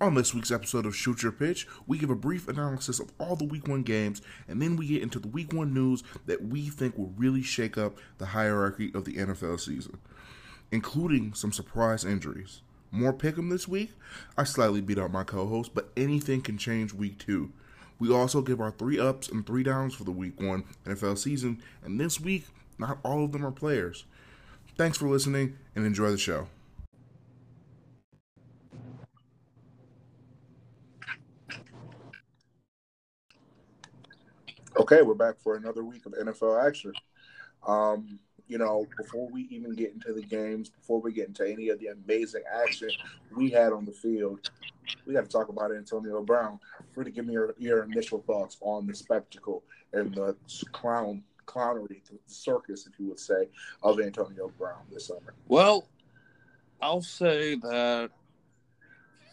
On 0.00 0.14
this 0.14 0.32
week's 0.32 0.52
episode 0.52 0.86
of 0.86 0.94
Shoot 0.94 1.24
Your 1.24 1.32
Pitch, 1.32 1.66
we 1.88 1.98
give 1.98 2.08
a 2.08 2.14
brief 2.14 2.46
analysis 2.46 3.00
of 3.00 3.10
all 3.18 3.34
the 3.34 3.44
Week 3.44 3.66
1 3.66 3.82
games, 3.82 4.22
and 4.46 4.62
then 4.62 4.76
we 4.76 4.86
get 4.86 5.02
into 5.02 5.18
the 5.18 5.26
Week 5.26 5.52
1 5.52 5.74
news 5.74 6.04
that 6.26 6.44
we 6.44 6.68
think 6.68 6.96
will 6.96 7.12
really 7.16 7.42
shake 7.42 7.76
up 7.76 7.98
the 8.18 8.26
hierarchy 8.26 8.92
of 8.94 9.04
the 9.04 9.14
NFL 9.14 9.58
season, 9.58 9.98
including 10.70 11.34
some 11.34 11.52
surprise 11.52 12.04
injuries. 12.04 12.62
More 12.92 13.12
pick'em 13.12 13.50
this 13.50 13.66
week? 13.66 13.90
I 14.36 14.44
slightly 14.44 14.80
beat 14.80 15.00
out 15.00 15.10
my 15.10 15.24
co-host, 15.24 15.74
but 15.74 15.90
anything 15.96 16.42
can 16.42 16.58
change 16.58 16.94
Week 16.94 17.18
2. 17.18 17.50
We 17.98 18.14
also 18.14 18.40
give 18.40 18.60
our 18.60 18.70
three 18.70 19.00
ups 19.00 19.28
and 19.28 19.44
three 19.44 19.64
downs 19.64 19.94
for 19.94 20.04
the 20.04 20.12
Week 20.12 20.40
1 20.40 20.62
NFL 20.86 21.18
season, 21.18 21.60
and 21.82 21.98
this 21.98 22.20
week, 22.20 22.46
not 22.78 22.98
all 23.02 23.24
of 23.24 23.32
them 23.32 23.44
are 23.44 23.50
players. 23.50 24.04
Thanks 24.76 24.96
for 24.96 25.08
listening, 25.08 25.58
and 25.74 25.84
enjoy 25.84 26.12
the 26.12 26.18
show. 26.18 26.46
Okay, 34.78 35.02
we're 35.02 35.14
back 35.14 35.40
for 35.40 35.56
another 35.56 35.82
week 35.82 36.06
of 36.06 36.12
NFL 36.12 36.64
action. 36.64 36.92
Um, 37.66 38.20
you 38.46 38.58
know, 38.58 38.86
before 38.96 39.28
we 39.28 39.48
even 39.50 39.74
get 39.74 39.92
into 39.92 40.12
the 40.12 40.22
games, 40.22 40.68
before 40.68 41.00
we 41.00 41.12
get 41.12 41.26
into 41.26 41.44
any 41.44 41.68
of 41.70 41.80
the 41.80 41.88
amazing 41.88 42.44
action 42.62 42.88
we 43.36 43.50
had 43.50 43.72
on 43.72 43.84
the 43.84 43.90
field, 43.90 44.48
we 45.04 45.14
got 45.14 45.24
to 45.24 45.28
talk 45.28 45.48
about 45.48 45.74
Antonio 45.74 46.22
Brown. 46.22 46.60
To 46.94 47.10
give 47.10 47.26
me 47.26 47.32
your, 47.32 47.56
your 47.58 47.82
initial 47.82 48.22
thoughts 48.22 48.56
on 48.60 48.86
the 48.86 48.94
spectacle 48.94 49.64
and 49.92 50.14
the 50.14 50.36
clown 50.70 51.24
clownery, 51.46 52.00
the 52.08 52.18
circus, 52.26 52.86
if 52.86 52.92
you 53.00 53.08
would 53.08 53.18
say, 53.18 53.48
of 53.82 53.98
Antonio 53.98 54.48
Brown 54.58 54.82
this 54.92 55.08
summer. 55.08 55.34
Well, 55.48 55.88
I'll 56.80 57.02
say 57.02 57.56
that 57.56 58.10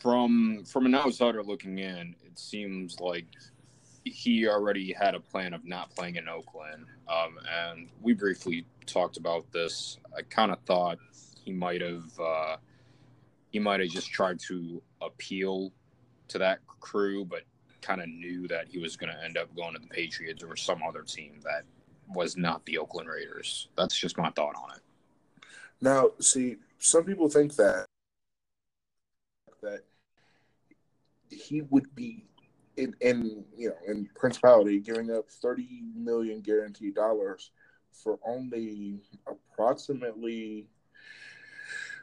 from 0.02 0.64
from 0.66 0.88
an 0.88 0.96
outsider 0.96 1.44
looking 1.44 1.78
in, 1.78 2.16
it 2.26 2.40
seems 2.40 3.00
like 3.00 3.26
he 4.06 4.48
already 4.48 4.94
had 4.94 5.16
a 5.16 5.20
plan 5.20 5.54
of 5.54 5.66
not 5.66 5.90
playing 5.90 6.16
in 6.16 6.30
Oakland. 6.30 6.86
Um, 7.08 7.40
and 7.52 7.90
we 8.02 8.14
briefly 8.14 8.66
talked 8.86 9.18
about 9.18 9.52
this. 9.52 9.98
I 10.18 10.22
kind 10.22 10.52
of 10.52 10.60
thought 10.62 11.00
he 11.44 11.52
might 11.52 11.82
have 11.82 12.20
uh, 12.20 12.58
he 13.52 13.60
might 13.60 13.80
have 13.80 13.90
just 13.90 14.12
tried 14.12 14.40
to 14.42 14.82
appeal 15.02 15.72
to 16.28 16.38
that 16.38 16.60
crew, 16.80 17.26
but 17.26 17.42
kind 17.82 18.02
of 18.02 18.08
knew 18.08 18.48
that 18.48 18.68
he 18.68 18.78
was 18.78 18.96
going 18.96 19.12
to 19.12 19.24
end 19.24 19.38
up 19.38 19.54
going 19.56 19.74
to 19.74 19.80
the 19.80 19.88
Patriots 19.88 20.44
or 20.44 20.56
some 20.56 20.82
other 20.82 21.02
team 21.02 21.40
that 21.44 21.64
was 22.14 22.38
not 22.38 22.66
the 22.66 22.78
Oakland 22.78 23.10
Raiders. 23.10 23.70
That's 23.76 23.98
just 23.98 24.18
my 24.18 24.30
thought 24.32 24.56
on 24.56 24.76
it. 24.76 24.82
Now, 25.82 26.12
see, 26.20 26.58
some 26.80 27.04
people 27.04 27.30
think 27.30 27.56
that 27.56 27.86
that 29.62 29.84
he 31.30 31.62
would 31.62 31.94
be 31.96 32.26
in, 32.78 32.96
in 33.02 33.46
you 33.56 33.70
know 33.70 33.76
in 33.88 34.10
principality 34.16 34.80
giving 34.80 35.12
up 35.12 35.30
30 35.30 35.84
million 35.96 36.42
guaranteed 36.42 36.96
dollars 36.96 37.52
for 37.92 38.20
only 38.26 39.02
approximately 39.28 40.68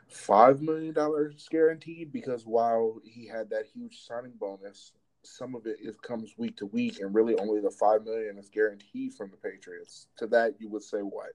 five 0.09 0.61
million 0.61 0.93
dollars 0.93 1.47
guaranteed 1.51 2.13
because 2.13 2.47
while 2.47 3.01
he 3.05 3.27
had 3.27 3.49
that 3.51 3.65
huge 3.73 4.01
signing 4.07 4.33
bonus 4.39 4.93
some 5.25 5.55
of 5.55 5.67
it 5.67 5.77
is, 5.81 5.97
comes 5.99 6.35
week 6.37 6.57
to 6.57 6.67
week 6.67 7.01
and 7.01 7.15
really 7.15 7.37
only 7.39 7.61
the 7.61 7.71
five 7.71 8.05
million 8.05 8.37
is 8.39 8.49
guaranteed 8.49 9.15
from 9.15 9.31
the 9.31 9.37
patriots. 9.37 10.09
To 10.19 10.27
that 10.29 10.55
you 10.59 10.69
would 10.71 10.83
say 10.83 10.99
what? 10.99 11.31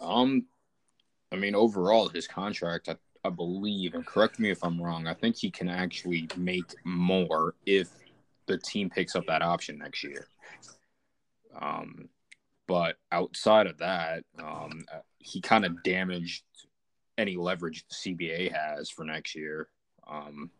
Um 0.00 0.46
i 1.30 1.36
mean 1.36 1.54
overall 1.54 2.08
his 2.08 2.28
contract 2.28 2.88
I 3.24 3.30
believe, 3.30 3.94
and 3.94 4.04
correct 4.04 4.38
me 4.38 4.50
if 4.50 4.64
I'm 4.64 4.80
wrong, 4.80 5.06
I 5.06 5.14
think 5.14 5.36
he 5.36 5.50
can 5.50 5.68
actually 5.68 6.28
make 6.36 6.74
more 6.84 7.54
if 7.66 7.88
the 8.46 8.58
team 8.58 8.90
picks 8.90 9.14
up 9.14 9.26
that 9.26 9.42
option 9.42 9.78
next 9.78 10.02
year. 10.02 10.26
Um, 11.60 12.08
but 12.66 12.96
outside 13.12 13.66
of 13.66 13.78
that, 13.78 14.24
um, 14.42 14.84
he 15.18 15.40
kind 15.40 15.64
of 15.64 15.82
damaged 15.82 16.42
any 17.18 17.36
leverage 17.36 17.84
the 17.88 17.94
CBA 17.94 18.52
has 18.52 18.90
for 18.90 19.04
next 19.04 19.34
year. 19.34 19.68
Um, 20.08 20.50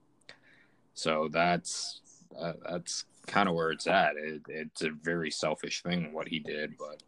so 0.95 1.29
that's 1.33 2.01
uh, 2.39 2.53
that's 2.69 3.05
kind 3.27 3.49
of 3.49 3.55
where 3.55 3.71
it's 3.71 3.87
at. 3.87 4.17
It, 4.17 4.43
it's 4.49 4.83
a 4.83 4.91
very 4.91 5.31
selfish 5.31 5.83
thing 5.83 6.13
what 6.13 6.29
he 6.29 6.39
did, 6.39 6.77
but 6.79 7.03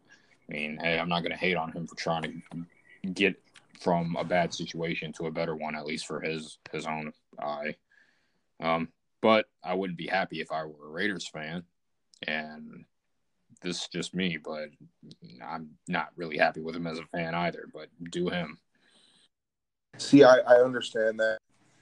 I 0.49 0.53
mean, 0.53 0.77
hey, 0.81 0.99
I'm 0.99 1.09
not 1.09 1.21
going 1.21 1.31
to 1.31 1.37
hate 1.37 1.55
on 1.55 1.71
him 1.71 1.87
for 1.87 1.95
trying 1.95 2.23
to 2.51 3.09
get 3.13 3.35
from 3.79 4.15
a 4.17 4.23
bad 4.23 4.53
situation 4.53 5.11
to 5.13 5.27
a 5.27 5.31
better 5.31 5.55
one, 5.55 5.75
at 5.75 5.85
least 5.85 6.07
for 6.07 6.21
his 6.21 6.57
his 6.71 6.85
own 6.85 7.11
eye. 7.39 7.75
Um, 8.59 8.89
but 9.21 9.45
I 9.63 9.73
wouldn't 9.73 9.97
be 9.97 10.07
happy 10.07 10.41
if 10.41 10.51
I 10.51 10.63
were 10.65 10.87
a 10.87 10.91
Raiders 10.91 11.27
fan, 11.27 11.63
and 12.27 12.85
this 13.61 13.81
is 13.81 13.87
just 13.87 14.15
me. 14.15 14.37
But 14.37 14.69
I'm 15.43 15.71
not 15.87 16.09
really 16.15 16.37
happy 16.37 16.61
with 16.61 16.75
him 16.75 16.87
as 16.87 16.99
a 16.99 17.05
fan 17.07 17.35
either. 17.35 17.67
But 17.73 17.89
do 18.11 18.29
him. 18.29 18.59
See, 19.97 20.23
I, 20.23 20.37
I 20.39 20.55
understand 20.55 21.19
that. 21.19 21.39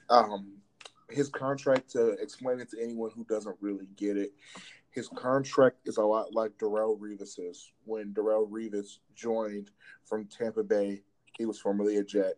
Um, 0.08 0.58
his 1.10 1.28
contract, 1.28 1.90
to 1.90 2.10
explain 2.12 2.60
it 2.60 2.70
to 2.70 2.82
anyone 2.82 3.10
who 3.14 3.24
doesn't 3.24 3.56
really 3.60 3.88
get 3.96 4.16
it, 4.16 4.32
his 4.90 5.08
contract 5.08 5.78
is 5.86 5.96
a 5.96 6.02
lot 6.02 6.32
like 6.32 6.52
Darrelle 6.58 6.98
Revis's 6.98 7.72
when 7.84 8.14
Darrelle 8.14 8.48
Revis 8.48 8.98
joined 9.14 9.70
from 10.04 10.26
Tampa 10.26 10.62
Bay 10.62 11.02
he 11.38 11.46
was 11.46 11.58
formerly 11.58 11.96
a 11.96 12.04
Jet. 12.04 12.34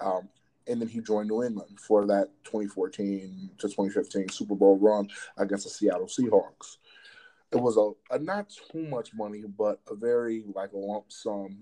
Um, 0.00 0.28
and 0.66 0.80
then 0.80 0.88
he 0.88 1.00
joined 1.00 1.28
New 1.28 1.42
England 1.42 1.78
for 1.78 2.06
that 2.06 2.30
2014 2.44 3.50
to 3.58 3.68
2015 3.68 4.28
Super 4.30 4.54
Bowl 4.54 4.78
run 4.78 5.08
against 5.36 5.64
the 5.64 5.70
Seattle 5.70 6.06
Seahawks. 6.06 6.78
It 7.52 7.60
was 7.60 7.76
a, 7.76 8.14
a 8.14 8.18
not 8.18 8.50
too 8.72 8.86
much 8.86 9.14
money, 9.14 9.44
but 9.56 9.80
a 9.90 9.94
very 9.94 10.44
like 10.54 10.72
a 10.72 10.78
lump 10.78 11.12
sum 11.12 11.58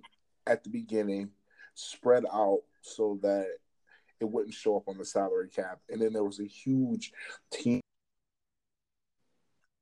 at 0.47 0.65
the 0.65 0.71
beginning, 0.71 1.31
spread 1.75 2.25
out 2.33 2.61
so 2.81 3.19
that 3.23 3.49
it 4.21 4.29
wouldn't 4.29 4.55
show 4.55 4.77
up 4.77 4.89
on 4.89 4.99
the 4.99 5.05
salary 5.05 5.49
cap. 5.49 5.81
And 5.91 6.01
then 6.01 6.13
there 6.13 6.25
was 6.25 6.41
a 6.41 6.47
huge 6.47 7.13
team 7.51 7.81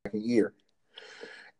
second 0.05 0.23
year. 0.23 0.53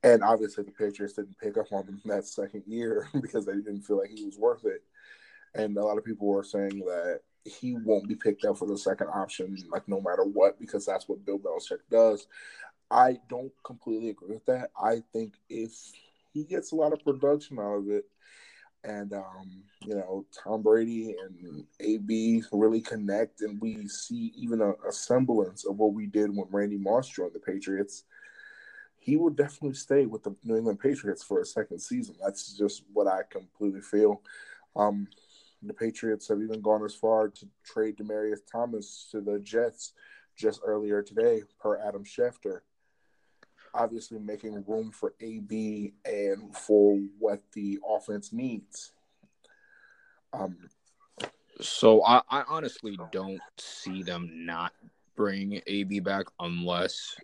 And 0.04 0.24
obviously 0.24 0.64
the 0.64 0.72
Patriots 0.72 1.14
didn't 1.14 1.38
pick 1.38 1.58
up 1.58 1.72
on 1.72 1.86
him 1.86 2.02
that 2.06 2.26
second 2.26 2.64
year 2.66 3.08
because 3.22 3.46
they 3.46 3.54
didn't 3.54 3.84
feel 3.84 4.00
like 4.00 4.10
he 4.10 4.26
was 4.26 4.38
worth 4.38 4.66
it 4.66 4.84
and 5.56 5.78
a 5.78 5.84
lot 5.84 5.98
of 5.98 6.06
people 6.06 6.28
were 6.28 6.44
saying 6.44 6.80
that 6.80 7.22
he 7.44 7.74
won't 7.74 8.08
be 8.08 8.16
picked 8.16 8.46
up 8.46 8.58
for 8.58 8.68
the 8.68 8.78
second 8.78 9.08
option, 9.08 9.58
like 9.72 9.88
no 9.88 10.00
matter 10.00 10.24
what, 10.24 10.60
because 10.60 10.86
that's 10.86 11.10
what 11.10 11.26
Bill 11.26 11.40
Belichick 11.40 11.80
does. 11.90 12.28
I 12.90 13.20
don't 13.30 13.52
completely 13.64 14.10
agree 14.10 14.34
with 14.34 14.46
that. 14.46 14.72
I 14.82 15.02
think 15.14 15.34
if 15.50 15.72
he 16.34 16.44
gets 16.44 16.72
a 16.72 16.76
lot 16.76 16.94
of 16.94 17.04
production 17.04 17.60
out 17.60 17.78
of 17.78 17.90
it, 17.90 18.06
and 18.84 19.14
um, 19.14 19.64
you 19.86 19.96
know 19.96 20.26
Tom 20.44 20.62
Brady 20.62 21.16
and 21.24 21.66
AB 21.80 22.44
really 22.52 22.82
connect, 22.82 23.42
and 23.42 23.62
we 23.62 23.88
see 23.88 24.34
even 24.36 24.62
a, 24.62 24.72
a 24.88 24.92
semblance 24.92 25.66
of 25.66 25.78
what 25.78 25.94
we 25.94 26.08
did 26.08 26.36
when 26.36 26.48
Randy 26.50 26.78
Moss 26.78 27.08
joined 27.08 27.34
the 27.34 27.40
Patriots, 27.40 28.04
he 28.98 29.18
will 29.18 29.30
definitely 29.30 29.76
stay 29.76 30.06
with 30.06 30.24
the 30.24 30.36
New 30.44 30.58
England 30.58 30.80
Patriots 30.80 31.24
for 31.24 31.42
a 31.42 31.46
second 31.46 31.80
season. 31.80 32.16
That's 32.24 32.58
just 32.58 32.84
what 32.94 33.08
I 33.08 33.22
completely 33.30 33.82
feel. 33.82 34.22
Um, 34.76 35.08
the 35.62 35.74
Patriots 35.74 36.28
have 36.28 36.42
even 36.42 36.62
gone 36.62 36.84
as 36.84 36.96
far 36.96 37.28
to 37.30 37.48
trade 37.64 37.98
Demaryius 37.98 38.40
Thomas 38.52 39.08
to 39.12 39.22
the 39.22 39.40
Jets 39.40 39.94
just 40.36 40.62
earlier 40.66 41.02
today, 41.02 41.44
per 41.60 41.80
Adam 41.80 42.04
Schefter. 42.04 42.62
Obviously, 43.74 44.20
making 44.20 44.64
room 44.68 44.92
for 44.92 45.14
AB 45.22 45.94
and 46.04 46.56
for 46.56 47.00
what 47.20 47.42
the 47.54 47.80
offense 47.88 48.34
needs. 48.34 48.92
Um, 50.34 50.58
so 51.62 52.04
I, 52.04 52.22
I 52.30 52.44
honestly 52.48 52.98
don't 53.12 53.42
see 53.58 54.04
them 54.04 54.30
not 54.46 54.74
bring 55.16 55.62
AB 55.68 56.00
back 56.00 56.26
unless 56.40 57.16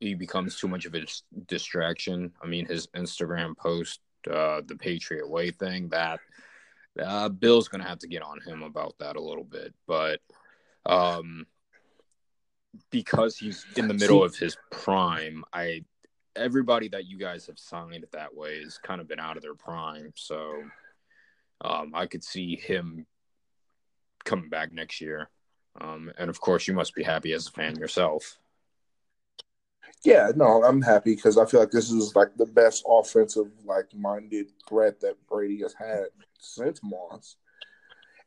he 0.00 0.14
becomes 0.14 0.58
too 0.58 0.68
much 0.68 0.86
of 0.86 0.94
a 0.94 1.04
distraction. 1.46 2.32
I 2.42 2.46
mean, 2.46 2.66
his 2.66 2.86
Instagram 2.88 3.56
post, 3.56 4.00
uh, 4.30 4.62
the 4.66 4.76
Patriot 4.76 5.28
Way 5.28 5.50
thing, 5.50 5.88
that 5.88 6.20
uh, 6.98 7.28
Bill's 7.28 7.68
going 7.68 7.82
to 7.82 7.88
have 7.88 7.98
to 8.00 8.08
get 8.08 8.22
on 8.22 8.40
him 8.40 8.62
about 8.62 8.96
that 8.98 9.16
a 9.16 9.20
little 9.20 9.44
bit, 9.44 9.74
but 9.86 10.20
um, 10.86 11.46
because 12.90 13.36
he's 13.36 13.64
in 13.76 13.88
the 13.88 13.94
middle 13.94 14.24
of 14.24 14.36
his 14.36 14.56
prime, 14.70 15.44
I 15.52 15.84
everybody 16.36 16.88
that 16.88 17.06
you 17.06 17.18
guys 17.18 17.46
have 17.46 17.58
signed 17.58 18.06
that 18.12 18.34
way 18.34 18.62
has 18.62 18.78
kind 18.78 19.00
of 19.00 19.08
been 19.08 19.20
out 19.20 19.36
of 19.36 19.42
their 19.42 19.54
prime, 19.54 20.12
so 20.16 20.62
um, 21.60 21.92
I 21.94 22.06
could 22.06 22.24
see 22.24 22.56
him 22.56 23.06
coming 24.24 24.48
back 24.48 24.72
next 24.72 25.00
year. 25.00 25.28
Um, 25.80 26.12
and 26.18 26.28
of 26.28 26.40
course, 26.40 26.66
you 26.66 26.74
must 26.74 26.94
be 26.94 27.02
happy 27.02 27.32
as 27.32 27.46
a 27.46 27.52
fan 27.52 27.76
yourself. 27.76 28.39
Yeah, 30.02 30.32
no, 30.34 30.64
I'm 30.64 30.80
happy 30.80 31.14
because 31.14 31.36
I 31.36 31.44
feel 31.44 31.60
like 31.60 31.70
this 31.70 31.90
is 31.90 32.16
like 32.16 32.34
the 32.36 32.46
best 32.46 32.84
offensive 32.88 33.50
like 33.64 33.94
minded 33.94 34.46
threat 34.66 35.00
that 35.00 35.16
Brady 35.28 35.60
has 35.60 35.74
had 35.74 36.06
since 36.38 36.80
Moss. 36.82 37.36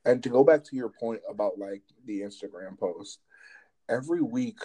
And 0.05 0.21
to 0.21 0.29
go 0.29 0.43
back 0.43 0.63
to 0.65 0.75
your 0.75 0.89
point 0.89 1.21
about 1.29 1.57
like 1.57 1.81
the 2.05 2.21
Instagram 2.21 2.77
post, 2.77 3.19
every 3.89 4.21
week 4.21 4.59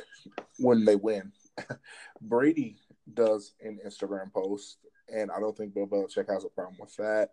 when 0.58 0.84
they 0.84 0.96
win, 0.96 1.32
Brady 2.20 2.76
does 3.14 3.54
an 3.62 3.78
Instagram 3.86 4.32
post, 4.32 4.78
and 5.12 5.30
I 5.30 5.40
don't 5.40 5.56
think 5.56 5.74
Bill 5.74 5.86
Belichick 5.86 6.28
has 6.28 6.44
a 6.44 6.48
problem 6.48 6.76
with 6.78 6.94
that. 6.96 7.30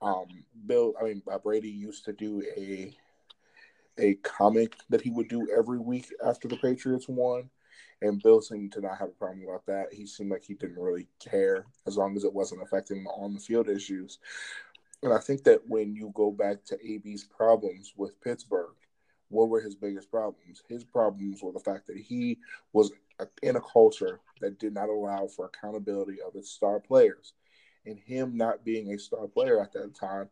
Um, 0.00 0.26
Bill, 0.66 0.94
I 1.00 1.04
mean, 1.04 1.22
uh, 1.30 1.38
Brady 1.38 1.70
used 1.70 2.04
to 2.04 2.12
do 2.12 2.42
a 2.56 2.94
a 3.98 4.14
comic 4.22 4.74
that 4.90 5.00
he 5.02 5.10
would 5.10 5.28
do 5.28 5.48
every 5.56 5.78
week 5.78 6.08
after 6.24 6.48
the 6.48 6.56
Patriots 6.56 7.08
won, 7.08 7.50
and 8.02 8.22
Bill 8.22 8.40
seemed 8.40 8.72
to 8.72 8.80
not 8.80 8.98
have 8.98 9.08
a 9.08 9.12
problem 9.12 9.44
about 9.44 9.64
that. 9.66 9.92
He 9.92 10.06
seemed 10.06 10.30
like 10.30 10.42
he 10.42 10.54
didn't 10.54 10.78
really 10.78 11.06
care 11.20 11.66
as 11.86 11.96
long 11.96 12.16
as 12.16 12.24
it 12.24 12.34
wasn't 12.34 12.62
affecting 12.62 13.06
on 13.06 13.32
the 13.32 13.40
field 13.40 13.68
issues. 13.68 14.18
And 15.02 15.12
I 15.12 15.18
think 15.18 15.44
that 15.44 15.60
when 15.66 15.94
you 15.94 16.10
go 16.14 16.30
back 16.30 16.64
to 16.66 16.78
AB's 16.84 17.24
problems 17.24 17.92
with 17.96 18.20
Pittsburgh, 18.20 18.74
what 19.28 19.48
were 19.48 19.60
his 19.60 19.76
biggest 19.76 20.10
problems? 20.10 20.62
His 20.68 20.84
problems 20.84 21.42
were 21.42 21.52
the 21.52 21.60
fact 21.60 21.86
that 21.86 21.96
he 21.96 22.38
was 22.72 22.92
in 23.42 23.56
a 23.56 23.60
culture 23.60 24.20
that 24.40 24.58
did 24.58 24.74
not 24.74 24.88
allow 24.88 25.28
for 25.28 25.46
accountability 25.46 26.18
of 26.20 26.34
its 26.34 26.50
star 26.50 26.80
players. 26.80 27.34
And 27.86 27.98
him 27.98 28.36
not 28.36 28.64
being 28.64 28.92
a 28.92 28.98
star 28.98 29.26
player 29.28 29.60
at 29.60 29.72
that 29.72 29.94
time, 29.94 30.28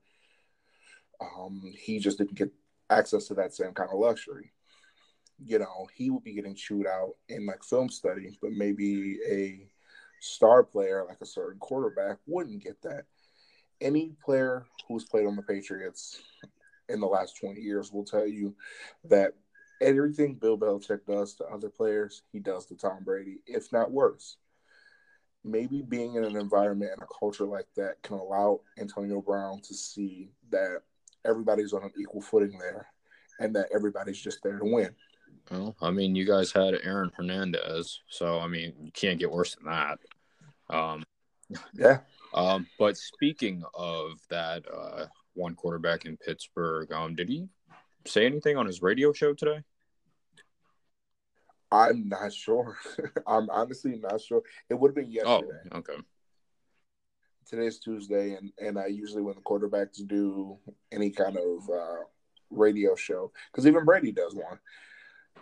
um, 1.21 1.63
he 1.77 1.99
just 1.99 2.19
didn't 2.19 2.35
get 2.35 2.53
access 2.91 3.27
to 3.27 3.35
that 3.35 3.55
same 3.55 3.73
kind 3.73 3.91
of 3.93 3.99
luxury. 3.99 4.53
You 5.45 5.59
know, 5.59 5.89
he 5.95 6.11
would 6.11 6.25
be 6.25 6.35
getting 6.35 6.55
chewed 6.55 6.87
out 6.87 7.15
in 7.29 7.47
like 7.47 7.65
film 7.65 7.89
study, 7.89 8.39
but 8.43 8.53
maybe 8.53 9.19
a 9.29 9.67
star 10.21 10.63
player 10.63 11.05
like 11.09 11.21
a 11.21 11.27
certain 11.27 11.59
quarterback 11.59 12.19
wouldn't 12.27 12.63
get 12.63 12.81
that. 12.83 13.05
Any 13.81 14.13
player 14.23 14.67
who's 14.87 15.05
played 15.05 15.27
on 15.27 15.37
the 15.37 15.43
Patriots 15.43 16.21
in 16.89 17.01
the 17.01 17.07
last 17.07 17.39
20 17.41 17.61
years 17.61 17.91
will 17.93 18.05
tell 18.05 18.27
you 18.27 18.55
that 19.05 19.33
everything 19.81 20.35
Bill 20.35 20.59
Belichick 20.59 21.07
does 21.07 21.35
to 21.35 21.45
other 21.47 21.71
players, 21.71 22.23
he 22.33 22.39
does 22.39 22.67
to 22.67 22.75
Tom 22.75 23.03
Brady, 23.03 23.39
if 23.47 23.73
not 23.73 23.91
worse. 23.91 24.37
Maybe 25.43 25.81
being 25.81 26.17
in 26.17 26.25
an 26.25 26.37
environment 26.37 26.93
and 26.93 27.03
a 27.03 27.19
culture 27.19 27.47
like 27.47 27.69
that 27.77 28.03
can 28.03 28.19
allow 28.19 28.61
Antonio 28.79 29.23
Brown 29.23 29.63
to 29.63 29.75
see 29.75 30.33
that 30.51 30.83
everybody's 31.25 31.73
on 31.73 31.83
an 31.83 31.93
equal 31.99 32.21
footing 32.21 32.59
there 32.59 32.89
and 33.39 33.57
that 33.57 33.69
everybody's 33.75 34.21
just 34.21 34.43
there 34.43 34.59
to 34.59 34.65
win. 34.65 34.95
Well, 35.51 35.75
I 35.81 35.91
mean, 35.91 36.15
you 36.15 36.25
guys 36.25 36.53
had 36.53 36.75
Aaron 36.83 37.11
Hernandez, 37.17 38.01
so 38.09 38.39
I 38.39 38.47
mean, 38.47 38.73
you 38.83 38.93
can't 38.93 39.19
get 39.19 39.31
worse 39.31 39.57
than 39.57 39.65
that. 39.67 39.99
Um, 40.69 41.03
yeah. 41.75 41.99
Um, 42.33 42.69
but 42.79 42.97
speaking 42.97 43.65
of 43.75 44.21
that, 44.29 44.65
uh, 44.73 45.07
one 45.35 45.55
quarterback 45.55 46.05
in 46.05 46.17
Pittsburgh, 46.17 46.93
um, 46.93 47.17
did 47.17 47.29
he 47.29 47.49
say 48.07 48.27
anything 48.27 48.57
on 48.57 48.67
his 48.67 48.81
radio 48.81 49.13
show 49.13 49.35
today? 49.35 49.63
I'm 51.73 52.09
not 52.09 52.33
sure. 52.33 52.79
I'm 53.27 53.49
honestly 53.51 53.97
not 53.97 54.21
sure. 54.21 54.43
It 54.69 54.75
would 54.75 54.91
have 54.91 54.95
been 54.95 55.13
oh, 55.25 55.41
yesterday. 55.41 55.59
Oh, 55.73 55.79
okay. 55.79 55.97
Today's 57.47 57.81
Tuesday, 57.81 58.35
and 58.35 58.53
and 58.59 58.79
I 58.79 58.87
usually 58.87 59.23
when 59.23 59.35
the 59.35 59.41
quarterbacks 59.41 60.07
do 60.07 60.59
any 60.93 61.11
kind 61.11 61.37
of 61.37 61.69
uh, 61.69 62.05
radio 62.51 62.95
show, 62.95 63.33
because 63.51 63.67
even 63.67 63.85
Brady 63.85 64.13
does 64.13 64.35
one. 64.37 64.59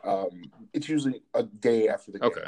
Um, 0.04 0.50
it's 0.72 0.88
usually 0.88 1.22
a 1.34 1.42
day 1.42 1.88
after 1.88 2.12
the 2.12 2.18
game. 2.18 2.30
Okay. 2.30 2.46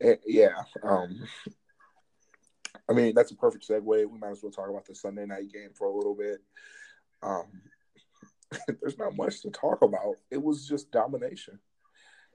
And, 0.00 0.18
yeah. 0.26 0.62
Um, 0.82 1.22
I 2.88 2.92
mean, 2.92 3.14
that's 3.14 3.30
a 3.30 3.36
perfect 3.36 3.68
segue. 3.68 3.84
We 3.84 4.18
might 4.18 4.30
as 4.30 4.42
well 4.42 4.52
talk 4.52 4.68
about 4.68 4.86
the 4.86 4.94
Sunday 4.94 5.26
night 5.26 5.52
game 5.52 5.70
for 5.74 5.86
a 5.86 5.94
little 5.94 6.14
bit. 6.14 6.40
Um, 7.22 7.62
there's 8.80 8.98
not 8.98 9.16
much 9.16 9.42
to 9.42 9.50
talk 9.50 9.82
about. 9.82 10.16
It 10.30 10.42
was 10.42 10.66
just 10.66 10.90
domination. 10.90 11.58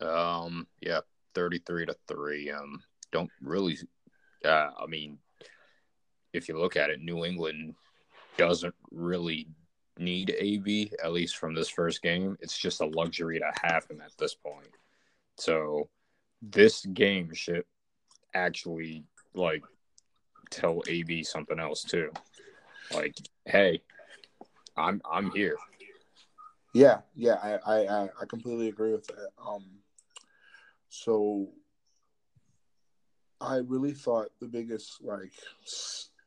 Um, 0.01 0.67
yeah, 0.81 1.01
33 1.33 1.87
to 1.87 1.95
3. 2.07 2.51
Um, 2.51 2.81
don't 3.11 3.29
really, 3.41 3.77
uh, 4.43 4.69
I 4.77 4.85
mean, 4.87 5.17
if 6.33 6.47
you 6.47 6.57
look 6.57 6.75
at 6.75 6.89
it, 6.89 7.01
New 7.01 7.25
England 7.25 7.75
doesn't 8.37 8.75
really 8.91 9.47
need 9.97 10.35
AB, 10.37 10.91
at 11.03 11.13
least 11.13 11.37
from 11.37 11.53
this 11.53 11.69
first 11.69 12.01
game. 12.01 12.37
It's 12.41 12.57
just 12.57 12.81
a 12.81 12.85
luxury 12.85 13.39
to 13.39 13.51
have 13.63 13.85
him 13.89 14.01
at 14.01 14.11
this 14.17 14.35
point. 14.35 14.75
So 15.37 15.89
this 16.41 16.85
game 16.85 17.33
should 17.33 17.63
actually 18.33 19.03
like 19.33 19.63
tell 20.49 20.81
AB 20.87 21.23
something 21.23 21.59
else 21.59 21.83
too. 21.83 22.11
Like, 22.93 23.15
hey, 23.45 23.81
I'm 24.77 25.01
I'm 25.09 25.31
here. 25.31 25.55
Yeah, 26.73 26.99
yeah, 27.15 27.35
I 27.35 27.57
I 27.73 28.03
I 28.21 28.25
completely 28.27 28.67
agree 28.67 28.91
with 28.91 29.07
that. 29.07 29.29
Um, 29.43 29.63
so 30.89 31.49
I 33.39 33.57
really 33.57 33.93
thought 33.93 34.27
the 34.39 34.47
biggest 34.47 35.03
like 35.03 35.33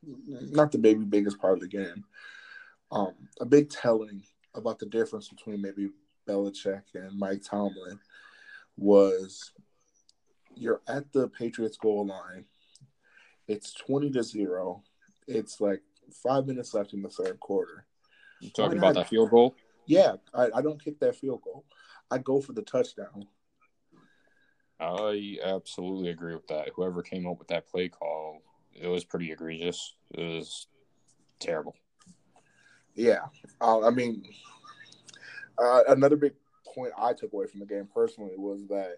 not 0.03 0.71
the 0.71 0.77
baby 0.77 1.03
biggest 1.05 1.39
part 1.39 1.53
of 1.53 1.59
the 1.59 1.67
game. 1.67 2.03
Um, 2.91 3.13
a 3.39 3.45
big 3.45 3.69
telling 3.69 4.23
about 4.55 4.79
the 4.79 4.87
difference 4.87 5.29
between 5.29 5.61
maybe 5.61 5.89
Belichick 6.27 6.83
and 6.95 7.17
Mike 7.17 7.43
Tomlin 7.43 7.99
was 8.77 9.51
you're 10.55 10.81
at 10.87 11.11
the 11.11 11.27
Patriots 11.27 11.77
goal 11.77 12.05
line 12.07 12.45
it's 13.49 13.73
20 13.73 14.11
to 14.11 14.23
0. 14.23 14.83
It's 15.27 15.59
like 15.59 15.81
five 16.23 16.45
minutes 16.45 16.73
left 16.75 16.93
in 16.93 17.01
the 17.01 17.09
third 17.09 17.39
quarter. 17.39 17.85
You 18.39 18.51
talking 18.51 18.77
about 18.77 18.93
that 18.93 19.09
field 19.09 19.31
goal? 19.31 19.55
Yeah, 19.87 20.17
I, 20.35 20.49
I 20.53 20.61
don't 20.61 20.81
kick 20.81 20.99
that 20.99 21.15
field 21.15 21.41
goal. 21.43 21.65
I 22.11 22.19
go 22.19 22.39
for 22.39 22.53
the 22.53 22.61
touchdown. 22.61 23.25
I 24.79 25.37
absolutely 25.43 26.11
agree 26.11 26.35
with 26.35 26.47
that. 26.47 26.69
Whoever 26.75 27.01
came 27.01 27.27
up 27.27 27.39
with 27.39 27.47
that 27.47 27.67
play 27.67 27.89
call, 27.89 28.43
it 28.73 28.87
was 28.87 29.03
pretty 29.03 29.31
egregious. 29.31 29.95
It 30.11 30.21
was 30.23 30.67
terrible. 31.39 31.75
Yeah, 32.99 33.27
uh, 33.61 33.87
I 33.87 33.91
mean, 33.91 34.25
uh, 35.57 35.83
another 35.87 36.17
big 36.17 36.33
point 36.75 36.91
I 36.97 37.13
took 37.13 37.31
away 37.31 37.47
from 37.47 37.61
the 37.61 37.65
game 37.65 37.87
personally 37.95 38.33
was 38.35 38.67
that 38.67 38.97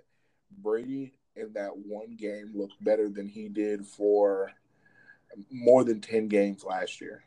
Brady 0.57 1.13
in 1.35 1.53
that 1.53 1.77
one 1.77 2.15
game 2.15 2.51
looked 2.55 2.83
better 2.83 3.09
than 3.09 3.27
he 3.27 3.47
did 3.47 3.85
for 3.85 4.51
more 5.51 5.83
than 5.83 6.01
10 6.01 6.29
games 6.29 6.63
last 6.63 6.99
year. 6.99 7.23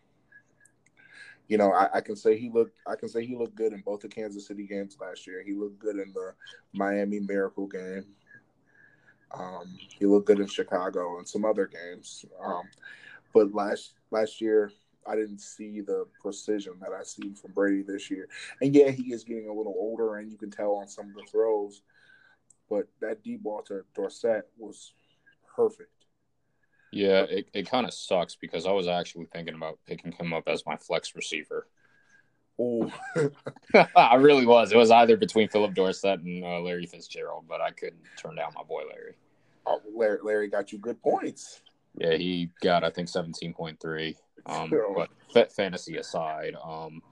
You 1.46 1.58
know, 1.58 1.72
I, 1.72 1.98
I, 1.98 2.00
can 2.00 2.16
say 2.16 2.36
he 2.36 2.50
looked 2.50 2.76
I 2.88 2.96
can 2.96 3.08
say 3.08 3.24
he 3.24 3.36
looked 3.36 3.54
good 3.54 3.72
in 3.72 3.80
both 3.82 4.00
the 4.00 4.08
Kansas 4.08 4.48
City 4.48 4.66
games 4.66 4.96
last 5.00 5.28
year. 5.28 5.44
He 5.46 5.54
looked 5.54 5.78
good 5.78 5.94
in 6.00 6.12
the 6.12 6.32
Miami 6.72 7.20
Miracle 7.20 7.68
game. 7.68 8.04
Um, 9.30 9.78
he 9.96 10.06
looked 10.06 10.26
good 10.26 10.40
in 10.40 10.48
Chicago 10.48 11.18
and 11.18 11.28
some 11.28 11.44
other 11.44 11.68
games. 11.68 12.24
Um, 12.44 12.64
but 13.32 13.54
last 13.54 13.92
last 14.10 14.40
year 14.40 14.72
I 15.06 15.16
didn't 15.16 15.40
see 15.40 15.80
the 15.80 16.06
precision 16.20 16.74
that 16.80 16.90
I 16.98 17.02
see 17.02 17.34
from 17.34 17.52
Brady 17.52 17.82
this 17.82 18.10
year. 18.10 18.28
And 18.60 18.74
yeah, 18.74 18.90
he 18.90 19.12
is 19.12 19.24
getting 19.24 19.48
a 19.48 19.52
little 19.52 19.74
older 19.76 20.16
and 20.16 20.30
you 20.30 20.38
can 20.38 20.50
tell 20.50 20.72
on 20.76 20.88
some 20.88 21.08
of 21.08 21.14
the 21.14 21.22
throws 21.30 21.82
but 22.68 22.88
that 23.00 23.22
deep 23.22 23.42
ball 23.42 23.62
to 23.62 23.84
Dorsett 23.94 24.48
was 24.58 24.92
perfect. 25.54 25.90
Yeah, 26.92 27.22
it, 27.22 27.48
it 27.52 27.70
kind 27.70 27.86
of 27.86 27.92
sucks 27.92 28.36
because 28.36 28.66
I 28.66 28.72
was 28.72 28.86
actually 28.86 29.26
thinking 29.26 29.54
about 29.54 29.78
picking 29.86 30.12
him 30.12 30.32
up 30.32 30.44
as 30.46 30.64
my 30.66 30.76
flex 30.76 31.14
receiver. 31.14 31.66
Oh, 32.56 32.88
I 33.96 34.14
really 34.14 34.46
was. 34.46 34.70
It 34.70 34.76
was 34.76 34.92
either 34.92 35.16
between 35.16 35.48
Phillip 35.48 35.74
Dorsett 35.74 36.20
and 36.20 36.44
uh, 36.44 36.60
Larry 36.60 36.86
Fitzgerald, 36.86 37.46
but 37.48 37.60
I 37.60 37.72
couldn't 37.72 38.04
turn 38.16 38.36
down 38.36 38.52
my 38.54 38.62
boy 38.62 38.82
Larry. 38.88 39.14
Oh, 39.66 39.80
Larry, 39.92 40.18
Larry 40.22 40.48
got 40.50 40.70
you 40.70 40.78
good 40.78 41.02
points. 41.02 41.62
Yeah, 41.98 42.14
he 42.14 42.50
got 42.62 42.84
I 42.84 42.90
think 42.90 43.08
seventeen 43.08 43.54
point 43.54 43.80
three. 43.80 44.16
Um, 44.46 44.72
but 45.34 45.52
fantasy 45.52 45.96
aside, 45.96 46.54
um, 46.62 47.02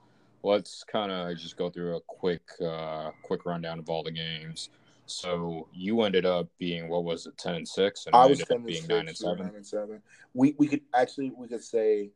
let's 0.43 0.83
kind 0.83 1.11
of 1.11 1.37
just 1.37 1.57
go 1.57 1.69
through 1.69 1.97
a 1.97 2.01
quick, 2.01 2.43
uh, 2.61 3.11
quick 3.23 3.45
rundown 3.45 3.79
of 3.79 3.89
all 3.89 4.03
the 4.03 4.11
games. 4.11 4.69
So 5.05 5.67
you 5.73 6.01
ended 6.01 6.25
up 6.25 6.47
being 6.59 6.87
what 6.87 7.03
was 7.03 7.25
it, 7.25 7.37
ten 7.37 7.55
and 7.55 7.67
six, 7.67 8.05
and 8.05 8.15
I, 8.15 8.25
was 8.25 8.39
ended 8.39 8.57
up 8.57 8.65
being 8.65 8.87
nine 8.87 9.07
and 9.07 9.17
seven. 9.17 9.45
Nine 9.45 9.55
and 9.55 9.65
seven. 9.65 10.01
We 10.33 10.55
we 10.57 10.67
could 10.67 10.81
actually 10.95 11.31
we 11.35 11.47
could 11.47 11.63
say 11.63 12.11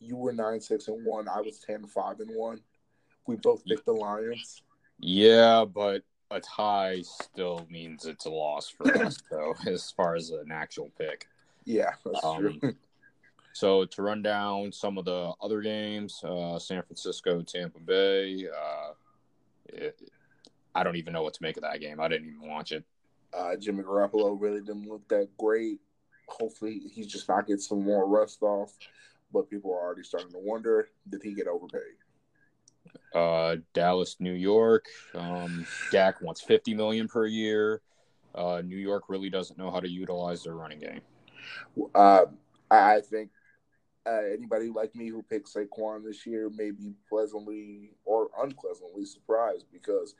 you 0.00 0.16
were 0.16 0.32
nine 0.32 0.60
six 0.60 0.88
and 0.88 1.04
one. 1.04 1.28
I 1.28 1.40
was 1.40 1.60
10, 1.60 1.86
5 1.86 2.20
and 2.20 2.30
one. 2.34 2.60
We 3.26 3.36
both 3.36 3.64
picked 3.64 3.84
the 3.84 3.92
Lions. 3.92 4.62
Yeah, 4.98 5.64
but 5.64 6.02
a 6.30 6.40
tie 6.40 7.02
still 7.02 7.66
means 7.70 8.06
it's 8.06 8.24
a 8.24 8.30
loss 8.30 8.68
for 8.68 8.90
us, 9.04 9.18
though, 9.30 9.54
as 9.66 9.90
far 9.90 10.16
as 10.16 10.30
an 10.30 10.50
actual 10.50 10.90
pick. 10.98 11.26
Yeah, 11.64 11.90
that's 12.04 12.24
um, 12.24 12.58
true. 12.60 12.74
So 13.52 13.84
to 13.84 14.02
run 14.02 14.22
down 14.22 14.72
some 14.72 14.98
of 14.98 15.04
the 15.04 15.32
other 15.40 15.60
games, 15.60 16.22
uh, 16.24 16.58
San 16.58 16.82
Francisco, 16.82 17.42
Tampa 17.42 17.80
Bay. 17.80 18.46
Uh, 18.48 18.92
it, 19.66 20.00
I 20.74 20.84
don't 20.84 20.96
even 20.96 21.12
know 21.12 21.22
what 21.22 21.34
to 21.34 21.42
make 21.42 21.56
of 21.56 21.62
that 21.62 21.80
game. 21.80 22.00
I 22.00 22.08
didn't 22.08 22.28
even 22.28 22.48
watch 22.48 22.72
it. 22.72 22.84
Uh, 23.36 23.56
Jimmy 23.56 23.82
Garoppolo 23.82 24.40
really 24.40 24.60
didn't 24.60 24.88
look 24.88 25.06
that 25.08 25.28
great. 25.38 25.80
Hopefully, 26.28 26.80
he's 26.92 27.06
just 27.06 27.28
not 27.28 27.46
getting 27.46 27.60
some 27.60 27.84
more 27.84 28.06
rust 28.06 28.42
off. 28.42 28.72
But 29.32 29.48
people 29.48 29.72
are 29.72 29.80
already 29.80 30.02
starting 30.02 30.32
to 30.32 30.38
wonder: 30.38 30.88
did 31.08 31.22
he 31.22 31.34
get 31.34 31.46
overpaid? 31.46 31.82
Uh, 33.14 33.56
Dallas, 33.74 34.16
New 34.20 34.32
York. 34.32 34.86
Um, 35.14 35.66
Dak 35.92 36.20
wants 36.20 36.40
fifty 36.40 36.74
million 36.74 37.08
per 37.08 37.26
year. 37.26 37.80
Uh, 38.34 38.62
New 38.64 38.76
York 38.76 39.04
really 39.08 39.30
doesn't 39.30 39.58
know 39.58 39.70
how 39.70 39.80
to 39.80 39.88
utilize 39.88 40.44
their 40.44 40.54
running 40.54 40.80
game. 40.80 41.00
Uh, 41.94 42.26
I 42.70 43.00
think 43.00 43.30
uh, 44.06 44.22
anybody 44.32 44.68
like 44.68 44.94
me 44.94 45.08
who 45.08 45.22
picked 45.22 45.52
Saquon 45.52 46.04
this 46.04 46.26
year 46.26 46.50
may 46.50 46.70
be 46.70 46.94
pleasantly 47.08 47.90
or 48.04 48.28
unpleasantly 48.40 49.04
surprised 49.04 49.66
because 49.72 50.14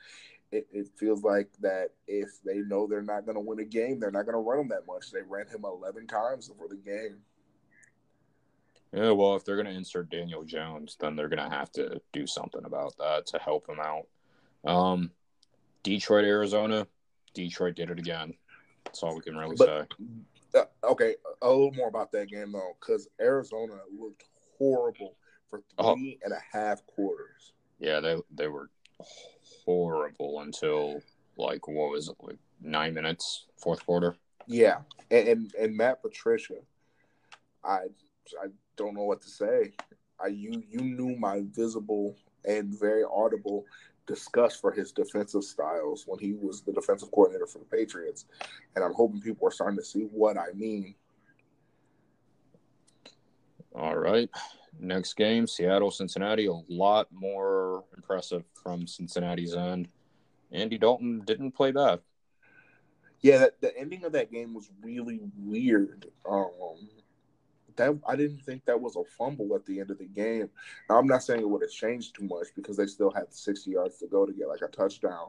it, 0.53 0.67
it 0.73 0.89
feels 0.97 1.23
like 1.23 1.49
that 1.61 1.91
if 2.07 2.29
they 2.45 2.59
know 2.59 2.87
they're 2.87 3.03
not 3.03 3.25
going 3.25 3.37
to 3.37 3.41
win 3.41 3.61
a 3.61 3.65
game, 3.65 4.01
they're 4.01 4.11
not 4.11 4.27
going 4.27 4.35
to 4.35 4.39
run 4.39 4.61
him 4.61 4.69
that 4.69 4.87
much. 4.87 5.11
They 5.11 5.23
ran 5.27 5.47
him 5.47 5.65
11 5.65 6.07
times 6.07 6.51
for 6.59 6.69
the 6.69 6.77
game. 6.77 7.19
Yeah, 8.93 9.13
well, 9.13 9.37
if 9.37 9.45
they're 9.45 9.57
going 9.57 9.69
to 9.69 9.73
insert 9.73 10.11
Daniel 10.11 10.43
Jones, 10.43 10.97
then 10.99 11.15
they're 11.15 11.29
going 11.29 11.49
to 11.49 11.57
have 11.57 11.71
to 11.73 12.01
do 12.13 12.27
something 12.27 12.65
about 12.65 12.97
that 12.99 13.27
to 13.29 13.39
help 13.39 13.69
him 13.69 13.79
out. 13.79 14.07
Um, 14.65 15.13
Detroit, 15.85 16.25
Arizona. 16.25 16.87
Detroit 17.33 17.77
did 17.77 17.91
it 17.91 18.01
again. 18.01 18.35
That's 18.85 19.03
all 19.05 19.15
we 19.15 19.21
can 19.21 19.37
really 19.37 19.55
but, 19.57 19.89
say. 19.89 20.05
Uh, 20.55 20.65
okay, 20.85 21.15
a 21.43 21.49
little 21.49 21.73
more 21.73 21.89
about 21.89 22.13
that 22.13 22.29
game 22.29 22.53
though, 22.53 22.77
because 22.81 23.09
Arizona 23.21 23.79
looked 23.99 24.25
horrible 24.59 25.17
for 25.49 25.63
oh. 25.79 25.95
three 25.95 26.19
oh. 26.21 26.25
and 26.25 26.35
a 26.35 26.57
half 26.57 26.85
quarters. 26.87 27.53
Yeah, 27.79 28.01
they 28.01 28.17
they 28.35 28.49
were 28.49 28.71
horrible 29.65 30.41
until 30.41 31.01
like 31.37 31.67
what 31.69 31.91
was 31.91 32.09
it, 32.09 32.17
like 32.21 32.39
nine 32.61 32.95
minutes, 32.95 33.47
fourth 33.57 33.85
quarter. 33.85 34.17
Yeah, 34.47 34.79
and 35.11 35.29
and, 35.29 35.55
and 35.55 35.77
Matt 35.77 36.03
Patricia, 36.03 36.57
I 37.65 37.87
I 38.43 38.49
don't 38.77 38.95
know 38.95 39.05
what 39.05 39.23
to 39.23 39.29
say. 39.29 39.73
I 40.23 40.29
you 40.29 40.63
you 40.69 40.81
knew 40.81 41.17
my 41.17 41.43
visible 41.51 42.17
and 42.45 42.79
very 42.79 43.05
audible 43.05 43.65
disgust 44.11 44.61
for 44.61 44.73
his 44.73 44.91
defensive 44.91 45.45
styles 45.45 46.03
when 46.05 46.19
he 46.19 46.33
was 46.33 46.63
the 46.63 46.73
defensive 46.73 47.13
coordinator 47.13 47.47
for 47.47 47.59
the 47.59 47.65
Patriots, 47.65 48.25
and 48.75 48.85
I'm 48.85 48.93
hoping 48.93 49.21
people 49.21 49.47
are 49.47 49.53
starting 49.53 49.79
to 49.79 49.85
see 49.85 50.09
what 50.11 50.37
I 50.37 50.53
mean. 50.53 50.97
All 53.73 53.97
right. 53.97 54.29
Next 54.81 55.15
game, 55.15 55.47
Seattle, 55.47 55.93
Cincinnati. 55.93 56.47
A 56.47 56.61
lot 56.69 57.07
more 57.13 57.85
impressive 57.97 58.43
from 58.61 58.89
Cincinnati's 58.89 59.55
end. 59.55 59.87
Andy 60.51 60.77
Dalton 60.77 61.23
didn't 61.25 61.53
play 61.53 61.71
bad. 61.71 62.01
Yeah, 63.21 63.39
that, 63.39 63.61
the 63.61 63.77
ending 63.79 64.05
of 64.05 64.13
that 64.13 64.33
game 64.33 64.55
was 64.55 64.71
really 64.83 65.21
weird. 65.39 66.07
Um, 66.29 66.89
that 67.81 67.99
I 68.07 68.15
didn't 68.15 68.43
think 68.43 68.65
that 68.67 68.81
was 68.81 68.97
a 68.97 69.05
fumble 69.17 69.55
at 69.55 69.65
the 69.67 69.81
end 69.81 69.91
of 69.91 69.99
the 69.99 70.07
game. 70.07 70.51
Now, 70.89 70.99
I'm 70.99 71.07
not 71.07 71.23
saying 71.23 71.41
it 71.41 71.49
would 71.49 71.63
have 71.63 71.71
changed 71.71 72.15
too 72.15 72.25
much 72.25 72.49
because 72.55 72.77
they 72.77 72.87
still 72.87 73.11
had 73.11 73.33
60 73.33 73.71
yards 73.71 73.99
to 73.99 74.07
go 74.07 74.27
to 74.27 74.33
get 74.33 74.49
like 74.49 74.63
a 74.63 74.69
touchdown, 74.69 75.29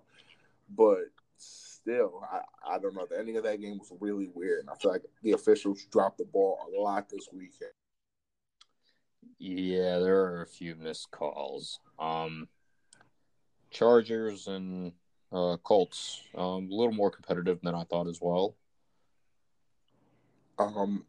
but 0.75 1.05
still, 1.37 2.21
I, 2.31 2.75
I 2.75 2.79
don't 2.79 2.95
know. 2.95 3.07
The 3.09 3.17
ending 3.17 3.37
of 3.37 3.43
that 3.43 3.61
game 3.61 3.77
was 3.77 3.91
really 3.99 4.29
weird. 4.33 4.61
And 4.61 4.69
I 4.69 4.75
feel 4.75 4.91
like 4.91 5.03
the 5.23 5.31
officials 5.31 5.85
dropped 5.85 6.17
the 6.17 6.25
ball 6.25 6.59
a 6.77 6.79
lot 6.79 7.09
this 7.09 7.27
weekend. 7.31 7.71
Yeah, 9.39 9.99
there 9.99 10.21
are 10.21 10.41
a 10.43 10.47
few 10.47 10.75
missed 10.75 11.09
calls. 11.11 11.79
Um, 11.97 12.47
Chargers 13.71 14.47
and 14.47 14.91
uh, 15.31 15.57
Colts, 15.63 16.21
um, 16.35 16.69
a 16.69 16.75
little 16.75 16.93
more 16.93 17.09
competitive 17.09 17.59
than 17.63 17.73
I 17.73 17.83
thought 17.85 18.07
as 18.07 18.19
well. 18.21 18.55
Um, 20.59 21.05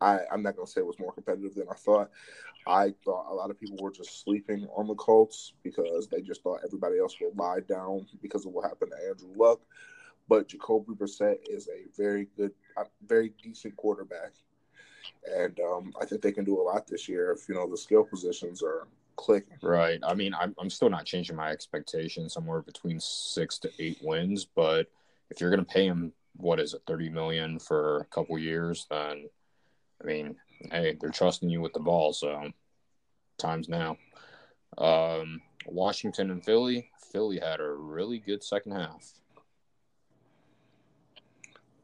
I, 0.00 0.20
I'm 0.32 0.42
not 0.42 0.56
going 0.56 0.66
to 0.66 0.72
say 0.72 0.80
it 0.80 0.86
was 0.86 0.98
more 0.98 1.12
competitive 1.12 1.54
than 1.54 1.68
I 1.70 1.74
thought. 1.74 2.10
I 2.66 2.94
thought 3.04 3.30
a 3.30 3.34
lot 3.34 3.50
of 3.50 3.58
people 3.58 3.78
were 3.80 3.90
just 3.90 4.22
sleeping 4.22 4.66
on 4.76 4.86
the 4.86 4.94
Colts 4.94 5.54
because 5.62 6.08
they 6.08 6.20
just 6.20 6.42
thought 6.42 6.60
everybody 6.64 6.98
else 6.98 7.16
would 7.20 7.36
lie 7.36 7.60
down 7.60 8.06
because 8.22 8.46
of 8.46 8.52
what 8.52 8.64
happened 8.64 8.92
to 8.92 9.08
Andrew 9.08 9.32
Luck. 9.36 9.60
But 10.28 10.48
Jacoby 10.48 10.92
Brissett 10.94 11.38
is 11.48 11.68
a 11.68 11.88
very 11.96 12.28
good, 12.36 12.52
very 13.06 13.32
decent 13.42 13.76
quarterback 13.76 14.32
and 15.36 15.58
um, 15.60 15.92
I 16.00 16.04
think 16.04 16.22
they 16.22 16.32
can 16.32 16.44
do 16.44 16.60
a 16.60 16.62
lot 16.62 16.86
this 16.86 17.08
year 17.08 17.32
if 17.32 17.48
you 17.48 17.54
know 17.54 17.68
the 17.68 17.76
skill 17.76 18.04
positions 18.04 18.62
are 18.62 18.86
clicking. 19.16 19.58
Right. 19.62 20.00
I 20.02 20.14
mean, 20.14 20.34
I'm 20.34 20.54
I'm 20.58 20.70
still 20.70 20.90
not 20.90 21.06
changing 21.06 21.36
my 21.36 21.50
expectations. 21.50 22.32
Somewhere 22.32 22.62
between 22.62 23.00
six 23.00 23.58
to 23.60 23.70
eight 23.78 23.98
wins, 24.02 24.44
but 24.44 24.88
if 25.30 25.40
you're 25.40 25.50
going 25.50 25.64
to 25.64 25.72
pay 25.72 25.86
him 25.86 26.12
what 26.36 26.60
is 26.60 26.74
it, 26.74 26.82
thirty 26.86 27.08
million 27.08 27.58
for 27.58 27.98
a 27.98 28.04
couple 28.06 28.38
years, 28.38 28.86
then 28.90 29.28
I 30.00 30.06
mean, 30.06 30.36
hey, 30.70 30.96
they're 31.00 31.10
trusting 31.10 31.50
you 31.50 31.60
with 31.60 31.72
the 31.72 31.80
ball, 31.80 32.12
so 32.12 32.50
times 33.38 33.68
now. 33.68 33.96
Um, 34.78 35.42
Washington 35.66 36.30
and 36.30 36.44
Philly. 36.44 36.90
Philly 37.12 37.38
had 37.38 37.60
a 37.60 37.70
really 37.70 38.18
good 38.18 38.42
second 38.42 38.72
half. 38.72 39.12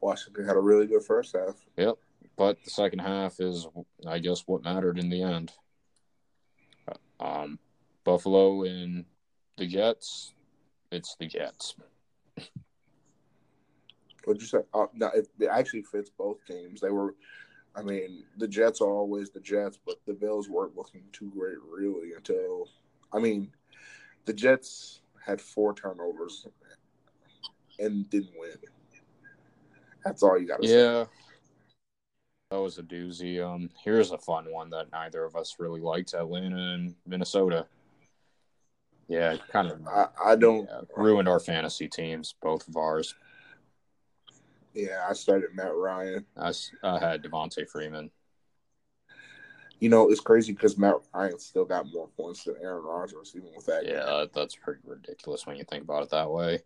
Washington 0.01 0.45
had 0.45 0.55
a 0.55 0.61
really 0.61 0.87
good 0.87 1.03
first 1.03 1.35
half. 1.35 1.55
Yep. 1.75 1.95
But 2.37 2.63
the 2.63 2.69
second 2.69 2.99
half 2.99 3.39
is, 3.39 3.67
I 4.07 4.19
guess, 4.19 4.43
what 4.45 4.63
mattered 4.63 4.99
in 4.99 5.09
the 5.09 5.23
end. 5.23 5.51
Um, 7.19 7.59
Buffalo 8.03 8.63
and 8.63 9.05
the 9.57 9.65
Jets, 9.65 10.33
it's 10.91 11.15
the 11.19 11.25
Jets. 11.25 11.75
What'd 14.23 14.41
you 14.41 14.47
say? 14.47 14.59
Uh, 14.73 14.85
no, 14.93 15.07
it, 15.07 15.27
it 15.39 15.47
actually 15.47 15.81
fits 15.81 16.11
both 16.11 16.45
teams. 16.45 16.79
They 16.79 16.89
were, 16.89 17.15
I 17.77 17.83
mean, 17.83 18.23
the 18.37 18.47
Jets 18.47 18.81
are 18.81 18.89
always 18.89 19.29
the 19.29 19.39
Jets, 19.39 19.77
but 19.85 19.97
the 20.07 20.13
Bills 20.13 20.49
weren't 20.49 20.75
looking 20.75 21.03
too 21.13 21.31
great 21.37 21.57
really 21.71 22.13
until, 22.13 22.67
I 23.13 23.19
mean, 23.19 23.51
the 24.25 24.33
Jets 24.33 25.01
had 25.23 25.39
four 25.39 25.75
turnovers 25.75 26.47
and 27.77 28.09
didn't 28.09 28.33
win. 28.35 28.57
That's 30.03 30.23
all 30.23 30.39
you 30.39 30.47
got 30.47 30.61
to 30.61 30.67
yeah. 30.67 30.73
say. 30.73 30.99
Yeah. 30.99 31.05
That 32.49 32.61
was 32.61 32.77
a 32.77 32.83
doozy. 32.83 33.45
Um, 33.45 33.69
here's 33.83 34.11
a 34.11 34.17
fun 34.17 34.45
one 34.51 34.69
that 34.69 34.91
neither 34.91 35.25
of 35.25 35.35
us 35.35 35.57
really 35.59 35.81
liked: 35.81 36.13
Atlanta 36.13 36.73
and 36.73 36.95
Minnesota. 37.05 37.67
Yeah, 39.09 39.35
kind 39.51 39.69
of. 39.69 39.85
I, 39.85 40.07
I 40.23 40.35
don't 40.37 40.67
yeah, 40.69 40.81
ruined 40.95 41.27
our 41.27 41.41
fantasy 41.41 41.89
teams, 41.89 42.35
both 42.41 42.67
of 42.67 42.77
ours. 42.77 43.15
Yeah, 44.77 45.07
I 45.09 45.13
started 45.13 45.55
Matt 45.55 45.73
Ryan. 45.73 46.23
I, 46.37 46.53
I 46.83 46.99
had 46.99 47.23
Devonta 47.23 47.67
Freeman. 47.67 48.11
You 49.79 49.89
know, 49.89 50.11
it's 50.11 50.19
crazy 50.19 50.53
because 50.53 50.77
Matt 50.77 50.97
Ryan 51.15 51.39
still 51.39 51.65
got 51.65 51.91
more 51.91 52.07
points 52.09 52.43
than 52.43 52.57
Aaron 52.61 52.83
Rodgers, 52.83 53.33
even 53.35 53.49
with 53.55 53.65
that. 53.65 53.87
Yeah, 53.87 54.05
game. 54.05 54.29
that's 54.35 54.55
pretty 54.55 54.81
ridiculous 54.85 55.47
when 55.47 55.55
you 55.55 55.63
think 55.63 55.83
about 55.83 56.03
it 56.03 56.11
that 56.11 56.29
way. 56.29 56.59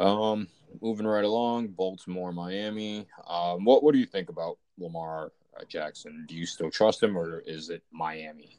Um, 0.00 0.48
moving 0.80 1.06
right 1.06 1.24
along, 1.24 1.68
Baltimore, 1.68 2.32
Miami. 2.32 3.06
Um, 3.26 3.66
what 3.66 3.82
what 3.82 3.92
do 3.92 3.98
you 3.98 4.06
think 4.06 4.30
about 4.30 4.56
Lamar 4.78 5.32
uh, 5.54 5.64
Jackson? 5.68 6.24
Do 6.26 6.34
you 6.34 6.46
still 6.46 6.70
trust 6.70 7.02
him, 7.02 7.16
or 7.16 7.40
is 7.40 7.68
it 7.68 7.82
Miami? 7.92 8.58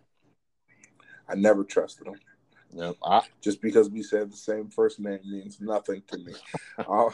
I 1.28 1.34
never 1.34 1.64
trusted 1.64 2.06
him. 2.06 2.20
Nope. 2.72 2.98
I, 3.04 3.22
Just 3.42 3.62
because 3.62 3.90
we 3.90 4.04
said 4.04 4.32
the 4.32 4.38
same 4.38 4.70
first 4.70 5.00
name 5.00 5.20
means 5.26 5.60
nothing 5.60 6.04
to 6.08 6.18
me. 6.20 6.34
uh, 6.78 7.10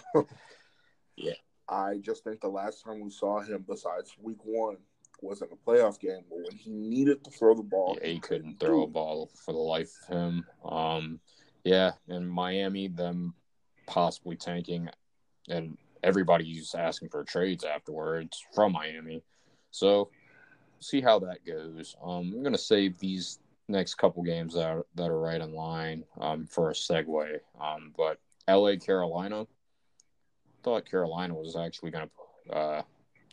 yeah. 1.19 1.33
I 1.67 1.97
just 2.01 2.23
think 2.23 2.41
the 2.41 2.47
last 2.47 2.83
time 2.83 2.99
we 2.99 3.11
saw 3.11 3.41
him, 3.41 3.63
besides 3.67 4.15
week 4.21 4.43
one, 4.43 4.77
was 5.21 5.41
in 5.41 5.49
a 5.51 5.69
playoff 5.69 5.99
game 5.99 6.21
but 6.29 6.37
when 6.37 6.55
he 6.57 6.71
needed 6.71 7.23
to 7.23 7.31
throw 7.31 7.53
the 7.53 7.63
ball. 7.63 7.97
Yeah, 8.01 8.07
he 8.07 8.19
couldn't 8.19 8.59
throw 8.59 8.83
a 8.83 8.87
ball 8.87 9.29
for 9.45 9.51
the 9.51 9.59
life 9.59 9.91
of 10.07 10.15
him. 10.15 10.45
Um, 10.63 11.19
yeah, 11.63 11.91
and 12.07 12.29
Miami, 12.29 12.87
them 12.87 13.33
possibly 13.85 14.35
tanking, 14.35 14.89
and 15.49 15.77
everybody's 16.03 16.73
asking 16.73 17.09
for 17.09 17.23
trades 17.23 17.65
afterwards 17.65 18.43
from 18.55 18.71
Miami. 18.71 19.23
So 19.71 20.09
see 20.79 21.01
how 21.01 21.19
that 21.19 21.45
goes. 21.45 21.95
Um, 22.01 22.33
I'm 22.35 22.43
gonna 22.43 22.57
save 22.57 22.97
these 22.99 23.39
next 23.67 23.95
couple 23.95 24.23
games 24.23 24.53
that 24.53 24.65
are, 24.65 24.85
that 24.95 25.09
are 25.09 25.19
right 25.19 25.41
in 25.41 25.53
line 25.53 26.03
um, 26.19 26.47
for 26.47 26.71
a 26.71 26.73
segue. 26.73 27.39
Um, 27.61 27.93
but 27.95 28.19
L.A. 28.47 28.77
Carolina 28.77 29.45
thought 30.69 30.89
Carolina 30.89 31.33
was 31.33 31.55
actually 31.55 31.91
gonna 31.91 32.09
uh, 32.51 32.81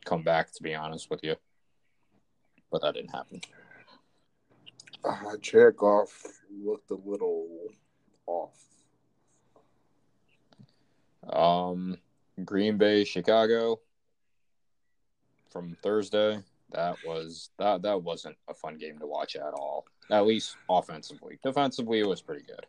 come 0.04 0.22
back. 0.22 0.52
To 0.52 0.62
be 0.62 0.74
honest 0.74 1.10
with 1.10 1.20
you, 1.22 1.36
but 2.70 2.82
that 2.82 2.94
didn't 2.94 3.10
happen. 3.10 3.40
Uh, 5.04 5.70
Goff 5.76 6.22
looked 6.50 6.90
a 6.90 6.94
little 6.94 7.68
off. 8.26 8.56
Um, 11.28 11.98
Green 12.44 12.78
Bay, 12.78 13.04
Chicago 13.04 13.80
from 15.50 15.76
Thursday. 15.82 16.42
That 16.72 16.96
was 17.06 17.50
that 17.58 17.82
that 17.82 18.02
wasn't 18.02 18.36
a 18.48 18.54
fun 18.54 18.78
game 18.78 18.98
to 18.98 19.06
watch 19.06 19.36
at 19.36 19.52
all. 19.54 19.84
At 20.10 20.26
least 20.26 20.56
offensively. 20.70 21.38
Defensively, 21.44 22.00
it 22.00 22.06
was 22.06 22.22
pretty 22.22 22.44
good. 22.44 22.64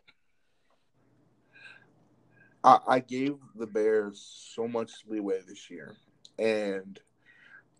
I, 2.68 2.78
I 2.86 2.98
gave 2.98 3.36
the 3.56 3.66
Bears 3.66 4.52
so 4.54 4.68
much 4.68 4.92
leeway 5.08 5.40
this 5.46 5.70
year, 5.70 5.96
and 6.38 7.00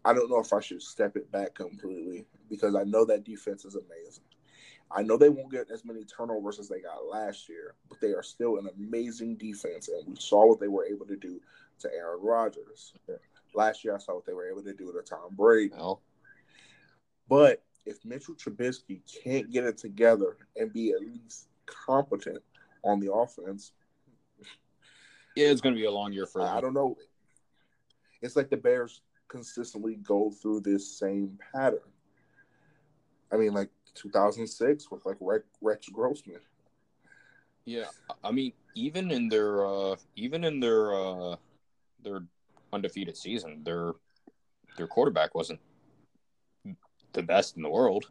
I 0.03 0.15
don't 0.15 0.31
know 0.31 0.41
if 0.41 0.55
I 0.55 0.61
should 0.61 0.81
step 0.81 1.15
it 1.15 1.31
back 1.31 1.55
completely 1.55 2.25
because 2.49 2.75
I 2.75 2.85
know 2.85 3.05
that 3.05 3.25
defense 3.25 3.67
is 3.67 3.75
amazing. 3.75 4.25
I 4.91 5.03
know 5.03 5.19
they 5.19 5.29
won't 5.29 5.53
get 5.53 5.71
as 5.71 5.85
many 5.85 6.05
turnovers 6.05 6.59
as 6.59 6.71
they 6.71 6.81
got 6.81 7.05
last 7.05 7.51
year, 7.51 7.75
but 7.91 8.01
they 8.01 8.15
are 8.15 8.23
still 8.23 8.57
an 8.57 8.71
amazing 8.79 9.37
defense, 9.37 9.89
and 9.89 10.09
we 10.09 10.17
saw 10.17 10.47
what 10.47 10.59
they 10.59 10.69
were 10.69 10.87
able 10.87 11.05
to 11.05 11.17
do 11.17 11.39
to 11.81 11.91
Aaron 11.95 12.23
Rodgers. 12.23 12.95
Last 13.55 13.85
year, 13.85 13.95
I 13.95 13.99
saw 13.99 14.15
what 14.15 14.25
they 14.25 14.33
were 14.33 14.49
able 14.49 14.63
to 14.63 14.73
do 14.73 14.91
to 14.91 15.03
Tom 15.03 15.35
Brady. 15.37 15.75
Well, 15.77 16.01
But 17.29 17.63
if 17.85 18.03
Mitchell 18.07 18.37
Trubisky 18.37 19.03
can't 19.23 19.51
get 19.51 19.65
it 19.65 19.77
together 19.77 20.39
and 20.57 20.73
be 20.73 20.93
at 20.93 21.01
least 21.01 21.49
competent 21.67 22.43
on 22.83 23.01
the 23.01 23.13
offense, 23.13 23.73
it's 25.47 25.61
going 25.61 25.75
to 25.75 25.81
be 25.81 25.87
a 25.87 25.91
long 25.91 26.13
year 26.13 26.27
for 26.27 26.43
I 26.43 26.59
I 26.59 26.61
don't 26.61 26.75
know. 26.75 26.97
It's 28.21 28.37
like 28.37 28.51
the 28.51 28.57
Bears 28.57 29.03
consistently 29.29 29.97
go 29.97 30.31
through 30.31 30.61
this 30.61 30.99
same 30.99 31.39
pattern. 31.53 31.81
I 33.33 33.37
mean, 33.37 33.53
like 33.53 33.71
2006 33.95 34.91
with 34.91 35.05
like 35.05 35.17
Rex, 35.21 35.45
Rex 35.61 35.89
Grossman. 35.89 36.41
Yeah, 37.65 37.85
I 38.25 38.31
mean, 38.33 38.53
even 38.75 39.11
in 39.11 39.29
their 39.29 39.67
uh, 39.67 39.97
even 40.17 40.45
in 40.45 40.59
their 40.59 40.95
uh, 40.95 41.37
their 42.03 42.21
undefeated 42.73 43.17
season, 43.17 43.63
their 43.63 43.93
their 44.77 44.87
quarterback 44.87 45.35
wasn't 45.35 45.61
the 47.13 47.23
best 47.23 47.57
in 47.57 47.63
the 47.63 47.69
world. 47.69 48.11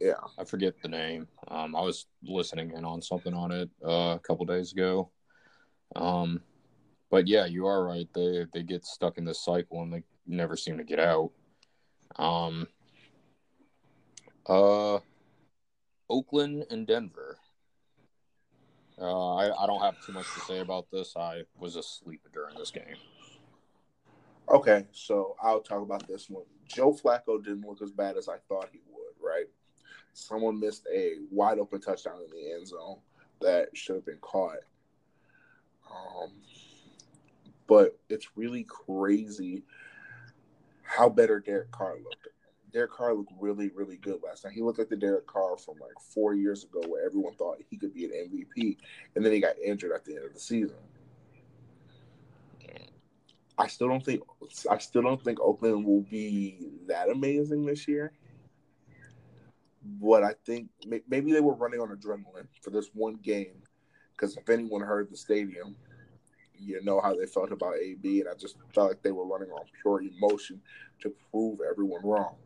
Yeah. 0.00 0.20
I 0.38 0.44
forget 0.44 0.74
the 0.82 0.88
name. 0.88 1.28
Um, 1.48 1.76
I 1.76 1.80
was 1.80 2.06
listening 2.22 2.72
in 2.72 2.84
on 2.84 3.00
something 3.00 3.32
on 3.32 3.52
it 3.52 3.70
uh, 3.84 4.16
a 4.16 4.20
couple 4.22 4.44
days 4.44 4.72
ago. 4.72 5.10
Um, 5.96 6.40
but 7.10 7.28
yeah, 7.28 7.46
you 7.46 7.66
are 7.66 7.84
right. 7.84 8.08
They 8.14 8.46
they 8.52 8.62
get 8.62 8.84
stuck 8.84 9.18
in 9.18 9.24
this 9.24 9.44
cycle 9.44 9.82
and 9.82 9.92
they 9.92 10.02
never 10.26 10.56
seem 10.56 10.78
to 10.78 10.84
get 10.84 10.98
out. 10.98 11.30
Um, 12.16 12.66
uh, 14.46 14.98
Oakland 16.08 16.66
and 16.70 16.86
Denver. 16.86 17.38
Uh, 19.00 19.34
I, 19.34 19.64
I 19.64 19.66
don't 19.66 19.80
have 19.80 20.00
too 20.04 20.12
much 20.12 20.26
to 20.34 20.40
say 20.40 20.60
about 20.60 20.86
this. 20.90 21.14
I 21.16 21.42
was 21.58 21.76
asleep 21.76 22.20
during 22.32 22.56
this 22.56 22.70
game. 22.70 22.96
Okay, 24.48 24.86
so 24.92 25.34
I'll 25.42 25.60
talk 25.60 25.82
about 25.82 26.06
this 26.06 26.28
one. 26.28 26.44
Joe 26.68 26.92
Flacco 26.92 27.42
didn't 27.42 27.66
look 27.66 27.82
as 27.82 27.90
bad 27.90 28.16
as 28.16 28.28
I 28.28 28.36
thought 28.48 28.68
he 28.72 28.80
would, 28.90 29.14
right? 29.20 29.46
Someone 30.12 30.60
missed 30.60 30.86
a 30.94 31.14
wide 31.30 31.58
open 31.58 31.80
touchdown 31.80 32.20
in 32.24 32.30
the 32.30 32.52
end 32.52 32.68
zone 32.68 32.98
that 33.40 33.76
should 33.76 33.96
have 33.96 34.06
been 34.06 34.18
caught. 34.20 34.58
Um, 35.94 36.30
but 37.66 37.98
it's 38.08 38.36
really 38.36 38.64
crazy 38.64 39.62
how 40.82 41.08
better 41.08 41.40
Derek 41.40 41.70
Carr 41.70 41.94
looked. 41.94 42.28
Derek 42.72 42.90
Carr 42.90 43.14
looked 43.14 43.32
really, 43.38 43.70
really 43.74 43.96
good 43.96 44.20
last 44.24 44.44
night. 44.44 44.52
He 44.52 44.62
looked 44.62 44.78
like 44.78 44.88
the 44.88 44.96
Derek 44.96 45.26
Carr 45.26 45.56
from 45.56 45.74
like 45.80 45.98
four 46.12 46.34
years 46.34 46.64
ago, 46.64 46.82
where 46.88 47.06
everyone 47.06 47.34
thought 47.34 47.58
he 47.70 47.76
could 47.76 47.94
be 47.94 48.04
an 48.04 48.10
MVP, 48.10 48.76
and 49.14 49.24
then 49.24 49.32
he 49.32 49.40
got 49.40 49.58
injured 49.64 49.92
at 49.92 50.04
the 50.04 50.16
end 50.16 50.24
of 50.26 50.34
the 50.34 50.40
season. 50.40 50.76
I 53.56 53.68
still 53.68 53.88
don't 53.88 54.04
think 54.04 54.22
I 54.68 54.78
still 54.78 55.02
don't 55.02 55.22
think 55.22 55.38
Oakland 55.40 55.84
will 55.84 56.02
be 56.02 56.70
that 56.88 57.08
amazing 57.08 57.64
this 57.64 57.86
year. 57.86 58.12
But 60.00 60.24
I 60.24 60.34
think 60.44 60.70
maybe 61.08 61.32
they 61.32 61.40
were 61.40 61.54
running 61.54 61.78
on 61.78 61.88
adrenaline 61.88 62.48
for 62.62 62.70
this 62.70 62.88
one 62.94 63.16
game 63.16 63.62
because 64.16 64.36
if 64.36 64.48
anyone 64.48 64.80
heard 64.80 65.10
the 65.10 65.16
stadium, 65.16 65.76
you 66.58 66.82
know 66.82 67.00
how 67.00 67.14
they 67.14 67.26
felt 67.26 67.52
about 67.52 67.76
AB, 67.76 68.20
and 68.20 68.28
I 68.28 68.34
just 68.34 68.56
felt 68.74 68.88
like 68.88 69.02
they 69.02 69.12
were 69.12 69.26
running 69.26 69.50
on 69.50 69.64
pure 69.82 70.02
emotion 70.02 70.60
to 71.00 71.12
prove 71.30 71.60
everyone 71.68 72.02
wrong. 72.02 72.36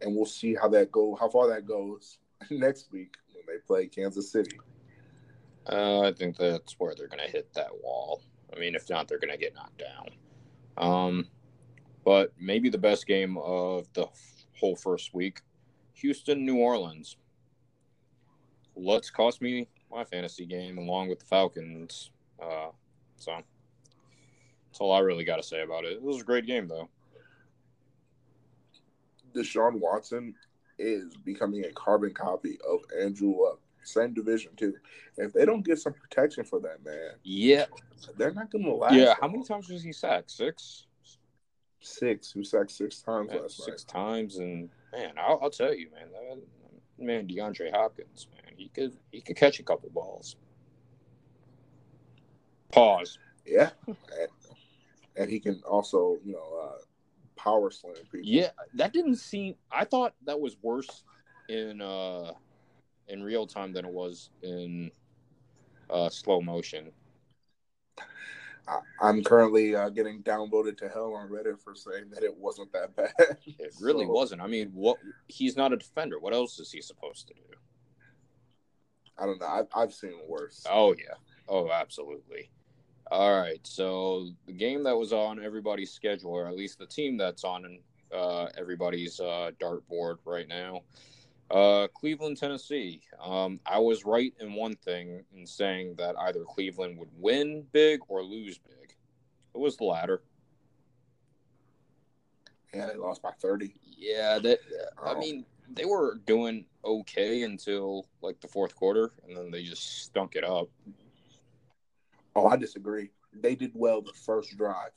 And 0.00 0.14
we'll 0.14 0.26
see 0.26 0.54
how 0.54 0.68
that 0.68 0.92
go, 0.92 1.16
how 1.18 1.28
far 1.28 1.48
that 1.48 1.66
goes 1.66 2.18
next 2.50 2.92
week 2.92 3.16
when 3.32 3.44
they 3.46 3.60
play 3.66 3.86
Kansas 3.86 4.30
City. 4.30 4.58
Uh, 5.68 6.02
I 6.02 6.12
think 6.12 6.36
that's 6.36 6.78
where 6.78 6.94
they're 6.94 7.08
going 7.08 7.24
to 7.24 7.30
hit 7.30 7.52
that 7.54 7.70
wall. 7.82 8.22
I 8.54 8.58
mean, 8.58 8.74
if 8.74 8.88
not, 8.88 9.08
they're 9.08 9.18
going 9.18 9.32
to 9.32 9.38
get 9.38 9.54
knocked 9.54 9.82
down. 9.82 10.08
Um, 10.78 11.26
but 12.04 12.32
maybe 12.38 12.68
the 12.68 12.78
best 12.78 13.06
game 13.06 13.36
of 13.38 13.92
the 13.94 14.06
whole 14.58 14.76
first 14.76 15.12
week 15.12 15.40
Houston, 15.94 16.44
New 16.44 16.58
Orleans. 16.58 17.16
Let's 18.76 19.10
cost 19.10 19.40
me 19.40 19.68
my 19.90 20.04
fantasy 20.04 20.46
game 20.46 20.78
along 20.78 21.08
with 21.08 21.20
the 21.20 21.26
Falcons. 21.26 22.10
Uh, 22.42 22.68
so 23.16 23.32
that's 23.32 24.80
all 24.80 24.92
I 24.92 25.00
really 25.00 25.24
got 25.24 25.36
to 25.36 25.42
say 25.42 25.62
about 25.62 25.84
it. 25.84 25.92
It 25.92 26.02
was 26.02 26.20
a 26.20 26.24
great 26.24 26.46
game, 26.46 26.68
though. 26.68 26.88
Deshaun 29.34 29.80
Watson 29.80 30.34
is 30.78 31.16
becoming 31.24 31.64
a 31.64 31.72
carbon 31.72 32.12
copy 32.12 32.58
of 32.68 32.80
Andrew 33.00 33.34
Luck. 33.42 33.60
Same 33.82 34.12
division 34.12 34.50
too. 34.56 34.74
If 35.16 35.32
they 35.32 35.44
don't 35.44 35.64
get 35.64 35.78
some 35.78 35.92
protection 35.92 36.44
for 36.44 36.58
that 36.60 36.84
man, 36.84 37.12
Yeah, 37.22 37.66
they're 38.16 38.32
not 38.32 38.50
going 38.50 38.64
to 38.64 38.74
last. 38.74 38.94
yeah. 38.94 39.14
How 39.20 39.28
many 39.28 39.44
times 39.44 39.68
was 39.68 39.82
he 39.82 39.92
sacked? 39.92 40.30
Six. 40.30 40.86
Six. 41.80 42.32
Who 42.32 42.42
sacked 42.42 42.72
six 42.72 43.00
times 43.00 43.30
Yeah, 43.32 43.40
last 43.42 43.64
six 43.64 43.84
times, 43.84 44.38
and 44.38 44.70
man, 44.92 45.12
I'll, 45.18 45.38
I'll 45.40 45.50
tell 45.50 45.72
you, 45.72 45.88
man, 45.94 46.08
that 46.12 46.42
man 47.04 47.28
DeAndre 47.28 47.70
Hopkins, 47.70 48.26
man, 48.34 48.45
he 48.56 48.68
could 48.68 48.96
he 49.12 49.20
could 49.20 49.36
catch 49.36 49.60
a 49.60 49.62
couple 49.62 49.90
balls. 49.90 50.36
Pause. 52.72 53.18
Yeah, 53.46 53.70
and, 53.86 53.96
and 55.16 55.30
he 55.30 55.38
can 55.38 55.62
also, 55.64 56.18
you 56.24 56.32
know, 56.32 56.60
uh, 56.62 56.78
power 57.36 57.70
slam 57.70 57.94
people. 58.10 58.20
Yeah, 58.22 58.50
that 58.74 58.92
didn't 58.92 59.16
seem. 59.16 59.54
I 59.70 59.84
thought 59.84 60.14
that 60.24 60.38
was 60.40 60.56
worse 60.62 61.04
in 61.48 61.80
uh 61.80 62.32
in 63.08 63.22
real 63.22 63.46
time 63.46 63.72
than 63.72 63.84
it 63.84 63.92
was 63.92 64.30
in 64.42 64.90
uh 65.88 66.08
slow 66.08 66.40
motion. 66.40 66.90
I, 68.68 68.80
I'm 69.00 69.22
currently 69.22 69.76
uh, 69.76 69.90
getting 69.90 70.22
downvoted 70.22 70.76
to 70.78 70.88
hell 70.88 71.14
on 71.14 71.28
Reddit 71.28 71.60
for 71.60 71.74
saying 71.74 72.10
that 72.12 72.24
it 72.24 72.36
wasn't 72.36 72.72
that 72.72 72.96
bad. 72.96 73.12
It 73.46 73.72
really 73.80 74.04
So, 74.06 74.12
wasn't. 74.12 74.42
I 74.42 74.48
mean, 74.48 74.70
what? 74.74 74.98
He's 75.28 75.56
not 75.56 75.72
a 75.72 75.76
defender. 75.76 76.18
What 76.18 76.34
else 76.34 76.58
is 76.58 76.72
he 76.72 76.82
supposed 76.82 77.28
to 77.28 77.34
do? 77.34 77.40
I 79.18 79.26
don't 79.26 79.40
know. 79.40 79.46
I've, 79.46 79.66
I've 79.74 79.94
seen 79.94 80.14
worse. 80.28 80.64
Oh 80.70 80.94
yeah. 80.98 81.14
Oh, 81.48 81.70
absolutely. 81.70 82.50
All 83.10 83.38
right. 83.40 83.64
So 83.64 84.28
the 84.46 84.52
game 84.52 84.82
that 84.84 84.96
was 84.96 85.12
on 85.12 85.42
everybody's 85.42 85.92
schedule, 85.92 86.32
or 86.32 86.46
at 86.46 86.56
least 86.56 86.78
the 86.78 86.86
team 86.86 87.16
that's 87.16 87.44
on 87.44 87.78
uh, 88.12 88.46
everybody's 88.58 89.20
uh, 89.20 89.52
dartboard 89.60 90.16
right 90.24 90.48
now, 90.48 90.82
uh, 91.50 91.86
Cleveland, 91.94 92.36
Tennessee. 92.36 93.00
Um, 93.22 93.60
I 93.64 93.78
was 93.78 94.04
right 94.04 94.34
in 94.40 94.54
one 94.54 94.74
thing 94.76 95.24
in 95.34 95.46
saying 95.46 95.94
that 95.98 96.16
either 96.18 96.44
Cleveland 96.44 96.98
would 96.98 97.10
win 97.16 97.64
big 97.72 98.00
or 98.08 98.22
lose 98.22 98.58
big. 98.58 98.96
It 99.54 99.58
was 99.58 99.76
the 99.76 99.84
latter. 99.84 100.22
Yeah, 102.74 102.86
they 102.86 102.96
lost 102.96 103.22
by 103.22 103.30
30. 103.40 103.72
Yeah, 103.96 104.38
that. 104.40 104.58
I 105.02 105.14
mean, 105.14 105.46
they 105.70 105.84
were 105.84 106.20
doing 106.26 106.66
okay 106.84 107.42
until 107.42 108.06
like 108.22 108.40
the 108.40 108.48
fourth 108.48 108.74
quarter, 108.74 109.10
and 109.26 109.36
then 109.36 109.50
they 109.50 109.62
just 109.62 110.02
stunk 110.04 110.36
it 110.36 110.44
up. 110.44 110.68
Oh, 112.34 112.46
I 112.46 112.56
disagree. 112.56 113.10
They 113.32 113.54
did 113.54 113.72
well 113.74 114.02
the 114.02 114.12
first 114.12 114.56
drive. 114.56 114.90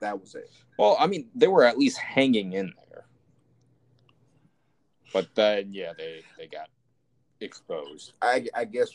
That 0.00 0.20
was 0.20 0.34
it. 0.34 0.50
Well, 0.78 0.96
I 0.98 1.06
mean, 1.06 1.28
they 1.34 1.48
were 1.48 1.64
at 1.64 1.78
least 1.78 1.98
hanging 1.98 2.52
in 2.52 2.72
there. 2.90 3.06
But 5.12 5.28
then, 5.34 5.72
yeah, 5.72 5.92
they 5.96 6.22
they 6.38 6.46
got 6.46 6.68
exposed. 7.40 8.12
I, 8.20 8.46
I 8.54 8.64
guess 8.64 8.90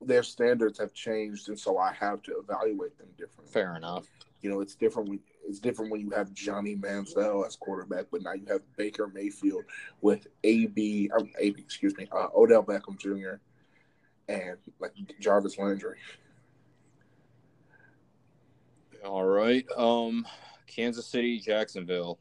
their 0.00 0.22
standards 0.22 0.78
have 0.78 0.92
changed, 0.92 1.48
and 1.48 1.58
so 1.58 1.78
I 1.78 1.92
have 1.92 2.22
to 2.22 2.38
evaluate 2.38 2.96
them 2.98 3.08
differently. 3.18 3.52
Fair 3.52 3.76
enough. 3.76 4.06
You 4.40 4.50
know, 4.50 4.60
it's 4.60 4.74
different. 4.74 5.08
When, 5.08 5.20
it's 5.46 5.58
different 5.58 5.90
when 5.90 6.00
you 6.00 6.10
have 6.10 6.32
Johnny 6.32 6.76
Manziel 6.76 7.46
as 7.46 7.56
quarterback, 7.56 8.06
but 8.10 8.22
now 8.22 8.32
you 8.32 8.46
have 8.48 8.60
Baker 8.76 9.08
Mayfield 9.08 9.64
with 10.00 10.26
AB, 10.44 11.10
um, 11.16 11.30
AB, 11.38 11.60
excuse 11.60 11.96
me, 11.96 12.08
uh, 12.12 12.28
Odell 12.34 12.62
Beckham 12.62 12.98
Jr. 12.98 13.40
and 14.28 14.58
like 14.80 14.92
Jarvis 15.20 15.58
Landry. 15.58 15.98
All 19.04 19.24
right. 19.24 19.66
Um, 19.76 20.26
Kansas 20.66 21.06
City, 21.06 21.38
Jacksonville. 21.40 22.18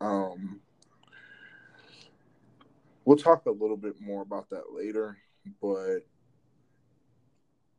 Um, 0.00 0.60
we'll 3.04 3.16
talk 3.16 3.46
a 3.46 3.50
little 3.50 3.76
bit 3.76 4.00
more 4.00 4.22
about 4.22 4.50
that 4.50 4.72
later, 4.74 5.18
but 5.60 6.00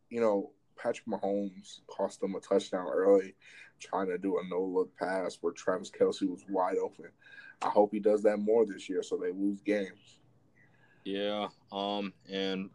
you 0.09 0.19
know, 0.19 0.51
Patrick 0.81 1.07
Mahomes 1.07 1.81
cost 1.87 2.21
them 2.21 2.35
a 2.35 2.39
touchdown 2.39 2.87
early, 2.91 3.35
trying 3.79 4.07
to 4.07 4.17
do 4.17 4.39
a 4.39 4.47
no 4.49 4.61
look 4.61 4.95
pass 4.97 5.37
where 5.41 5.53
Travis 5.53 5.91
Kelce 5.91 6.27
was 6.27 6.43
wide 6.49 6.77
open. 6.77 7.05
I 7.61 7.69
hope 7.69 7.91
he 7.91 7.99
does 7.99 8.23
that 8.23 8.37
more 8.37 8.65
this 8.65 8.89
year 8.89 9.03
so 9.03 9.17
they 9.17 9.31
lose 9.31 9.61
games. 9.61 10.19
Yeah. 11.03 11.47
Um, 11.71 12.13
and 12.31 12.69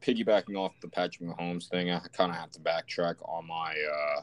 piggybacking 0.00 0.56
off 0.56 0.72
the 0.80 0.88
Patrick 0.88 1.28
Mahomes 1.28 1.68
thing, 1.68 1.90
I 1.90 2.00
kind 2.12 2.30
of 2.30 2.36
have 2.36 2.50
to 2.52 2.60
backtrack 2.60 3.16
on 3.28 3.46
my 3.46 3.74
uh, 3.92 4.20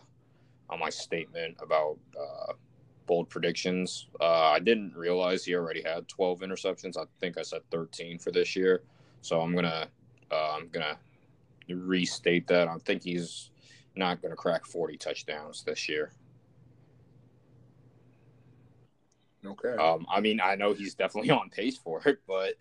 on 0.70 0.80
my 0.80 0.90
statement 0.90 1.56
about 1.62 1.98
uh, 2.20 2.54
bold 3.06 3.30
predictions. 3.30 4.08
Uh, 4.22 4.52
I 4.52 4.60
didn't 4.60 4.96
realize 4.96 5.44
he 5.44 5.56
already 5.56 5.82
had 5.82 6.08
12 6.08 6.42
interceptions. 6.42 6.98
I 6.98 7.04
think 7.20 7.38
I 7.38 7.42
said 7.42 7.62
13 7.72 8.20
for 8.20 8.32
this 8.32 8.56
year. 8.56 8.84
So 9.22 9.42
I'm 9.42 9.54
gonna 9.54 9.88
uh, 10.32 10.56
I'm 10.56 10.70
gonna 10.70 10.98
restate 11.76 12.48
that. 12.48 12.68
I 12.68 12.78
think 12.86 13.04
he's 13.04 13.52
not 13.96 14.22
gonna 14.22 14.36
crack 14.36 14.66
40 14.66 14.98
touchdowns 14.98 15.64
this 15.64 15.88
year. 15.90 16.12
Okay. 19.46 19.76
Um, 19.76 20.06
I 20.10 20.20
mean, 20.20 20.42
I 20.42 20.56
know 20.56 20.74
he's 20.74 20.96
definitely 20.96 21.30
on 21.32 21.50
pace 21.50 21.78
for 21.78 22.02
it, 22.06 22.20
but 22.28 22.56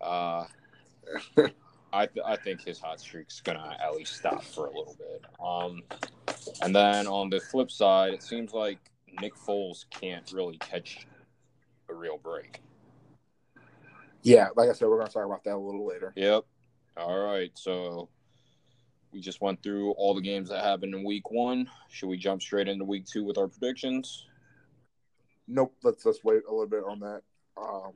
uh, 0.00 0.44
I 1.92 2.06
th- 2.06 2.24
I 2.24 2.36
think 2.36 2.62
his 2.62 2.78
hot 2.78 3.00
streak's 3.00 3.40
gonna 3.40 3.76
at 3.82 3.94
least 3.94 4.14
stop 4.16 4.44
for 4.44 4.66
a 4.66 4.70
little 4.70 4.96
bit. 4.98 5.24
Um, 5.44 5.82
and 6.62 6.74
then 6.74 7.06
on 7.06 7.30
the 7.30 7.40
flip 7.40 7.70
side, 7.70 8.14
it 8.14 8.22
seems 8.22 8.52
like 8.52 8.78
Nick 9.20 9.34
Foles 9.34 9.84
can't 9.90 10.30
really 10.32 10.58
catch 10.58 11.06
a 11.88 11.94
real 11.94 12.18
break. 12.18 12.60
yeah, 14.22 14.48
like 14.56 14.68
I 14.68 14.72
said, 14.72 14.88
we're 14.88 14.98
gonna 14.98 15.10
talk 15.10 15.24
about 15.24 15.44
that 15.44 15.54
a 15.54 15.56
little 15.56 15.86
later. 15.86 16.12
Yep. 16.16 16.44
All 16.96 17.18
right. 17.18 17.50
So 17.54 18.08
we 19.12 19.20
just 19.20 19.40
went 19.40 19.62
through 19.62 19.92
all 19.92 20.14
the 20.14 20.20
games 20.20 20.48
that 20.50 20.64
happened 20.64 20.94
in 20.94 21.04
week 21.04 21.30
one. 21.30 21.68
Should 21.88 22.08
we 22.08 22.18
jump 22.18 22.42
straight 22.42 22.68
into 22.68 22.84
week 22.84 23.06
two 23.06 23.24
with 23.24 23.38
our 23.38 23.48
predictions? 23.48 24.26
Nope. 25.46 25.74
Let's 25.82 26.04
let's 26.04 26.22
wait 26.22 26.42
a 26.48 26.50
little 26.50 26.66
bit 26.66 26.84
on 26.86 27.00
that. 27.00 27.22
Um, 27.56 27.92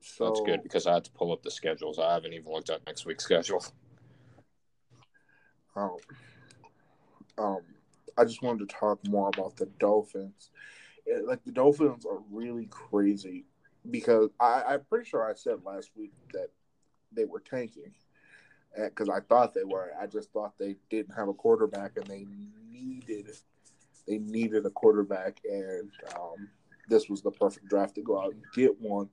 so 0.00 0.26
That's 0.26 0.40
good 0.40 0.62
because 0.62 0.86
I 0.86 0.94
had 0.94 1.04
to 1.04 1.10
pull 1.12 1.32
up 1.32 1.42
the 1.42 1.50
schedules. 1.50 1.98
I 1.98 2.12
haven't 2.12 2.32
even 2.32 2.52
looked 2.52 2.70
at 2.70 2.84
next 2.86 3.06
week's 3.06 3.24
schedule. 3.24 3.64
Um, 5.76 5.96
um, 7.38 7.60
I 8.18 8.24
just 8.24 8.42
wanted 8.42 8.68
to 8.68 8.74
talk 8.74 8.98
more 9.06 9.28
about 9.28 9.56
the 9.56 9.66
Dolphins. 9.78 10.50
It- 11.06 11.24
like 11.24 11.44
the 11.44 11.52
Dolphins 11.52 12.04
are 12.04 12.18
really 12.28 12.66
crazy 12.66 13.46
because 13.88 14.30
I, 14.40 14.64
I'm 14.66 14.84
pretty 14.88 15.08
sure 15.08 15.30
I 15.30 15.34
said 15.34 15.64
last 15.64 15.90
week 15.96 16.12
that 16.32 16.48
they 17.12 17.24
were 17.24 17.38
tanking 17.38 17.92
because 18.76 19.08
I 19.08 19.20
thought 19.20 19.54
they 19.54 19.64
were. 19.64 19.90
I 20.00 20.06
just 20.06 20.32
thought 20.32 20.58
they 20.58 20.76
didn't 20.90 21.14
have 21.14 21.28
a 21.28 21.34
quarterback 21.34 21.96
and 21.96 22.06
they 22.06 22.26
needed 22.70 23.26
they 24.06 24.18
needed 24.18 24.66
a 24.66 24.70
quarterback 24.70 25.40
and 25.44 25.90
um, 26.16 26.48
this 26.88 27.08
was 27.08 27.22
the 27.22 27.30
perfect 27.30 27.68
draft 27.68 27.94
to 27.94 28.02
go 28.02 28.20
out 28.20 28.32
and 28.32 28.42
get 28.54 28.80
one. 28.80 29.08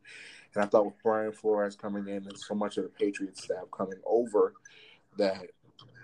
And 0.55 0.63
I 0.63 0.67
thought 0.67 0.85
with 0.85 1.01
Brian 1.03 1.31
Flores 1.31 1.75
coming 1.75 2.07
in 2.07 2.25
and 2.27 2.37
so 2.37 2.55
much 2.55 2.77
of 2.77 2.83
the 2.83 2.89
Patriots 2.89 3.43
staff 3.43 3.65
coming 3.75 3.99
over 4.05 4.53
that 5.17 5.45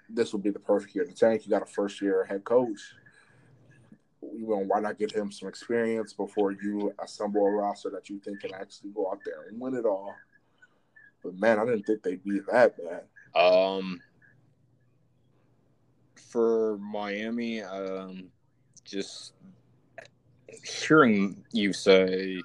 this 0.09 0.31
would 0.33 0.43
be 0.43 0.51
the 0.51 0.59
perfect 0.59 0.93
year 0.95 1.05
to 1.05 1.13
tank. 1.13 1.45
You 1.45 1.49
got 1.49 1.63
a 1.63 1.65
first 1.65 2.01
year 2.01 2.23
head 2.25 2.43
coach. 2.43 2.79
You 4.21 4.47
know, 4.47 4.63
why 4.67 4.79
not 4.79 4.99
give 4.99 5.11
him 5.11 5.31
some 5.31 5.49
experience 5.49 6.13
before 6.13 6.51
you 6.51 6.93
assemble 7.03 7.45
a 7.45 7.51
roster 7.51 7.89
that 7.89 8.09
you 8.09 8.19
think 8.19 8.41
can 8.41 8.53
actually 8.53 8.91
go 8.91 9.09
out 9.11 9.19
there 9.25 9.47
and 9.49 9.59
win 9.59 9.75
it 9.75 9.85
all? 9.85 10.13
But 11.23 11.39
man, 11.39 11.59
I 11.59 11.65
didn't 11.65 11.83
think 11.83 12.03
they'd 12.03 12.23
be 12.23 12.39
that 12.51 12.77
bad. 12.77 13.03
Um, 13.35 13.99
for 16.15 16.77
Miami, 16.79 17.61
um, 17.61 18.25
just 18.83 19.33
hearing 20.63 21.43
you 21.51 21.73
say 21.73 22.41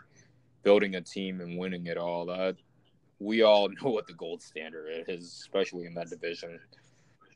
building 0.62 0.96
a 0.96 1.01
team 1.01 1.40
and 1.40 1.59
winning 1.59 1.87
it 1.87 1.96
all, 1.96 2.27
that 2.27 2.57
we 3.18 3.42
all 3.42 3.68
know 3.83 3.90
what 3.90 4.07
the 4.07 4.12
gold 4.14 4.42
standard 4.42 5.05
is, 5.09 5.24
especially 5.24 5.87
in 5.87 5.94
that 5.94 6.11
division. 6.11 6.59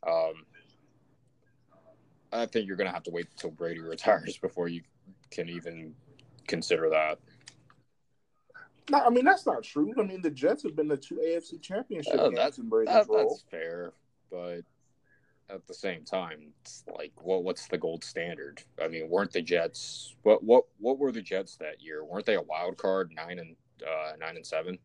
Um, 0.07 0.45
I 2.31 2.45
think 2.47 2.67
you're 2.67 2.77
going 2.77 2.87
to 2.87 2.93
have 2.93 3.03
to 3.03 3.11
wait 3.11 3.27
until 3.31 3.51
Brady 3.51 3.79
retires 3.81 4.37
before 4.37 4.67
you 4.67 4.81
can 5.31 5.49
even 5.49 5.93
consider 6.47 6.89
that. 6.89 7.19
No, 8.89 8.99
I 8.99 9.09
mean 9.09 9.25
that's 9.25 9.45
not 9.45 9.63
true. 9.63 9.93
I 9.97 10.03
mean 10.03 10.21
the 10.21 10.29
Jets 10.29 10.63
have 10.63 10.75
been 10.75 10.87
the 10.87 10.97
two 10.97 11.15
AFC 11.15 11.61
championship 11.61 12.15
Oh, 12.17 12.31
games 12.31 12.57
in 12.57 12.69
Brady's 12.69 12.93
That, 12.93 13.09
role. 13.09 13.29
that's 13.29 13.43
fair, 13.49 13.93
but 14.29 14.61
at 15.49 15.67
the 15.67 15.73
same 15.73 16.03
time, 16.03 16.53
it's 16.61 16.83
like, 16.97 17.11
what 17.21 17.43
what's 17.43 17.67
the 17.67 17.77
gold 17.77 18.03
standard? 18.03 18.61
I 18.81 18.87
mean, 18.87 19.09
weren't 19.09 19.31
the 19.31 19.41
Jets 19.41 20.15
what 20.23 20.43
what 20.43 20.65
what 20.79 20.99
were 20.99 21.11
the 21.11 21.21
Jets 21.21 21.55
that 21.57 21.81
year? 21.81 22.03
Weren't 22.03 22.25
they 22.25 22.35
a 22.35 22.41
wild 22.41 22.77
card 22.77 23.11
nine 23.15 23.39
and 23.39 23.55
uh, 23.85 24.13
nine 24.19 24.35
and 24.35 24.45
seven? 24.45 24.79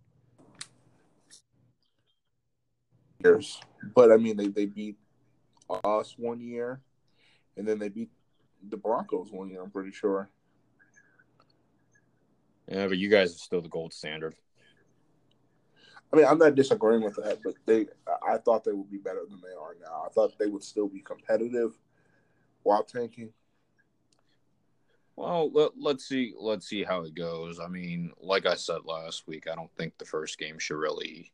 years. 3.22 3.60
But 3.94 4.12
I 4.12 4.16
mean, 4.16 4.36
they, 4.36 4.48
they 4.48 4.66
beat 4.66 4.96
us 5.84 6.14
one 6.16 6.40
year, 6.40 6.80
and 7.56 7.66
then 7.66 7.78
they 7.78 7.88
beat 7.88 8.10
the 8.68 8.76
Broncos 8.76 9.30
one 9.30 9.50
year. 9.50 9.62
I'm 9.62 9.70
pretty 9.70 9.92
sure. 9.92 10.30
Yeah, 12.68 12.86
but 12.86 12.98
you 12.98 13.08
guys 13.08 13.34
are 13.34 13.38
still 13.38 13.62
the 13.62 13.68
gold 13.68 13.92
standard. 13.92 14.34
I 16.12 16.16
mean, 16.16 16.26
I'm 16.26 16.38
not 16.38 16.54
disagreeing 16.54 17.02
with 17.02 17.16
that, 17.16 17.40
but 17.42 17.54
they 17.66 17.86
I 18.26 18.38
thought 18.38 18.64
they 18.64 18.72
would 18.72 18.90
be 18.90 18.98
better 18.98 19.22
than 19.28 19.40
they 19.40 19.54
are 19.54 19.76
now. 19.80 20.04
I 20.06 20.08
thought 20.10 20.38
they 20.38 20.46
would 20.46 20.62
still 20.62 20.88
be 20.88 21.00
competitive 21.00 21.78
while 22.62 22.82
tanking. 22.82 23.32
Well, 25.16 25.50
let, 25.52 25.72
let's 25.78 26.06
see 26.06 26.32
let's 26.38 26.68
see 26.68 26.84
how 26.84 27.02
it 27.02 27.14
goes. 27.14 27.58
I 27.60 27.68
mean, 27.68 28.12
like 28.20 28.46
I 28.46 28.54
said 28.54 28.84
last 28.84 29.26
week, 29.26 29.48
I 29.50 29.54
don't 29.54 29.74
think 29.76 29.98
the 29.98 30.04
first 30.04 30.38
game 30.38 30.58
should 30.58 30.76
really 30.76 31.32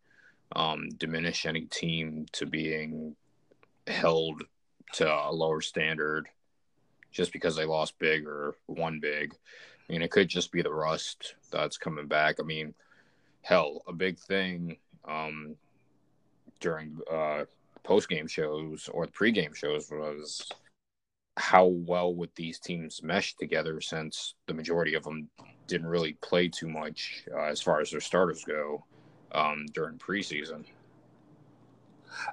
um, 0.56 0.88
diminish 0.96 1.46
any 1.46 1.62
team 1.62 2.26
to 2.32 2.46
being 2.46 3.14
held 3.86 4.42
to 4.94 5.12
a 5.12 5.30
lower 5.30 5.60
standard 5.60 6.28
just 7.12 7.32
because 7.32 7.54
they 7.56 7.64
lost 7.64 7.98
big 7.98 8.26
or 8.26 8.56
won 8.66 9.00
big. 9.00 9.34
I 9.88 9.92
mean, 9.92 10.02
it 10.02 10.10
could 10.10 10.28
just 10.28 10.50
be 10.52 10.62
the 10.62 10.72
rust 10.72 11.34
that's 11.50 11.76
coming 11.76 12.06
back. 12.06 12.36
I 12.40 12.42
mean, 12.42 12.74
hell, 13.42 13.82
a 13.86 13.92
big 13.92 14.18
thing 14.18 14.78
um, 15.04 15.56
during 16.60 16.98
uh, 17.12 17.44
post 17.82 18.08
game 18.08 18.26
shows 18.26 18.88
or 18.92 19.06
the 19.06 19.12
pregame 19.12 19.54
shows 19.54 19.90
was 19.90 20.50
how 21.36 21.66
well 21.66 22.14
would 22.14 22.30
these 22.36 22.58
teams 22.58 23.02
mesh 23.02 23.34
together 23.34 23.80
since 23.80 24.34
the 24.46 24.54
majority 24.54 24.94
of 24.94 25.02
them 25.02 25.28
didn't 25.66 25.86
really 25.86 26.14
play 26.14 26.48
too 26.48 26.68
much 26.68 27.24
uh, 27.34 27.44
as 27.44 27.60
far 27.60 27.80
as 27.80 27.90
their 27.90 28.00
starters 28.00 28.44
go 28.44 28.84
um, 29.32 29.66
during 29.74 29.98
preseason. 29.98 30.64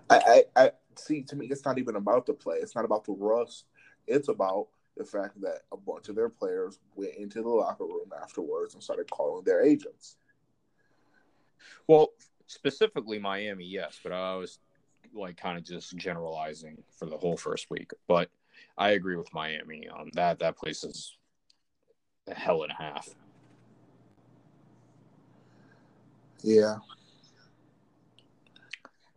I, 0.09 0.43
I, 0.55 0.63
I 0.63 0.71
see. 0.95 1.23
To 1.23 1.35
me, 1.35 1.47
it's 1.47 1.65
not 1.65 1.79
even 1.79 1.95
about 1.95 2.25
the 2.25 2.33
play. 2.33 2.57
It's 2.57 2.75
not 2.75 2.85
about 2.85 3.05
the 3.05 3.13
rust. 3.13 3.65
It's 4.07 4.27
about 4.27 4.67
the 4.97 5.03
fact 5.03 5.39
that 5.41 5.61
a 5.71 5.77
bunch 5.77 6.09
of 6.09 6.15
their 6.15 6.29
players 6.29 6.79
went 6.95 7.15
into 7.15 7.41
the 7.41 7.49
locker 7.49 7.85
room 7.85 8.11
afterwards 8.21 8.73
and 8.73 8.83
started 8.83 9.09
calling 9.09 9.43
their 9.43 9.63
agents. 9.63 10.17
Well, 11.87 12.09
specifically 12.47 13.19
Miami, 13.19 13.65
yes, 13.65 13.99
but 14.03 14.11
I 14.11 14.35
was 14.35 14.59
like 15.13 15.37
kind 15.37 15.57
of 15.57 15.63
just 15.63 15.95
generalizing 15.97 16.83
for 16.97 17.05
the 17.05 17.17
whole 17.17 17.37
first 17.37 17.69
week. 17.69 17.91
But 18.07 18.29
I 18.77 18.91
agree 18.91 19.15
with 19.15 19.33
Miami. 19.33 19.87
Um, 19.87 20.09
that 20.13 20.39
that 20.39 20.57
place 20.57 20.83
is 20.83 21.17
a 22.27 22.33
hell 22.33 22.63
and 22.63 22.71
a 22.71 22.75
half. 22.75 23.09
Yeah, 26.43 26.77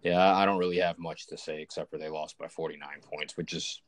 Yeah, 0.05 0.37
I 0.37 0.45
don't 0.45 0.59
really 0.59 0.79
have 0.79 0.99
much 0.99 1.27
to 1.29 1.39
say 1.39 1.63
except 1.63 1.91
for 1.91 1.97
they 1.97 2.11
lost 2.11 2.37
by 2.37 2.47
49 2.47 2.89
points, 3.11 3.39
which 3.39 3.55
is 3.55 3.81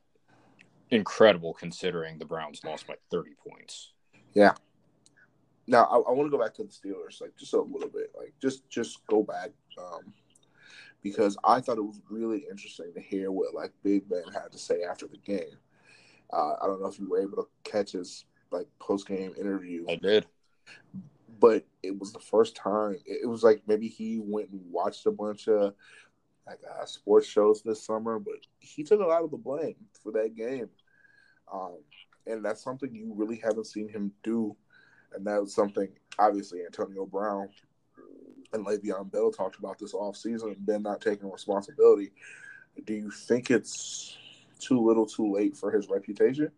incredible 0.91 1.55
considering 1.55 2.19
the 2.19 2.25
Browns 2.25 2.63
lost 2.65 2.87
by 2.87 2.95
30 3.11 3.31
points. 3.49 3.93
Yeah. 4.35 4.53
Now 5.67 5.85
I, 5.85 5.97
I 5.97 6.13
want 6.13 6.27
to 6.31 6.37
go 6.37 6.43
back 6.43 6.55
to 6.55 6.63
the 6.65 6.69
Steelers, 6.69 7.21
like 7.21 7.37
just 7.37 7.55
a 7.55 7.61
little 7.61 7.89
bit, 7.89 8.13
like 8.17 8.35
just 8.41 8.69
just 8.69 9.05
go 9.09 9.23
back, 9.23 9.51
um, 9.79 10.13
because 11.03 11.37
I 11.45 11.61
thought 11.61 11.79
it 11.79 11.85
was 11.85 12.01
really 12.09 12.47
interesting 12.49 12.93
to 12.95 13.01
hear 13.01 13.33
what 13.33 13.55
like 13.55 13.73
Big 13.83 14.09
Ben 14.09 14.23
had 14.33 14.53
to 14.53 14.59
say 14.59 14.83
after 14.83 15.07
the 15.09 15.19
game. 15.19 15.59
Uh, 16.33 16.55
I 16.63 16.67
don't 16.67 16.81
know 16.81 16.89
if 16.89 16.99
you 16.99 17.09
were 17.09 17.21
able 17.21 17.37
to 17.39 17.49
catch 17.65 17.93
his 17.93 18.27
like 18.53 18.67
post 18.79 19.09
game 19.09 19.35
interview, 19.39 19.87
I 19.89 19.97
did. 19.97 20.27
but 21.41 21.67
it 21.83 21.99
was 21.99 22.13
the 22.13 22.21
first 22.21 22.55
time. 22.55 22.97
It, 23.05 23.23
it 23.25 23.27
was 23.27 23.43
like 23.43 23.63
maybe 23.67 23.89
he 23.89 24.21
went 24.23 24.51
and 24.51 24.61
watched 24.71 25.07
a 25.07 25.11
bunch 25.11 25.49
of 25.49 25.75
like 26.47 26.61
uh, 26.71 26.85
sports 26.85 27.27
shows 27.27 27.63
this 27.63 27.85
summer, 27.85 28.19
but 28.19 28.35
he 28.59 28.83
took 28.85 29.01
a 29.01 29.07
lot 29.07 29.25
of 29.25 29.31
the 29.31 29.37
blame 29.37 29.77
for 30.03 30.13
that 30.13 30.37
game, 30.37 30.69
um, 31.53 31.79
and 32.27 32.45
that's 32.45 32.63
something 32.63 32.95
you 32.95 33.13
really 33.15 33.41
haven't 33.43 33.67
seen 33.67 33.89
him 33.89 34.13
do 34.23 34.57
and 35.17 35.27
that 35.27 35.41
was 35.41 35.55
something 35.55 35.89
obviously 36.19 36.61
Antonio 36.65 37.07
Brown 37.07 37.49
and 38.53 38.65
Le'Veon 38.65 39.11
Bell 39.11 39.31
talked 39.31 39.59
about 39.59 39.79
this 39.79 39.93
offseason 39.93 40.55
and 40.55 40.67
Ben 40.67 40.83
not 40.83 41.01
taking 41.01 41.31
responsibility. 41.31 42.13
Do 42.85 42.95
you 42.95 43.11
think 43.11 43.51
it's 43.51 44.17
too 44.61 44.81
little 44.81 45.07
too 45.07 45.33
late 45.33 45.57
for 45.57 45.71
his 45.71 45.89
reputation? 45.89 46.51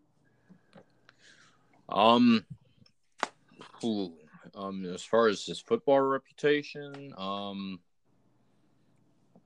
Um, 1.87 2.45
ooh, 3.83 4.13
um, 4.53 4.85
as 4.85 5.03
far 5.03 5.27
as 5.27 5.45
his 5.45 5.59
football 5.59 6.01
reputation, 6.01 7.13
um, 7.17 7.79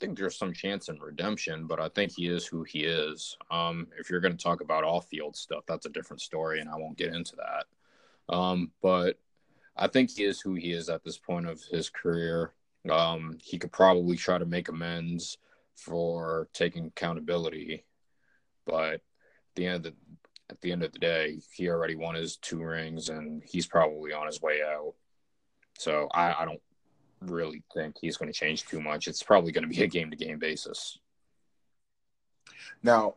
think 0.03 0.17
there's 0.17 0.37
some 0.37 0.51
chance 0.51 0.89
in 0.89 0.99
redemption, 0.99 1.65
but 1.65 1.79
I 1.79 1.87
think 1.87 2.11
he 2.11 2.27
is 2.27 2.45
who 2.45 2.63
he 2.63 2.83
is. 2.83 3.37
Um, 3.49 3.87
if 3.97 4.09
you're 4.09 4.19
going 4.19 4.35
to 4.35 4.43
talk 4.43 4.59
about 4.59 4.83
off 4.83 5.07
field 5.07 5.33
stuff, 5.33 5.63
that's 5.65 5.85
a 5.85 5.89
different 5.89 6.21
story, 6.21 6.59
and 6.59 6.69
I 6.69 6.75
won't 6.75 6.97
get 6.97 7.13
into 7.13 7.37
that. 7.37 8.33
Um, 8.35 8.71
but 8.81 9.17
I 9.77 9.87
think 9.87 10.11
he 10.11 10.25
is 10.25 10.41
who 10.41 10.55
he 10.55 10.73
is 10.73 10.89
at 10.89 11.05
this 11.05 11.17
point 11.17 11.47
of 11.47 11.61
his 11.71 11.89
career. 11.89 12.51
Um, 12.89 13.37
he 13.41 13.57
could 13.57 13.71
probably 13.71 14.17
try 14.17 14.37
to 14.37 14.45
make 14.45 14.67
amends 14.67 15.37
for 15.77 16.49
taking 16.51 16.87
accountability, 16.87 17.85
but 18.65 18.95
at 18.95 19.01
the 19.55 19.67
end 19.67 19.75
of 19.77 19.83
the 19.83 19.93
at 20.49 20.59
the 20.59 20.73
end 20.73 20.83
of 20.83 20.91
the 20.91 20.99
day, 20.99 21.39
he 21.55 21.69
already 21.69 21.95
won 21.95 22.15
his 22.15 22.35
two 22.35 22.61
rings, 22.61 23.07
and 23.07 23.41
he's 23.45 23.65
probably 23.65 24.11
on 24.11 24.27
his 24.27 24.41
way 24.41 24.59
out. 24.61 24.93
So 25.79 26.09
I, 26.13 26.41
I 26.41 26.45
don't 26.45 26.61
really 27.29 27.63
think 27.73 27.95
he's 27.99 28.17
going 28.17 28.31
to 28.31 28.37
change 28.37 28.65
too 28.65 28.81
much. 28.81 29.07
It's 29.07 29.23
probably 29.23 29.51
going 29.51 29.63
to 29.63 29.73
be 29.73 29.83
a 29.83 29.87
game 29.87 30.09
to 30.11 30.17
game 30.17 30.39
basis. 30.39 30.97
Now, 32.81 33.15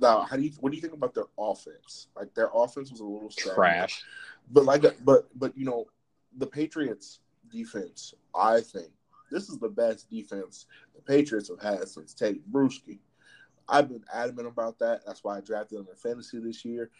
now, 0.00 0.22
how 0.22 0.36
do 0.36 0.42
you 0.42 0.52
what 0.60 0.70
do 0.70 0.76
you 0.76 0.82
think 0.82 0.94
about 0.94 1.14
their 1.14 1.24
offense? 1.38 2.08
Like 2.16 2.34
their 2.34 2.50
offense 2.54 2.90
was 2.90 3.00
a 3.00 3.04
little 3.04 3.30
trash, 3.30 4.02
but 4.50 4.64
like, 4.64 4.84
but 5.04 5.28
but 5.34 5.56
you 5.56 5.64
know, 5.64 5.86
the 6.36 6.46
Patriots 6.46 7.20
defense. 7.50 8.14
I 8.34 8.60
think 8.60 8.88
this 9.30 9.48
is 9.48 9.58
the 9.58 9.68
best 9.68 10.10
defense 10.10 10.66
the 10.94 11.02
Patriots 11.02 11.48
have 11.48 11.60
had 11.60 11.88
since 11.88 12.14
Tedy 12.14 12.40
Bruschi. 12.50 12.98
I've 13.68 13.88
been 13.88 14.04
adamant 14.12 14.48
about 14.48 14.78
that. 14.78 15.02
That's 15.06 15.22
why 15.24 15.38
I 15.38 15.40
drafted 15.40 15.78
him 15.78 15.86
in 15.90 15.96
fantasy 15.96 16.38
this 16.38 16.64
year. 16.64 16.90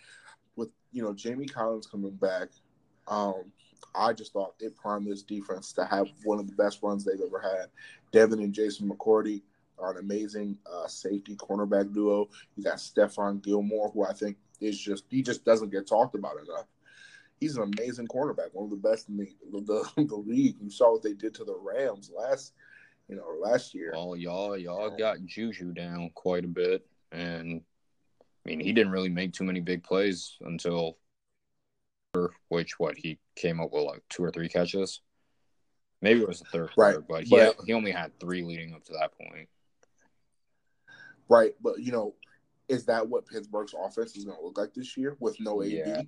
With 0.56 0.70
you 0.92 1.02
know 1.02 1.14
Jamie 1.14 1.46
Collins 1.46 1.86
coming 1.86 2.16
back, 2.16 2.48
um, 3.06 3.52
I 3.94 4.12
just 4.12 4.32
thought 4.32 4.54
it 4.60 4.76
primed 4.76 5.06
this 5.06 5.22
defense 5.22 5.72
to 5.74 5.84
have 5.84 6.08
one 6.24 6.38
of 6.38 6.46
the 6.46 6.56
best 6.56 6.80
runs 6.82 7.04
they've 7.04 7.20
ever 7.24 7.40
had. 7.40 7.66
Devin 8.12 8.40
and 8.40 8.52
Jason 8.52 8.88
McCourty 8.88 9.42
are 9.78 9.92
an 9.92 9.98
amazing 9.98 10.58
uh, 10.70 10.86
safety 10.86 11.36
cornerback 11.36 11.92
duo. 11.92 12.28
You 12.56 12.64
got 12.64 12.76
Stephon 12.76 13.42
Gilmore, 13.42 13.90
who 13.90 14.04
I 14.04 14.12
think 14.12 14.36
is 14.60 14.78
just 14.78 15.04
he 15.08 15.22
just 15.22 15.44
doesn't 15.44 15.70
get 15.70 15.86
talked 15.86 16.14
about 16.14 16.36
enough. 16.36 16.66
He's 17.40 17.56
an 17.56 17.70
amazing 17.78 18.08
cornerback, 18.08 18.48
one 18.52 18.64
of 18.64 18.70
the 18.70 18.88
best 18.88 19.08
in 19.08 19.16
the 19.16 19.28
the, 19.50 20.04
the 20.04 20.16
league. 20.26 20.56
You 20.60 20.70
saw 20.70 20.92
what 20.92 21.02
they 21.02 21.12
did 21.12 21.34
to 21.34 21.44
the 21.44 21.56
Rams 21.56 22.10
last, 22.16 22.54
you 23.08 23.16
know, 23.16 23.26
last 23.40 23.74
year. 23.74 23.92
Well, 23.94 24.16
y'all 24.16 24.56
y'all 24.56 24.90
got 24.90 25.24
Juju 25.24 25.72
down 25.72 26.10
quite 26.14 26.44
a 26.44 26.48
bit, 26.48 26.86
and 27.12 27.62
I 28.44 28.48
mean 28.48 28.60
he 28.60 28.72
didn't 28.72 28.92
really 28.92 29.10
make 29.10 29.32
too 29.32 29.44
many 29.44 29.60
big 29.60 29.84
plays 29.84 30.36
until 30.40 30.98
which 32.48 32.78
what 32.78 32.96
he 32.96 33.18
came 33.36 33.60
up 33.60 33.72
with 33.72 33.84
like 33.84 34.02
two 34.08 34.24
or 34.24 34.30
three 34.30 34.48
catches. 34.48 35.00
Maybe 36.00 36.20
it 36.20 36.28
was 36.28 36.40
the 36.40 36.46
third 36.46 36.70
right. 36.76 36.94
quarter, 36.94 37.04
but 37.08 37.24
he 37.24 37.30
but, 37.30 37.56
he 37.66 37.72
only 37.72 37.90
had 37.90 38.18
three 38.20 38.42
leading 38.42 38.74
up 38.74 38.84
to 38.84 38.92
that 38.92 39.10
point. 39.18 39.48
Right, 41.28 41.52
but 41.60 41.80
you 41.80 41.92
know, 41.92 42.14
is 42.68 42.86
that 42.86 43.06
what 43.06 43.26
Pittsburgh's 43.26 43.74
offense 43.74 44.16
is 44.16 44.24
going 44.24 44.38
to 44.38 44.44
look 44.44 44.58
like 44.58 44.74
this 44.74 44.96
year 44.96 45.16
with 45.20 45.38
no 45.40 45.62
AB? 45.62 45.74
Yeah. 45.74 46.02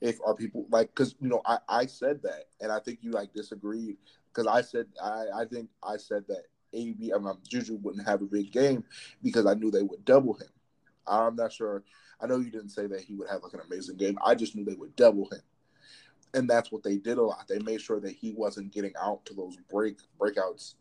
If 0.00 0.18
are 0.24 0.34
people 0.34 0.66
like 0.70 0.88
because 0.88 1.14
you 1.20 1.28
know 1.28 1.42
I 1.44 1.58
I 1.68 1.86
said 1.86 2.22
that 2.22 2.46
and 2.60 2.72
I 2.72 2.80
think 2.80 3.00
you 3.02 3.10
like 3.10 3.32
disagreed 3.32 3.96
because 4.32 4.46
I 4.46 4.62
said 4.62 4.86
I 5.02 5.24
I 5.34 5.44
think 5.44 5.68
I 5.82 5.96
said 5.96 6.24
that 6.28 6.44
AB 6.72 7.12
I 7.14 7.18
mean, 7.18 7.34
Juju 7.48 7.78
wouldn't 7.82 8.06
have 8.06 8.22
a 8.22 8.26
big 8.26 8.52
game 8.52 8.84
because 9.22 9.46
I 9.46 9.54
knew 9.54 9.70
they 9.70 9.82
would 9.82 10.04
double 10.04 10.34
him. 10.34 10.48
I'm 11.06 11.36
not 11.36 11.52
sure 11.52 11.84
I 12.20 12.26
know 12.26 12.38
you 12.38 12.50
didn't 12.50 12.70
say 12.70 12.86
that 12.86 13.02
he 13.02 13.14
would 13.14 13.28
have 13.28 13.42
like 13.42 13.54
an 13.54 13.60
amazing 13.66 13.96
game. 13.96 14.18
I 14.24 14.34
just 14.34 14.54
knew 14.54 14.64
they 14.64 14.74
would 14.74 14.96
double 14.96 15.28
him. 15.30 15.42
And 16.34 16.48
that's 16.48 16.72
what 16.72 16.82
they 16.82 16.96
did 16.96 17.18
a 17.18 17.22
lot. 17.22 17.46
They 17.48 17.58
made 17.60 17.80
sure 17.80 18.00
that 18.00 18.12
he 18.12 18.32
wasn't 18.32 18.72
getting 18.72 18.92
out 19.00 19.24
to 19.26 19.34
those 19.34 19.56
break 19.70 19.98
breakouts 20.18 20.74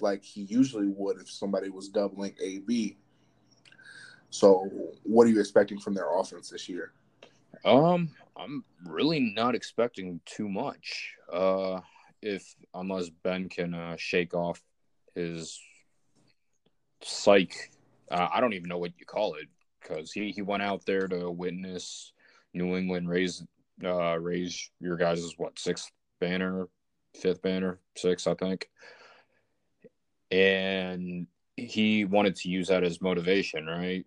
like 0.00 0.24
he 0.24 0.42
usually 0.42 0.88
would 0.88 1.20
if 1.20 1.30
somebody 1.30 1.70
was 1.70 1.88
doubling 1.88 2.34
AB. 2.42 2.96
So, 4.30 4.68
what 5.04 5.26
are 5.26 5.30
you 5.30 5.40
expecting 5.40 5.78
from 5.78 5.94
their 5.94 6.18
offense 6.18 6.50
this 6.50 6.68
year? 6.68 6.92
Um, 7.64 8.10
I'm 8.36 8.64
really 8.84 9.20
not 9.20 9.54
expecting 9.54 10.20
too 10.26 10.48
much. 10.48 11.14
Uh, 11.32 11.80
if 12.20 12.54
unless 12.74 13.10
Ben 13.10 13.48
can 13.48 13.74
uh, 13.74 13.96
shake 13.96 14.34
off 14.34 14.60
his 15.14 15.60
psych, 17.02 17.70
uh, 18.10 18.28
I 18.32 18.40
don't 18.40 18.54
even 18.54 18.68
know 18.68 18.78
what 18.78 18.92
you 18.98 19.06
call 19.06 19.34
it 19.34 19.48
because 19.84 20.12
he, 20.12 20.30
he 20.30 20.42
went 20.42 20.62
out 20.62 20.84
there 20.86 21.06
to 21.08 21.30
witness 21.30 22.12
New 22.52 22.76
England 22.76 23.08
raise 23.08 23.44
uh, 23.84 24.16
raise 24.18 24.70
your 24.80 24.96
guys' 24.96 25.34
what 25.36 25.58
sixth 25.58 25.90
banner, 26.20 26.68
fifth 27.20 27.42
banner, 27.42 27.80
sixth 27.96 28.26
I 28.26 28.34
think, 28.34 28.70
and 30.30 31.26
he 31.56 32.04
wanted 32.04 32.36
to 32.36 32.48
use 32.48 32.68
that 32.68 32.84
as 32.84 33.00
motivation, 33.00 33.66
right? 33.66 34.06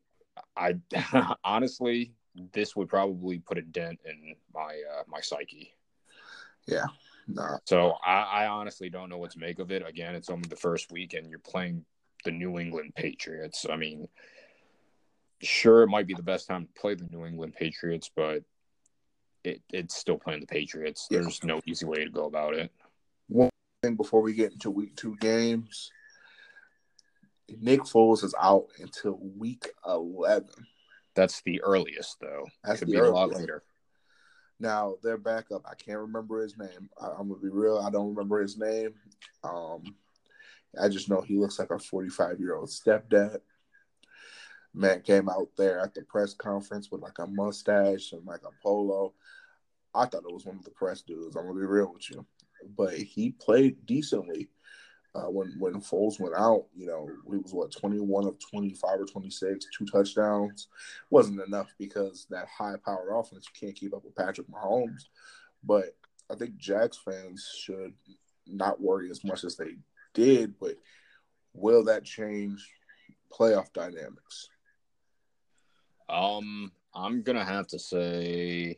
I 0.55 0.75
honestly, 1.43 2.13
this 2.53 2.75
would 2.75 2.89
probably 2.89 3.39
put 3.39 3.57
a 3.57 3.61
dent 3.61 3.99
in 4.05 4.35
my 4.53 4.81
uh, 4.91 5.03
my 5.07 5.21
psyche. 5.21 5.73
Yeah. 6.65 6.85
Nah. 7.27 7.57
So 7.65 7.93
I, 8.05 8.43
I 8.43 8.47
honestly 8.47 8.89
don't 8.89 9.09
know 9.09 9.17
what 9.17 9.31
to 9.31 9.39
make 9.39 9.59
of 9.59 9.71
it. 9.71 9.83
Again, 9.85 10.15
it's 10.15 10.29
only 10.29 10.47
the 10.47 10.55
first 10.55 10.91
week, 10.91 11.13
and 11.13 11.29
you're 11.29 11.39
playing 11.39 11.85
the 12.23 12.31
New 12.31 12.57
England 12.57 12.93
Patriots. 12.95 13.65
I 13.69 13.75
mean, 13.75 14.07
sure 15.41 15.83
it 15.83 15.89
might 15.89 16.07
be 16.07 16.13
the 16.13 16.23
best 16.23 16.47
time 16.47 16.65
to 16.65 16.81
play 16.81 16.95
the 16.95 17.07
New 17.11 17.25
England 17.25 17.53
Patriots, 17.53 18.09
but 18.15 18.43
it, 19.43 19.61
it's 19.71 19.95
still 19.95 20.17
playing 20.17 20.41
the 20.41 20.47
Patriots. 20.47 21.07
Yeah. 21.09 21.21
There's 21.21 21.43
no 21.43 21.61
easy 21.65 21.85
way 21.85 22.03
to 22.03 22.09
go 22.09 22.25
about 22.25 22.53
it. 22.53 22.71
One 23.27 23.49
thing 23.83 23.95
before 23.95 24.21
we 24.21 24.33
get 24.33 24.53
into 24.53 24.71
week 24.71 24.95
two 24.95 25.15
games, 25.17 25.91
Nick 27.49 27.81
Foles 27.81 28.23
is 28.23 28.35
out 28.39 28.67
until 28.79 29.19
week 29.37 29.67
eleven. 29.85 30.67
That's 31.15 31.41
the 31.41 31.61
earliest, 31.63 32.19
though. 32.19 32.45
That 32.63 32.77
Could 32.77 32.89
be 32.89 32.97
earliest. 32.97 33.11
a 33.11 33.15
lot 33.15 33.33
later. 33.33 33.63
Now 34.59 34.95
their 35.03 35.17
backup, 35.17 35.63
I 35.65 35.75
can't 35.75 35.99
remember 35.99 36.41
his 36.41 36.57
name. 36.57 36.89
I, 36.99 37.07
am 37.19 37.29
gonna 37.29 37.41
be 37.41 37.49
real. 37.49 37.77
I 37.77 37.89
don't 37.89 38.09
remember 38.09 38.41
his 38.41 38.57
name. 38.57 38.93
Um, 39.43 39.83
I 40.79 40.89
just 40.89 41.09
know 41.09 41.21
he 41.21 41.37
looks 41.37 41.59
like 41.59 41.71
a 41.71 41.79
45 41.79 42.39
year 42.39 42.55
old 42.55 42.69
stepdad 42.69 43.39
man 44.77 45.01
came 45.01 45.27
out 45.27 45.49
there 45.57 45.79
at 45.79 45.93
the 45.93 46.03
press 46.03 46.33
conference 46.33 46.91
with 46.91 47.01
like 47.01 47.19
a 47.19 47.27
mustache 47.27 48.13
and 48.13 48.25
like 48.25 48.41
a 48.43 48.63
polo. 48.63 49.13
I 49.93 50.05
thought 50.05 50.23
it 50.27 50.33
was 50.33 50.45
one 50.45 50.57
of 50.57 50.63
the 50.63 50.71
press 50.71 51.01
dudes. 51.01 51.35
I'm 51.35 51.47
gonna 51.47 51.59
be 51.59 51.65
real 51.65 51.91
with 51.93 52.09
you, 52.09 52.25
but 52.75 52.93
he 52.93 53.31
played 53.31 53.85
decently. 53.85 54.49
Uh, 55.15 55.31
when 55.31 55.55
when 55.57 55.81
Foles 55.81 56.19
went 56.19 56.35
out, 56.35 56.65
you 56.75 56.85
know, 56.85 57.09
he 57.31 57.37
was 57.37 57.51
what 57.51 57.71
21 57.71 58.27
of 58.27 58.37
25 58.51 59.01
or 59.01 59.05
26, 59.05 59.65
two 59.75 59.85
touchdowns. 59.85 60.67
Wasn't 61.09 61.41
enough 61.41 61.73
because 61.79 62.27
that 62.29 62.47
high 62.47 62.75
powered 62.85 63.09
offense 63.11 63.47
you 63.47 63.67
can't 63.67 63.75
keep 63.75 63.95
up 63.95 64.05
with 64.05 64.15
Patrick 64.15 64.47
Mahomes. 64.47 65.05
But 65.63 65.95
I 66.29 66.35
think 66.35 66.57
Jags 66.57 66.99
fans 67.03 67.49
should 67.57 67.93
not 68.45 68.79
worry 68.79 69.09
as 69.09 69.23
much 69.23 69.43
as 69.43 69.55
they 69.55 69.77
did. 70.13 70.59
But 70.59 70.75
will 71.53 71.85
that 71.85 72.03
change 72.03 72.69
playoff 73.31 73.73
dynamics? 73.73 74.49
Um, 76.09 76.71
I'm 76.93 77.21
gonna 77.21 77.45
have 77.45 77.67
to 77.67 77.79
say 77.79 78.77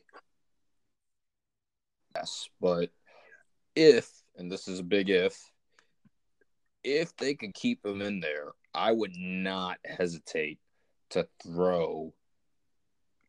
yes, 2.16 2.50
but 2.60 2.90
if, 3.76 4.10
and 4.38 4.52
this 4.52 4.68
is 4.68 4.80
a 4.80 4.84
big 4.84 5.10
if, 5.10 5.38
if 6.84 7.16
they 7.18 7.36
could 7.36 7.54
keep 7.54 7.86
him 7.86 8.02
in 8.02 8.20
there, 8.20 8.48
I 8.74 8.92
would 8.92 9.16
not 9.16 9.78
hesitate 9.86 10.60
to 11.12 11.28
throw 11.44 12.14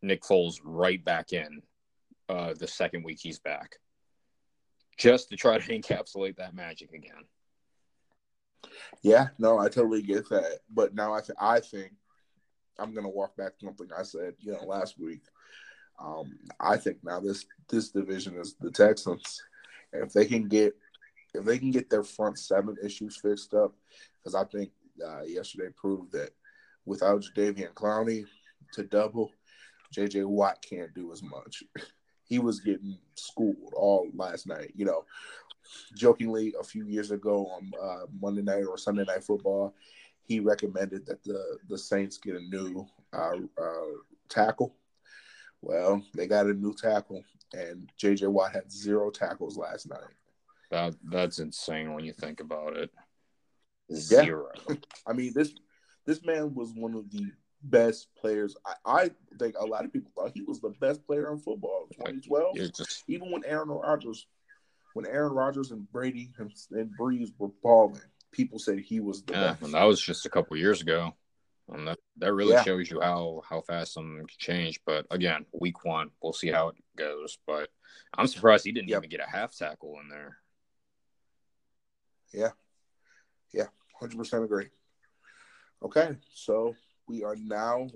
Nick 0.03 0.23
Foles 0.23 0.57
right 0.65 1.03
back 1.05 1.33
in 1.33 1.63
uh, 2.29 2.55
the 2.55 2.67
second 2.67 3.05
week 3.05 3.19
he's 3.21 3.39
back, 3.39 3.77
just 4.97 5.29
to 5.31 5.37
try 5.37 5.59
to 5.59 5.79
encapsulate 5.79 6.37
that 6.37 6.55
magic 6.55 6.93
again. 6.93 7.25
Yeah, 9.03 9.29
no, 9.39 9.59
I 9.59 9.69
totally 9.69 10.03
get 10.03 10.29
that. 10.29 10.61
But 10.69 10.95
now 10.95 11.15
I, 11.15 11.21
th- 11.21 11.39
I 11.41 11.61
think 11.61 11.93
I'm 12.81 12.95
gonna 12.95 13.09
walk 13.09 13.37
back 13.37 13.53
something 13.63 13.89
I 13.97 14.03
said, 14.03 14.35
you 14.41 14.53
know, 14.53 14.65
last 14.65 14.99
week. 14.99 15.23
Um, 15.99 16.39
I 16.59 16.77
think 16.77 16.99
now 17.05 17.21
this 17.21 17.45
this 17.69 17.91
division 17.91 18.37
is 18.37 18.57
the 18.61 18.71
Texans. 18.71 19.43
If 19.93 20.13
they 20.13 20.25
can 20.25 20.49
get 20.49 20.75
if 21.35 21.45
they 21.45 21.59
can 21.59 21.71
get 21.71 21.91
their 21.91 22.03
front 22.03 22.39
seven 22.39 22.77
issues 22.83 23.17
fixed 23.17 23.55
up, 23.55 23.75
because 24.19 24.35
I 24.35 24.45
think 24.45 24.71
uh, 25.05 25.23
yesterday 25.23 25.73
proved 25.77 26.13
that 26.13 26.31
without 26.87 27.25
Jadeveon 27.37 27.75
Clowney 27.75 28.25
to 28.73 28.83
double, 28.85 29.31
JJ 29.95 30.25
Watt 30.27 30.65
can't 30.69 30.95
do 30.95 31.13
as 31.13 31.23
much. 31.23 31.63
he 32.25 32.39
was 32.39 32.61
getting 32.61 32.97
schooled 33.15 33.75
all 33.75 34.09
last 34.15 34.47
night. 34.47 34.73
You 34.75 34.87
know, 34.87 35.05
jokingly 35.97 36.55
a 36.59 36.65
few 36.65 36.87
years 36.87 37.11
ago 37.11 37.47
on 37.47 37.73
uh, 37.81 38.07
Monday 38.21 38.43
night 38.43 38.65
or 38.65 38.79
Sunday 38.79 39.05
night 39.05 39.25
football, 39.25 39.75
he 40.25 40.41
recommended 40.41 41.07
that 41.07 41.23
the 41.25 41.59
the 41.69 41.79
Saints 41.79 42.19
get 42.19 42.37
a 42.37 42.41
new 42.41 42.87
uh, 43.13 43.37
uh, 43.61 43.97
tackle. 44.29 44.75
Well, 45.63 46.03
they 46.15 46.27
got 46.27 46.47
a 46.47 46.55
new 46.55 46.75
tackle, 46.75 47.23
and 47.53 47.91
J.J. 47.97 48.29
Watt 48.29 48.53
had 48.53 48.73
zero 48.73 49.11
tackles 49.11 49.57
last 49.57 49.89
night. 49.89 49.99
That 50.71 50.95
that's 51.05 51.39
insane 51.39 51.95
when 51.95 52.05
you 52.05 52.13
think 52.13 52.41
about 52.41 52.77
it. 52.77 52.91
Zero. 53.93 54.51
I 55.07 55.13
mean 55.13 55.33
this 55.35 55.53
this 56.07 56.25
man 56.25 56.55
was 56.55 56.73
one 56.75 56.95
of 56.95 57.11
the 57.11 57.27
best 57.63 58.09
players. 58.17 58.57
I, 58.65 58.75
I 58.87 59.11
think 59.39 59.57
a 59.59 59.67
lot 59.67 59.85
of 59.85 59.93
people 59.93 60.13
thought 60.15 60.33
he 60.35 60.43
was 60.43 60.61
the 60.61 60.75
best 60.81 61.07
player 61.07 61.31
in 61.33 61.39
football 61.39 61.87
in 61.91 61.97
2012. 61.97 62.57
It's 62.57 62.79
just 62.79 63.05
Even 63.09 63.31
when 63.31 63.45
Aaron 63.45 63.69
Rodgers, 63.69 64.27
when 64.95 65.07
Aaron 65.07 65.33
Rodgers 65.33 65.71
and 65.71 65.91
Brady 65.93 66.33
and, 66.39 66.53
and 66.73 66.91
Brees 66.99 67.33
were 67.39 67.51
balling, 67.63 68.01
people 68.33 68.59
said 68.59 68.79
he 68.79 69.01
was 69.01 69.23
the 69.23 69.33
yeah, 69.33 69.51
best. 69.53 69.63
and 69.63 69.75
that 69.75 69.85
was 69.85 70.01
just 70.01 70.27
a 70.27 70.31
couple 70.31 70.57
years 70.57 70.81
ago. 70.81 71.15
And 71.69 71.87
that, 71.87 71.99
that 72.17 72.33
really 72.35 72.53
Yeah. 72.53 72.65
shows 72.65 72.91
you 72.91 73.01
how 73.01 73.43
how 73.49 73.61
fast 73.61 73.93
something 73.95 74.19
can 74.27 74.39
change. 74.39 74.81
But 74.85 75.07
again, 75.11 75.47
week 75.53 75.85
one, 75.85 76.11
we'll 76.21 76.33
see 76.33 76.49
how 76.49 76.69
it 76.69 76.77
goes. 76.97 77.39
But 77.47 77.71
I'm 78.15 78.27
surprised 78.27 78.65
he 78.65 78.73
didn't 78.73 78.89
Yep. 78.89 78.99
even 78.99 79.11
get 79.11 79.21
a 79.21 79.31
half 79.31 79.55
tackle 79.57 79.99
in 80.01 80.09
there. 80.09 80.39
Yeah. 82.33 82.51
Yeah. 83.53 83.67
Hundred 84.01 84.19
percent 84.19 84.45
agree. 84.45 84.69
Okay, 85.83 86.17
so 86.35 86.75
we 87.09 87.25
are 87.25 87.37
now 87.37 87.89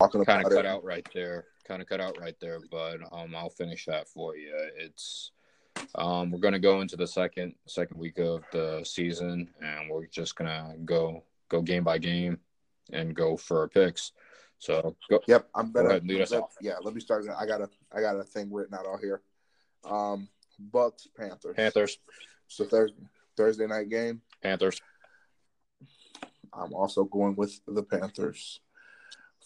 talking 0.00 0.24
kind 0.24 0.40
about 0.40 0.52
of 0.52 0.56
cut 0.56 0.64
it. 0.64 0.68
out 0.68 0.84
right 0.84 1.06
there 1.12 1.44
kind 1.66 1.82
of 1.82 1.88
cut 1.88 2.00
out 2.00 2.18
right 2.20 2.36
there 2.40 2.58
but 2.70 2.98
um 3.12 3.34
i'll 3.36 3.50
finish 3.50 3.84
that 3.84 4.08
for 4.08 4.36
you 4.36 4.52
it's 4.76 5.32
um 5.94 6.30
we're 6.30 6.38
gonna 6.38 6.58
go 6.58 6.80
into 6.80 6.96
the 6.96 7.06
second 7.06 7.54
second 7.66 7.98
week 7.98 8.18
of 8.18 8.42
the 8.52 8.82
season 8.84 9.48
and 9.62 9.88
we're 9.90 10.06
just 10.06 10.36
gonna 10.36 10.74
go 10.84 11.22
go 11.48 11.60
game 11.62 11.84
by 11.84 11.98
game 11.98 12.38
and 12.92 13.14
go 13.14 13.36
for 13.36 13.60
our 13.60 13.68
picks 13.68 14.12
so 14.58 14.94
go 15.08 15.20
Yep, 15.28 15.48
I'm 15.54 15.70
better. 15.72 15.88
ahead 15.88 16.02
and 16.02 16.10
lead 16.10 16.20
us 16.20 16.32
let- 16.32 16.42
off. 16.42 16.54
Yeah, 16.60 16.74
let 16.82 16.92
me 16.94 17.00
start. 17.00 17.24
I 17.38 17.46
got 17.46 17.60
a 17.60 17.68
I 17.92 18.00
got 18.00 18.16
a 18.18 18.24
thing 18.24 18.52
written 18.52 18.74
out 18.74 18.86
all 18.86 18.98
here. 18.98 19.22
Um, 19.88 20.28
Bucks 20.58 21.06
Panthers. 21.16 21.54
panthers 21.54 21.98
So 22.48 22.64
Thursday 22.64 22.96
Thursday 23.36 23.66
night 23.68 23.88
game. 23.88 24.20
panthers 24.42 24.80
I'm 26.52 26.72
also 26.74 27.04
going 27.04 27.36
with 27.36 27.60
the 27.68 27.82
Panthers. 27.84 28.60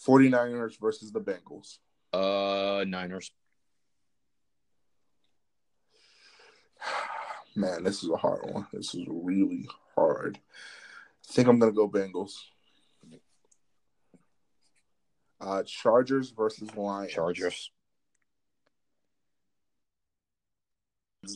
49ers 0.05 0.79
versus 0.79 1.11
the 1.11 1.21
Bengals. 1.21 1.77
uh 2.11 2.83
niners 2.87 3.31
Man, 7.55 7.83
this 7.83 8.03
is 8.03 8.09
a 8.09 8.17
hard 8.17 8.51
one. 8.51 8.67
This 8.73 8.95
is 8.95 9.05
really 9.07 9.67
hard. 9.95 10.39
I 11.29 11.33
think 11.33 11.47
I'm 11.47 11.59
gonna 11.59 11.71
go 11.71 11.87
Bengals. 11.89 12.33
Uh, 15.39 15.61
Chargers 15.63 16.31
versus 16.31 16.73
Lions. 16.75 17.11
chargers 17.11 17.71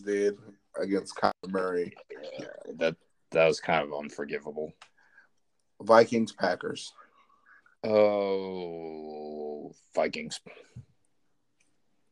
did 0.06 0.38
against 0.80 1.16
Kyler 1.16 1.32
Murray. 1.50 1.94
Yeah, 2.40 2.48
that 2.78 2.96
that 3.32 3.48
was 3.48 3.60
kind 3.60 3.84
of 3.86 3.94
unforgivable 3.98 4.74
Vikings 5.82 6.32
Packers. 6.32 6.94
oh 7.84 9.74
vikings 9.94 10.40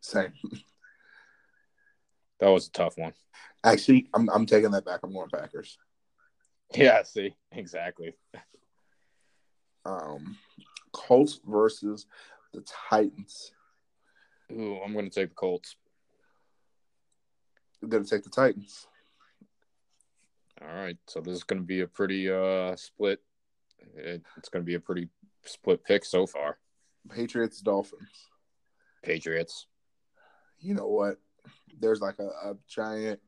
Same. 0.02 0.34
That 2.40 2.50
was 2.50 2.68
a 2.68 2.72
tough 2.72 2.98
one 2.98 3.14
Actually, 3.64 4.08
I'm 4.14 4.30
I'm 4.30 4.46
taking 4.46 4.72
that 4.72 4.86
back. 4.86 5.00
I'm 5.04 5.12
going 5.14 5.30
Packers. 5.30 5.78
yeah 6.76 7.04
see 7.04 7.36
exactly 7.52 8.16
Um, 9.86 10.38
Colts 10.92 11.40
versus 11.46 12.06
the 12.54 12.64
Titans. 12.90 13.52
Ooh, 14.52 14.80
i'm 14.84 14.94
gonna 14.94 15.10
take 15.10 15.30
the 15.30 15.36
colts 15.36 15.76
I'm 17.82 17.90
gonna 17.90 18.04
take 18.04 18.24
the 18.24 18.30
Titans. 18.30 18.88
All 20.62 20.74
right, 20.74 20.98
so 21.08 21.20
this 21.20 21.36
is 21.36 21.44
going 21.44 21.62
to 21.62 21.66
be 21.66 21.82
a 21.82 21.88
pretty 21.88 22.32
uh 22.32 22.76
split. 22.78 23.20
It, 23.96 24.24
it's 24.38 24.50
going 24.50 24.64
to 24.64 24.66
be 24.66 24.76
a 24.76 24.80
pretty 24.80 25.10
split 25.44 25.84
pick 25.84 26.06
so 26.06 26.26
far. 26.26 26.58
Patriots 27.10 27.60
Dolphins. 27.60 28.08
Patriots. 29.04 29.68
You 30.60 30.74
know 30.74 30.88
what? 30.88 31.18
There's 31.80 32.02
like 32.02 32.20
a, 32.20 32.28
a 32.28 32.58
giant 32.68 33.20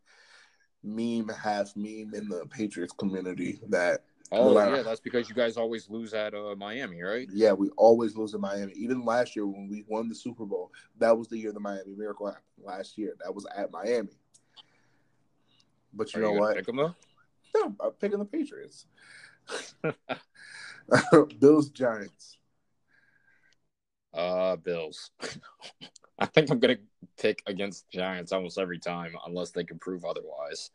meme, 0.84 1.30
half 1.30 1.76
meme 1.76 2.14
in 2.14 2.30
the 2.30 2.46
Patriots 2.50 2.94
community 2.98 3.60
that 3.70 4.04
Oh 4.32 4.52
yeah, 4.52 4.84
that's 4.84 5.00
because 5.00 5.30
you 5.30 5.36
guys 5.36 5.56
always 5.56 5.90
lose 5.90 6.14
at 6.14 6.34
uh, 6.34 6.54
Miami, 6.58 7.02
right? 7.02 7.30
yeah, 7.32 7.54
we 7.54 7.70
always 7.78 8.18
lose 8.18 8.34
in 8.34 8.42
Miami. 8.42 8.74
Even 8.74 9.06
last 9.06 9.36
year 9.36 9.48
when 9.48 9.70
we 9.70 9.86
won 9.88 10.10
the 10.10 10.16
Super 10.16 10.46
Bowl, 10.46 10.72
that 11.00 11.18
was 11.18 11.30
the 11.30 11.38
year 11.38 11.54
the 11.54 11.60
Miami 11.62 11.96
Miracle 11.96 12.28
happened. 12.28 12.44
Last 12.62 12.98
year, 12.98 13.16
that 13.24 13.34
was 13.34 13.46
at 13.56 13.72
Miami. 13.72 14.20
But 15.94 16.14
you 16.14 16.20
Are 16.20 16.24
know 16.24 16.30
gonna 16.30 16.40
what? 16.42 16.56
Pick 16.58 16.70
'em, 16.70 16.76
though? 16.76 16.96
No, 17.56 17.76
I'm 17.80 17.92
picking 17.92 18.20
the 18.20 18.26
Patriots. 18.26 18.86
Bills 21.40 21.70
Giants. 21.70 22.37
Uh, 24.18 24.56
Bills. 24.56 25.12
I 26.20 26.26
think 26.26 26.50
I'm 26.50 26.60
going 26.60 26.76
to 26.76 26.82
pick 27.22 27.44
against 27.46 27.86
the 27.86 28.00
Giants 28.00 28.32
almost 28.32 28.58
every 28.58 28.80
time, 28.80 29.16
unless 29.26 29.52
they 29.52 29.64
can 29.64 29.78
prove 29.78 30.04
otherwise. 30.04 30.72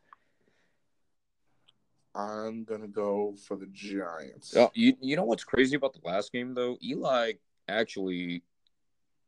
I'm 2.14 2.64
gonna 2.64 2.88
go 2.88 3.34
for 3.48 3.56
the 3.56 3.68
Giants. 3.72 4.54
Oh, 4.54 4.70
you 4.74 4.94
you 5.00 5.16
know 5.16 5.24
what's 5.24 5.44
crazy 5.44 5.76
about 5.76 5.94
the 5.94 6.06
last 6.06 6.30
game 6.30 6.52
though? 6.52 6.76
Eli 6.84 7.32
actually 7.68 8.42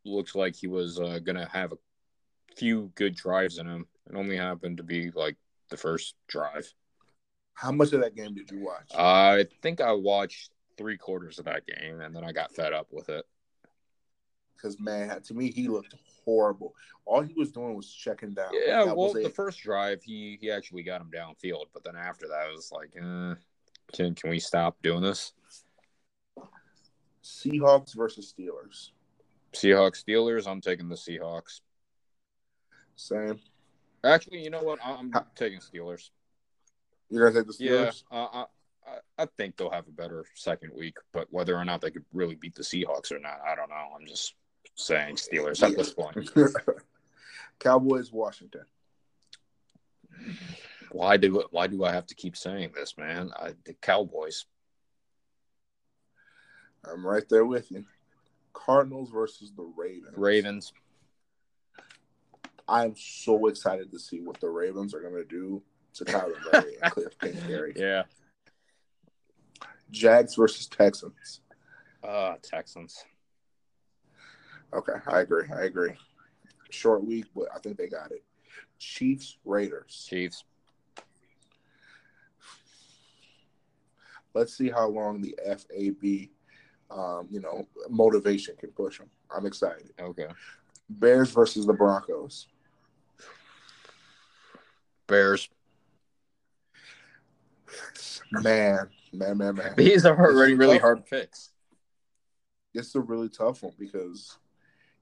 looks 0.05 0.35
like 0.35 0.55
he 0.55 0.67
was 0.67 1.01
uh, 1.01 1.19
going 1.19 1.37
to 1.37 1.49
have 1.51 1.73
a 1.73 1.79
few 2.57 2.93
good 2.95 3.15
drives 3.15 3.59
in 3.59 3.67
him. 3.67 3.87
It 4.09 4.17
only 4.17 4.37
happened 4.37 4.77
to 4.77 4.83
be 4.83 5.11
like 5.11 5.37
the 5.71 5.77
first 5.77 6.15
drive. 6.29 6.73
How 7.55 7.73
much 7.73 7.93
of 7.93 8.01
that 8.01 8.15
game 8.15 8.35
did 8.35 8.51
you 8.51 8.61
watch? 8.61 8.91
I 8.95 9.47
think 9.63 9.81
I 9.81 9.93
watched 9.93 10.51
three 10.77 10.99
quarters 10.99 11.39
of 11.39 11.47
that 11.47 11.67
game 11.67 12.01
and 12.01 12.15
then 12.15 12.25
I 12.25 12.33
got 12.33 12.55
fed 12.55 12.73
up 12.73 12.89
with 12.91 13.09
it. 13.09 13.25
Because 14.57 14.79
man, 14.81 15.21
to 15.23 15.35
me, 15.35 15.51
he 15.51 15.69
looked 15.69 15.95
horrible. 16.25 16.75
All 17.05 17.21
he 17.21 17.35
was 17.35 17.53
doing 17.53 17.75
was 17.75 17.93
checking 17.93 18.33
down. 18.33 18.49
Yeah, 18.53 18.85
That 18.87 18.97
well, 18.97 19.13
the 19.13 19.29
first 19.29 19.61
drive 19.61 20.03
he 20.03 20.39
he 20.41 20.51
actually 20.51 20.83
got 20.83 21.01
him 21.01 21.11
downfield, 21.15 21.67
but 21.75 21.85
then 21.85 21.97
after 21.97 22.27
that, 22.29 22.49
it 22.49 22.55
was 22.57 22.73
like, 22.73 22.91
uh, 22.97 23.35
can 23.93 24.15
can 24.15 24.31
we 24.31 24.39
stop 24.39 24.77
doing 24.83 25.03
this? 25.03 25.33
Seahawks 27.23 27.95
versus 27.95 28.33
Steelers. 28.37 28.91
Seahawks 29.53 30.05
Steelers. 30.05 30.47
I'm 30.47 30.61
taking 30.61 30.89
the 30.89 30.95
Seahawks. 30.95 31.61
Same. 32.97 33.39
Actually, 34.05 34.43
you 34.45 34.51
know 34.51 34.63
what? 34.63 34.79
I'm 34.85 35.11
How- 35.13 35.27
taking 35.35 35.61
Steelers. 35.61 36.11
You're 37.11 37.31
gonna 37.31 37.45
take 37.45 37.57
the 37.57 37.65
Yeah, 37.65 37.71
Steelers. 37.87 38.05
uh, 38.11 38.17
I 38.33 38.45
I 38.87 38.99
I 39.19 39.27
think 39.39 39.57
they'll 39.57 39.71
have 39.71 39.89
a 39.89 39.93
better 39.93 40.25
second 40.35 40.73
week, 40.75 40.97
but 41.13 41.27
whether 41.33 41.57
or 41.57 41.65
not 41.65 41.81
they 41.81 41.91
could 41.91 42.05
really 42.13 42.35
beat 42.35 42.55
the 42.55 42.63
Seahawks 42.63 43.13
or 43.13 43.19
not, 43.19 43.41
I 43.47 43.55
don't 43.55 43.71
know. 43.71 43.93
I'm 43.99 44.07
just 44.07 44.35
saying 44.75 45.17
Steelers 45.17 45.63
at 45.63 45.77
this 45.77 45.93
point. 45.93 46.31
Cowboys 47.59 48.13
Washington. 48.13 48.65
Why 50.91 51.17
do 51.17 51.45
why 51.51 51.67
do 51.67 51.85
I 51.85 51.93
have 51.93 52.07
to 52.07 52.15
keep 52.15 52.37
saying 52.37 52.73
this, 52.75 52.97
man? 52.97 53.31
I, 53.37 53.55
the 53.65 53.75
Cowboys. 53.75 54.47
I'm 56.85 57.07
right 57.07 57.29
there 57.29 57.45
with 57.45 57.71
you. 57.71 57.85
Cardinals 58.53 59.11
versus 59.11 59.53
the 59.57 59.65
Ravens. 59.77 60.17
Ravens. 60.17 60.73
I'm 62.69 62.95
so 62.97 63.47
excited 63.49 63.91
to 63.91 63.99
see 63.99 64.21
what 64.21 64.41
the 64.41 64.49
Ravens 64.49 64.95
are 64.95 65.01
gonna 65.01 65.25
do 65.25 65.63
to 65.95 66.05
Kyler 66.05 66.37
Murray 66.53 66.77
and 66.83 66.93
Cliff 66.93 67.19
Kingsbury. 67.19 67.73
Yeah. 67.77 68.05
Jags 69.91 70.35
versus 70.35 70.67
Texans. 70.67 71.41
Uh, 72.03 72.35
Texans. 72.43 73.05
Okay, 74.75 74.93
I 75.07 75.21
agree. 75.21 75.47
I 75.55 75.63
agree. 75.63 75.93
Short 76.71 77.05
week, 77.05 77.27
but 77.35 77.47
I 77.55 77.59
think 77.59 77.77
they 77.77 77.89
got 77.89 78.11
it. 78.11 78.25
Chiefs 78.79 79.39
Raiders. 79.45 80.07
Chiefs. 80.09 80.45
Let's 84.35 84.57
see 84.57 84.69
how 84.69 84.89
long 84.89 85.23
the 85.23 85.39
FAB, 85.47 86.29
um, 86.91 87.29
you 87.31 87.41
know, 87.41 87.69
motivation 87.89 88.57
can 88.57 88.71
push 88.71 88.99
them. 88.99 89.09
I'm 89.35 89.47
excited. 89.47 89.93
Okay. 90.01 90.27
Bears 90.91 91.31
versus 91.31 91.67
the 91.67 91.73
Broncos. 91.73 92.49
Bears. 95.07 95.49
Man, 98.33 98.89
man, 99.13 99.39
man, 99.39 99.55
man. 99.55 99.75
These 99.77 100.05
are 100.05 100.19
already 100.19 100.55
really 100.55 100.79
hard 100.79 101.07
picks. 101.07 101.51
It's 102.75 102.95
a 102.97 103.01
really 103.01 103.29
tough 103.29 103.63
one 103.63 103.73
because, 103.79 104.37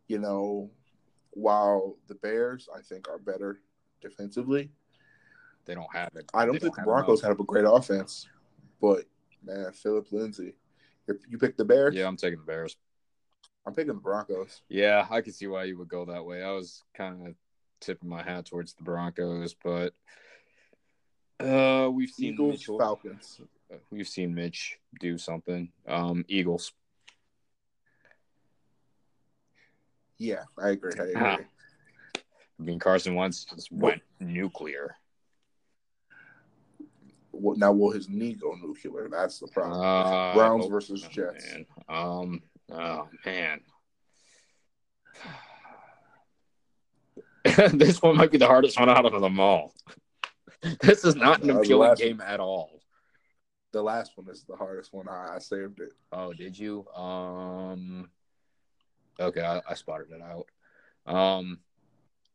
you 0.08 0.18
know, 0.18 0.70
while 1.30 1.96
the 2.08 2.14
Bears 2.16 2.68
I 2.74 2.80
think 2.82 3.08
are 3.08 3.18
better 3.18 3.60
defensively, 4.00 4.70
They 5.64 5.74
don't 5.74 5.94
have 5.94 6.10
it. 6.16 6.28
I 6.34 6.44
don't 6.44 6.54
They 6.54 6.58
think 6.60 6.76
the 6.76 6.82
Broncos 6.82 7.20
enough. 7.20 7.30
have 7.30 7.40
a 7.40 7.44
great 7.44 7.64
offense. 7.66 8.28
But 8.80 9.04
man, 9.44 9.72
Phillip 9.72 10.10
Lindsay, 10.12 10.54
you 11.06 11.18
you 11.28 11.38
pick 11.38 11.56
the 11.56 11.64
Bears. 11.64 11.94
Yeah, 11.94 12.06
I'm 12.08 12.16
taking 12.16 12.40
the 12.40 12.44
Bears. 12.46 12.76
I'm 13.64 13.72
picking 13.74 13.94
the 13.94 14.00
Broncos. 14.00 14.60
Yeah, 14.68 15.06
I 15.08 15.20
can 15.20 15.32
see 15.32 15.46
why 15.46 15.64
you 15.64 15.78
would 15.78 15.88
go 15.88 16.04
that 16.06 16.24
way. 16.24 16.42
I 16.42 16.50
was 16.50 16.82
kind 16.94 17.28
of 17.28 17.34
tipping 17.80 18.08
my 18.08 18.22
hat 18.22 18.46
towards 18.46 18.74
the 18.74 18.82
Broncos, 18.82 19.54
but 19.54 19.94
Uh, 21.40 21.88
we've 21.92 22.10
seen 22.10 22.34
Eagles, 22.34 22.52
Mitchell. 22.54 22.78
Falcons. 22.78 23.40
We've 23.90 24.08
seen 24.08 24.34
Mitch 24.34 24.78
do 25.00 25.16
something. 25.16 25.72
Um, 25.86 26.24
Eagles. 26.28 26.72
Yeah, 30.22 30.44
I 30.56 30.68
agree. 30.70 30.92
I 30.96 31.02
agree. 31.02 31.14
Ah. 31.16 31.38
I 32.16 32.62
mean, 32.62 32.78
Carson 32.78 33.16
Wentz 33.16 33.44
just 33.44 33.72
went 33.72 34.02
nuclear. 34.20 34.94
Well, 37.32 37.56
now 37.56 37.72
will 37.72 37.90
his 37.90 38.08
knee 38.08 38.34
go 38.34 38.54
nuclear? 38.54 39.08
That's 39.10 39.40
the 39.40 39.48
problem. 39.48 39.80
Uh, 39.80 40.32
Browns 40.34 40.66
oh, 40.66 40.68
versus 40.68 41.04
oh, 41.04 41.08
Jets. 41.10 41.44
man. 41.52 41.66
Um. 41.88 42.42
Oh 42.70 43.08
man. 43.26 43.60
this 47.72 48.00
one 48.00 48.16
might 48.16 48.30
be 48.30 48.38
the 48.38 48.46
hardest 48.46 48.78
one 48.78 48.88
out 48.88 49.04
of 49.04 49.20
them 49.20 49.40
all. 49.40 49.74
This 50.80 51.04
is 51.04 51.16
not 51.16 51.42
an 51.42 51.50
Uh, 51.50 51.58
appealing 51.58 51.88
last- 51.88 52.00
game 52.00 52.20
at 52.20 52.38
all. 52.38 52.80
The 53.72 53.82
last 53.82 54.12
one 54.14 54.28
is 54.28 54.44
the 54.44 54.54
hardest 54.54 54.92
one. 54.92 55.08
I, 55.08 55.34
I 55.34 55.38
saved 55.40 55.80
it. 55.80 55.92
Oh, 56.12 56.32
did 56.32 56.56
you? 56.56 56.86
Um. 56.94 58.08
Okay, 59.22 59.42
I, 59.42 59.60
I 59.68 59.74
spotted 59.74 60.08
it 60.10 60.22
out. 60.22 60.46
Um, 61.06 61.58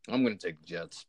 I'm 0.09 0.23
gonna 0.23 0.35
take 0.35 0.59
the 0.59 0.65
Jets. 0.65 1.05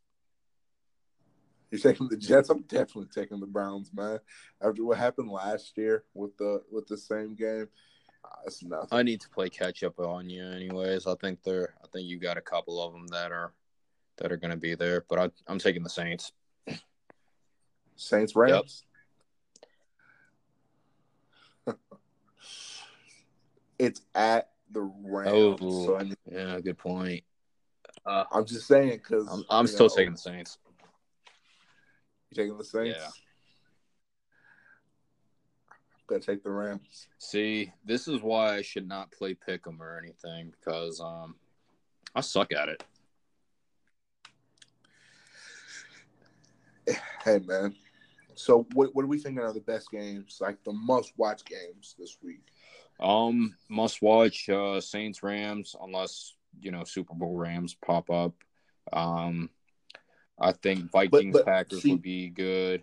You're 1.71 1.81
taking 1.81 2.09
the 2.09 2.17
Jets. 2.17 2.49
I'm 2.49 2.63
definitely 2.63 3.09
taking 3.15 3.41
the 3.41 3.47
Browns, 3.47 3.91
man. 3.95 4.21
After 4.63 4.85
what 4.85 4.99
happened 4.99 5.31
last 5.31 5.77
year 5.77 6.05
with 6.15 6.37
the 6.39 6.63
with 6.71 6.87
the 6.87 6.97
same 6.97 7.35
game, 7.35 7.69
uh, 8.25 8.37
it's 8.47 8.63
nothing. 8.63 8.89
I 8.91 9.03
need 9.03 9.21
to 9.21 9.29
play 9.29 9.49
catch 9.51 9.83
up 9.83 9.99
on 9.99 10.31
you, 10.31 10.47
anyways. 10.47 11.07
I 11.07 11.15
think 11.17 11.43
they're. 11.43 11.75
I 11.85 11.87
think 11.93 12.09
you 12.09 12.19
got 12.19 12.39
a 12.39 12.43
couple 12.43 12.83
of 12.83 12.93
them 12.93 13.07
that 13.09 13.33
are 13.33 13.53
that 14.17 14.33
are 14.33 14.37
gonna 14.37 14.57
be 14.57 14.75
there, 14.75 15.05
but 15.09 15.19
I, 15.19 15.31
I'm 15.47 15.59
taking 15.59 15.83
the 15.83 15.91
Saints. 15.91 16.33
Saints 17.97 18.35
Rams. 18.35 18.85
it's 23.79 24.01
at 24.15 24.51
the 24.71 24.91
Rams. 25.03 25.59
Oh. 25.61 25.87
So 25.87 25.97
I 25.97 26.05
mean, 26.05 26.17
Yeah, 26.31 26.61
good 26.61 26.79
point. 26.79 27.25
Uh, 28.05 28.25
I'm 28.33 28.47
just 28.47 28.67
saying 28.67 28.99
because 28.99 29.29
I'm, 29.31 29.45
I'm 29.51 29.67
still 29.67 29.89
taking 29.89 30.13
the 30.13 30.19
Saints. 30.19 30.59
You 32.31 32.37
taking 32.43 32.57
the 32.57 32.65
Saints? 32.65 32.99
Yeah. 32.99 33.09
I'm 35.93 36.05
gonna 36.07 36.21
take 36.21 36.43
the 36.43 36.51
Rams. 36.51 37.09
See, 37.19 37.73
this 37.85 38.09
is 38.09 38.23
why 38.23 38.57
I 38.57 38.63
should 38.63 38.89
not 38.89 39.13
play 39.13 39.35
pick'em 39.35 39.81
or 39.81 39.99
anything 39.99 40.53
because 40.59 41.01
um, 41.01 41.37
I 42.15 42.21
suck 42.21 42.53
at 42.53 42.69
it. 42.69 42.83
Hey 47.25 47.41
man. 47.41 47.75
So 48.35 48.67
what 48.73 48.95
what 48.95 49.05
are 49.05 49.09
we 49.09 49.19
thinking 49.19 49.43
are 49.43 49.53
the 49.53 49.61
best 49.61 49.91
games, 49.91 50.39
like 50.41 50.63
the 50.65 50.73
must 50.73 51.13
watch 51.17 51.45
games 51.45 51.95
this 51.99 52.17
week? 52.23 52.41
Um, 53.01 53.55
must 53.69 54.03
watch 54.03 54.49
uh, 54.49 54.81
Saints 54.81 55.23
Rams 55.23 55.77
unless 55.81 56.35
you 56.61 56.71
know 56.71 56.85
Super 56.85 57.15
Bowl 57.15 57.37
Rams 57.37 57.75
pop 57.75 58.11
up. 58.11 58.35
Um, 58.93 59.51
I 60.41 60.53
think 60.53 60.91
Vikings 60.91 61.35
but 61.35 61.47
Packers 61.47 61.83
see- 61.83 61.93
would 61.93 62.03
be 62.03 62.29
good. 62.29 62.83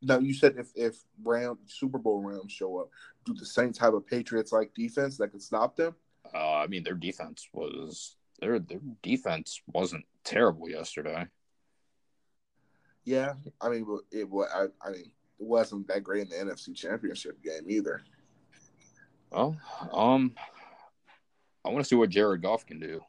Now 0.00 0.18
you 0.18 0.32
said 0.32 0.54
if 0.56 0.70
if 0.76 0.96
Ram 1.24 1.58
Super 1.66 1.98
Bowl 1.98 2.22
Rams 2.22 2.52
show 2.52 2.78
up, 2.78 2.90
do 3.24 3.34
the 3.34 3.44
Saints 3.44 3.78
have 3.80 3.94
a 3.94 4.00
Patriots 4.00 4.52
like 4.52 4.72
defense 4.74 5.18
that 5.18 5.28
can 5.28 5.40
stop 5.40 5.76
them? 5.76 5.94
Uh, 6.32 6.54
I 6.54 6.66
mean, 6.68 6.84
their 6.84 6.94
defense 6.94 7.48
was 7.52 8.16
their 8.40 8.58
their 8.60 8.80
defense 9.02 9.60
wasn't 9.66 10.04
terrible 10.24 10.68
yesterday. 10.68 11.26
Yeah, 13.04 13.34
I 13.60 13.70
mean, 13.70 13.86
it 14.12 14.28
was. 14.28 14.48
I, 14.54 14.86
I 14.86 14.92
mean, 14.92 15.10
it 15.40 15.46
wasn't 15.46 15.88
that 15.88 16.04
great 16.04 16.22
in 16.22 16.28
the 16.28 16.54
NFC 16.54 16.74
Championship 16.74 17.42
game 17.42 17.64
either. 17.66 18.02
Well, 19.30 19.56
um, 19.92 20.34
I 21.64 21.68
want 21.70 21.84
to 21.84 21.88
see 21.88 21.96
what 21.96 22.10
Jared 22.10 22.42
Goff 22.42 22.66
can 22.66 22.80
do. 22.80 23.00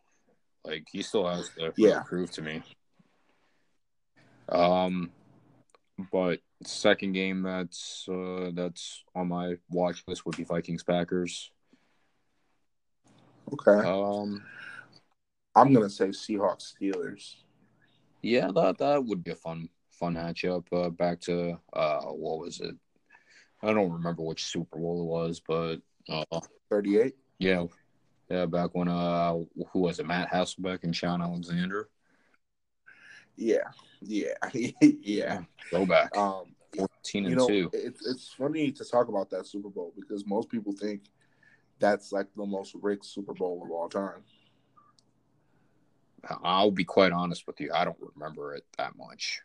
Like 0.65 0.87
he 0.91 1.01
still 1.01 1.27
has 1.27 1.49
to 1.57 1.73
Yeah. 1.77 2.01
prove 2.01 2.31
to 2.31 2.41
me. 2.41 2.61
Um, 4.49 5.11
but 6.11 6.39
second 6.65 7.13
game 7.13 7.43
that's 7.43 8.07
uh, 8.09 8.51
that's 8.53 9.03
on 9.15 9.27
my 9.29 9.55
watch 9.69 10.03
list 10.07 10.25
would 10.25 10.35
be 10.35 10.43
Vikings 10.43 10.83
Packers. 10.83 11.51
Okay, 13.53 13.87
Um, 13.87 14.43
I'm 15.55 15.73
gonna 15.73 15.89
say 15.89 16.09
Seahawks 16.09 16.73
Steelers. 16.75 17.35
yeah, 18.21 18.51
that 18.53 18.77
that 18.79 19.03
would 19.05 19.23
be 19.23 19.31
a 19.31 19.35
fun 19.35 19.69
fun 19.91 20.15
matchup. 20.15 20.65
Uh, 20.71 20.89
back 20.89 21.19
to 21.21 21.57
uh, 21.73 22.01
what 22.01 22.39
was 22.39 22.59
it? 22.59 22.75
I 23.61 23.73
don't 23.73 23.91
remember 23.91 24.21
which 24.23 24.45
Super 24.45 24.77
Bowl 24.79 25.01
it 25.01 25.05
was, 25.05 25.41
but 25.45 25.77
uh, 26.09 26.39
Thirty-eight. 26.69 27.15
yeah, 27.39 27.65
yeah, 28.29 28.45
back 28.45 28.71
when 28.73 28.87
uh, 28.87 29.33
who 29.71 29.79
was 29.79 29.99
it? 29.99 30.05
Matt 30.05 30.31
Hasselbeck 30.31 30.83
and 30.83 30.95
Shaun 30.95 31.21
Alexander. 31.21 31.89
Yeah, 33.35 33.69
yeah, 34.01 34.33
yeah. 34.81 35.41
Go 35.71 35.85
back. 35.85 36.15
Um, 36.17 36.55
14 36.75 37.25
and 37.25 37.29
you 37.31 37.35
know, 37.35 37.47
2. 37.47 37.69
it's 37.73 38.05
it's 38.05 38.33
funny 38.33 38.71
to 38.71 38.85
talk 38.85 39.07
about 39.07 39.29
that 39.31 39.47
Super 39.47 39.69
Bowl 39.69 39.93
because 39.95 40.25
most 40.25 40.49
people 40.49 40.73
think 40.73 41.03
that's 41.79 42.11
like 42.11 42.27
the 42.35 42.45
most 42.45 42.75
rigged 42.81 43.05
Super 43.05 43.33
Bowl 43.33 43.61
of 43.63 43.71
all 43.71 43.89
time. 43.89 44.23
I'll 46.43 46.71
be 46.71 46.83
quite 46.83 47.13
honest 47.13 47.47
with 47.47 47.59
you. 47.61 47.71
I 47.73 47.85
don't 47.85 47.97
remember 48.13 48.53
it 48.53 48.65
that 48.77 48.97
much. 48.97 49.41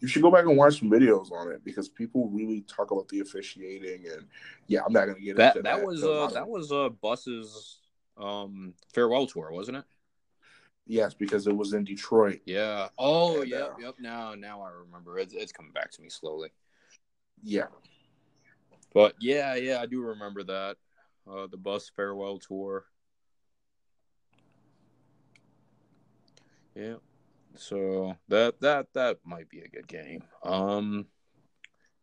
You 0.00 0.06
should 0.06 0.22
go 0.22 0.30
back 0.30 0.44
and 0.44 0.56
watch 0.56 0.78
some 0.78 0.90
videos 0.90 1.32
on 1.32 1.50
it 1.50 1.64
because 1.64 1.88
people 1.88 2.28
really 2.28 2.60
talk 2.62 2.90
about 2.92 3.08
the 3.08 3.20
officiating 3.20 4.06
and 4.10 4.26
yeah, 4.68 4.80
I'm 4.86 4.92
not 4.92 5.06
gonna 5.06 5.18
get 5.20 5.36
That 5.36 5.56
into 5.56 5.62
that 5.62 5.78
that. 5.78 5.86
was 5.86 6.04
uh 6.04 6.28
that 6.34 6.48
was 6.48 6.70
uh 6.70 6.88
Bus's 6.88 7.78
um 8.16 8.74
farewell 8.92 9.26
tour, 9.26 9.50
wasn't 9.52 9.78
it? 9.78 9.84
yes 10.86 11.12
because 11.14 11.46
it 11.46 11.54
was 11.56 11.74
in 11.74 11.84
Detroit. 11.84 12.40
Yeah. 12.46 12.88
Oh, 12.98 13.42
And, 13.42 13.50
yep, 13.50 13.72
uh, 13.72 13.78
yep. 13.80 13.94
Now 13.98 14.34
now 14.34 14.62
I 14.62 14.70
remember. 14.70 15.18
It's 15.18 15.34
it's 15.34 15.52
coming 15.52 15.72
back 15.72 15.90
to 15.92 16.02
me 16.02 16.08
slowly. 16.08 16.50
Yeah, 17.42 17.66
But 18.94 19.14
yeah, 19.20 19.54
yeah, 19.56 19.80
I 19.80 19.86
do 19.86 20.00
remember 20.00 20.42
that. 20.44 20.76
Uh 21.30 21.46
the 21.48 21.56
Bus 21.56 21.90
farewell 21.94 22.38
tour. 22.38 22.84
Yeah. 26.74 26.96
So 27.56 28.16
that 28.28 28.60
that 28.60 28.86
that 28.94 29.18
might 29.24 29.48
be 29.48 29.60
a 29.60 29.68
good 29.68 29.88
game. 29.88 30.22
Um 30.44 31.06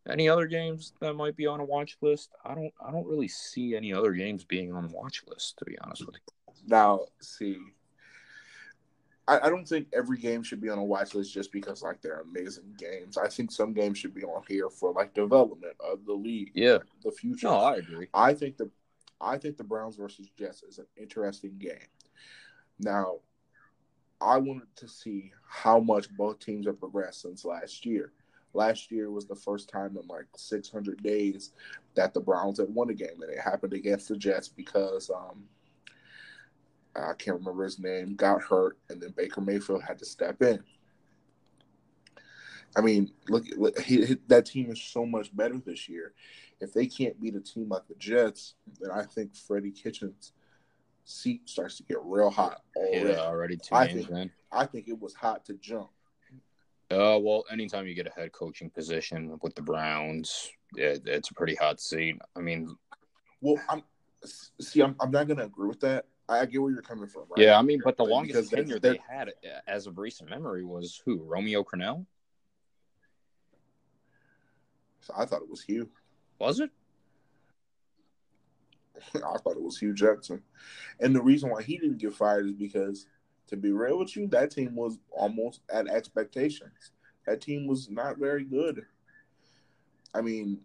any 0.07 0.29
other 0.29 0.45
games 0.45 0.93
that 0.99 1.15
might 1.15 1.35
be 1.35 1.47
on 1.47 1.59
a 1.59 1.65
watch 1.65 1.97
list? 2.01 2.29
I 2.43 2.53
don't 2.53 2.73
I 2.85 2.91
don't 2.91 3.07
really 3.07 3.27
see 3.27 3.75
any 3.75 3.93
other 3.93 4.11
games 4.13 4.43
being 4.43 4.73
on 4.73 4.91
watch 4.91 5.23
list 5.27 5.57
to 5.59 5.65
be 5.65 5.77
honest 5.79 6.05
with 6.05 6.15
you. 6.15 6.53
Now, 6.67 7.01
see, 7.21 7.57
I, 9.27 9.39
I 9.47 9.49
don't 9.49 9.67
think 9.67 9.87
every 9.93 10.17
game 10.17 10.43
should 10.43 10.61
be 10.61 10.69
on 10.69 10.77
a 10.77 10.83
watch 10.83 11.15
list 11.15 11.33
just 11.33 11.51
because 11.51 11.81
like 11.81 12.01
they're 12.01 12.21
amazing 12.21 12.75
games. 12.77 13.17
I 13.17 13.27
think 13.27 13.51
some 13.51 13.73
games 13.73 13.97
should 13.97 14.13
be 14.13 14.23
on 14.23 14.43
here 14.47 14.69
for 14.69 14.91
like 14.93 15.13
development 15.13 15.75
of 15.79 16.05
the 16.05 16.13
league, 16.13 16.51
Yeah. 16.53 16.79
the 17.03 17.11
future. 17.11 17.47
No, 17.47 17.55
I 17.55 17.75
agree. 17.77 18.07
I 18.13 18.33
think 18.33 18.57
the 18.57 18.69
I 19.21 19.37
think 19.37 19.57
the 19.57 19.63
Browns 19.63 19.95
versus 19.95 20.29
Jets 20.37 20.61
is 20.63 20.77
an 20.77 20.85
interesting 20.97 21.57
game. 21.57 21.87
Now, 22.79 23.19
I 24.21 24.37
wanted 24.37 24.73
to 24.77 24.87
see 24.87 25.31
how 25.47 25.79
much 25.79 26.09
both 26.15 26.39
teams 26.39 26.65
have 26.67 26.79
progressed 26.79 27.21
since 27.21 27.45
last 27.45 27.85
year. 27.85 28.11
Last 28.53 28.89
year 28.89 29.11
was 29.11 29.27
the 29.27 29.35
first 29.35 29.69
time 29.69 29.97
in 30.01 30.07
like 30.07 30.25
600 30.35 31.03
days 31.03 31.51
that 31.95 32.13
the 32.13 32.21
Browns 32.21 32.59
had 32.59 32.73
won 32.73 32.89
a 32.89 32.93
game, 32.93 33.21
and 33.21 33.29
it 33.31 33.39
happened 33.39 33.73
against 33.73 34.07
the 34.07 34.15
Jets 34.15 34.47
because 34.47 35.09
um, 35.09 35.43
I 36.95 37.13
can't 37.17 37.37
remember 37.37 37.65
his 37.65 37.79
name 37.79 38.15
got 38.15 38.41
hurt, 38.41 38.77
and 38.89 39.01
then 39.01 39.11
Baker 39.11 39.41
Mayfield 39.41 39.83
had 39.83 39.99
to 39.99 40.05
step 40.05 40.41
in. 40.41 40.63
I 42.77 42.81
mean, 42.81 43.11
look, 43.29 43.45
look 43.57 43.79
he, 43.79 44.05
he- 44.05 44.17
that 44.27 44.45
team 44.45 44.71
is 44.71 44.81
so 44.81 45.05
much 45.05 45.35
better 45.35 45.57
this 45.57 45.87
year. 45.89 46.13
If 46.61 46.73
they 46.73 46.87
can't 46.87 47.19
beat 47.21 47.35
a 47.35 47.41
team 47.41 47.69
like 47.69 47.87
the 47.87 47.95
Jets, 47.95 48.55
then 48.79 48.91
I 48.91 49.03
think 49.03 49.35
Freddie 49.35 49.71
Kitchens' 49.71 50.31
seat 51.05 51.47
starts 51.47 51.77
to 51.77 51.83
get 51.83 51.97
real 52.03 52.29
hot. 52.29 52.61
Already. 52.75 53.09
Yeah, 53.09 53.19
already 53.21 53.57
two 53.57 53.73
I 53.75 53.87
games 53.87 54.07
think- 54.07 54.17
in. 54.17 54.31
I 54.51 54.65
think 54.65 54.87
it 54.87 54.99
was 54.99 55.13
hot 55.13 55.45
to 55.45 55.53
jump. 55.55 55.89
Uh, 56.91 57.17
well, 57.19 57.43
anytime 57.51 57.87
you 57.87 57.95
get 57.95 58.05
a 58.07 58.11
head 58.11 58.31
coaching 58.31 58.69
position 58.69 59.37
with 59.41 59.55
the 59.55 59.61
Browns, 59.61 60.51
it, 60.75 61.01
it's 61.05 61.31
a 61.31 61.33
pretty 61.33 61.55
hot 61.55 61.79
seat. 61.81 62.17
I 62.35 62.41
mean, 62.41 62.75
Well, 63.41 63.59
I'm 63.67 63.83
see, 64.23 64.81
I'm, 64.81 64.95
I'm 64.99 65.09
not 65.11 65.27
going 65.27 65.37
to 65.37 65.45
agree 65.45 65.67
with 65.67 65.79
that. 65.81 66.05
I 66.29 66.45
get 66.45 66.61
where 66.61 66.71
you're 66.71 66.81
coming 66.83 67.07
from. 67.07 67.23
Right? 67.29 67.45
yeah, 67.45 67.57
I 67.57 67.61
mean, 67.63 67.81
but 67.83 67.97
the 67.97 68.03
longest 68.03 68.49
because 68.51 68.67
tenure 68.67 68.79
they 68.79 68.99
had 69.09 69.31
as 69.67 69.87
of 69.87 69.97
recent 69.97 70.29
memory 70.29 70.63
was 70.63 71.01
who? 71.05 71.23
Romeo 71.23 71.63
Crennel? 71.63 72.05
So 75.01 75.13
I 75.17 75.25
thought 75.25 75.41
it 75.41 75.49
was 75.49 75.61
Hue. 75.61 75.89
Was 76.39 76.59
it? 76.59 76.69
I 79.15 79.37
thought 79.37 79.57
it 79.57 79.61
was 79.61 79.77
Hue 79.77 79.93
Jackson. 79.93 80.41
And 80.99 81.15
the 81.15 81.21
reason 81.21 81.49
why 81.49 81.63
he 81.63 81.77
didn't 81.77 81.97
get 81.99 82.13
fired 82.13 82.45
is 82.45 82.53
because, 82.53 83.07
to 83.47 83.57
be 83.57 83.71
real 83.71 83.99
with 83.99 84.15
you, 84.15 84.27
that 84.27 84.51
team 84.51 84.75
was 84.75 84.97
almost 85.11 85.61
at 85.71 85.87
expectations. 85.87 86.91
that 87.25 87.41
team 87.41 87.67
was 87.67 87.89
not 87.89 88.17
very 88.17 88.43
good. 88.43 88.85
I 90.13 90.21
mean, 90.21 90.59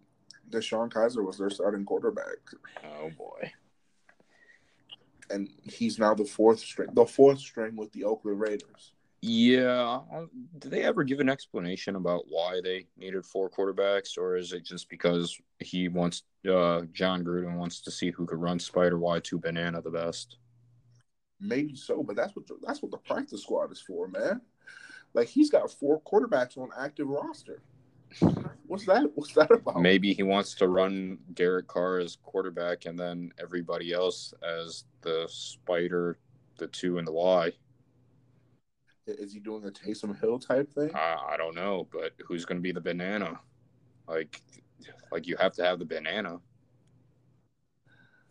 DeShone 0.50 0.92
Kizer 0.92 1.24
was 1.24 1.38
their 1.38 1.50
starting 1.50 1.84
quarterback. 1.84 2.38
Oh 2.84 3.10
boy. 3.16 3.52
And 5.30 5.48
he's 5.62 5.98
now 5.98 6.14
the 6.14 6.24
fourth 6.24 6.58
string 6.58 6.88
the 6.92 7.06
fourth 7.06 7.38
string 7.38 7.76
with 7.76 7.92
the 7.92 8.04
Oakland 8.04 8.40
Raiders. 8.40 8.92
Yeah. 9.22 10.00
Um, 10.12 10.30
Did 10.58 10.70
they 10.70 10.82
ever 10.82 11.04
give 11.04 11.20
an 11.20 11.28
explanation 11.28 11.96
about 11.96 12.24
why 12.28 12.60
they 12.62 12.86
needed 12.96 13.26
four 13.26 13.50
quarterbacks, 13.50 14.16
or 14.16 14.36
is 14.36 14.52
it 14.52 14.64
just 14.64 14.88
because 14.88 15.38
he 15.58 15.88
wants 15.88 16.22
uh, 16.48 16.82
Jon 16.92 17.24
Gruden 17.24 17.56
wants 17.56 17.80
to 17.82 17.90
see 17.90 18.10
who 18.10 18.26
could 18.26 18.40
run 18.40 18.58
Spider 18.58 18.98
Y 18.98 19.20
two 19.20 19.38
banana 19.38 19.80
the 19.82 19.90
best? 19.90 20.38
Maybe 21.40 21.74
so, 21.74 22.02
but 22.02 22.16
that's 22.16 22.36
what 22.36 22.46
the, 22.46 22.56
that's 22.62 22.82
what 22.82 22.90
the 22.90 22.98
practice 22.98 23.42
squad 23.42 23.72
is 23.72 23.80
for, 23.80 24.08
man. 24.08 24.40
Like 25.14 25.28
he's 25.28 25.50
got 25.50 25.70
four 25.70 26.00
quarterbacks 26.02 26.56
on 26.58 26.70
active 26.78 27.08
roster. 27.08 27.62
What's 28.66 28.86
that? 28.86 29.10
What's 29.14 29.34
that 29.34 29.50
about? 29.50 29.80
Maybe 29.80 30.12
he 30.12 30.22
wants 30.22 30.54
to 30.56 30.68
run 30.68 31.18
Derek 31.34 31.68
Carr 31.68 31.98
as 31.98 32.16
quarterback 32.22 32.86
and 32.86 32.98
then 32.98 33.32
everybody 33.40 33.92
else 33.92 34.34
as 34.42 34.84
the 35.02 35.26
spider, 35.28 36.18
the 36.58 36.66
two, 36.68 36.98
and 36.98 37.06
the 37.06 37.12
Y. 37.12 37.52
Is 39.06 39.32
he 39.32 39.40
doing 39.40 39.64
a 39.64 39.70
Taysom 39.70 40.20
Hill 40.20 40.38
type 40.38 40.72
thing? 40.72 40.90
I, 40.94 41.16
I 41.32 41.36
don't 41.36 41.54
know, 41.54 41.88
but 41.92 42.12
who's 42.24 42.44
going 42.44 42.58
to 42.58 42.62
be 42.62 42.72
the 42.72 42.80
banana? 42.80 43.40
Like, 44.06 44.40
like 45.12 45.26
you 45.26 45.36
have 45.38 45.52
to 45.54 45.64
have 45.64 45.78
the 45.78 45.84
banana. 45.84 46.38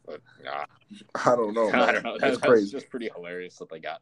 But 0.06 0.22
nah, 0.44 0.66
I 1.16 1.36
don't 1.36 1.54
know. 1.54 1.70
I 1.72 1.92
don't 1.92 2.04
know. 2.04 2.18
That's 2.20 2.40
That, 2.40 2.48
crazy. 2.48 2.72
just 2.72 2.90
pretty 2.90 3.10
hilarious 3.16 3.58
that 3.58 3.70
they 3.70 3.80
got. 3.80 4.02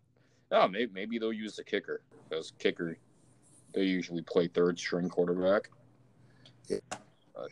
Oh, 0.52 0.68
maybe 0.68 0.92
maybe 0.94 1.20
they'll 1.20 1.34
use 1.34 1.56
the 1.56 1.64
kicker 1.64 2.02
because 2.30 2.54
kicker 2.60 2.98
they 3.74 3.84
usually 3.84 4.22
play 4.22 4.48
third 4.48 4.80
string 4.80 5.10
quarterback. 5.10 5.70
Yeah. 6.70 6.78
But 7.36 7.50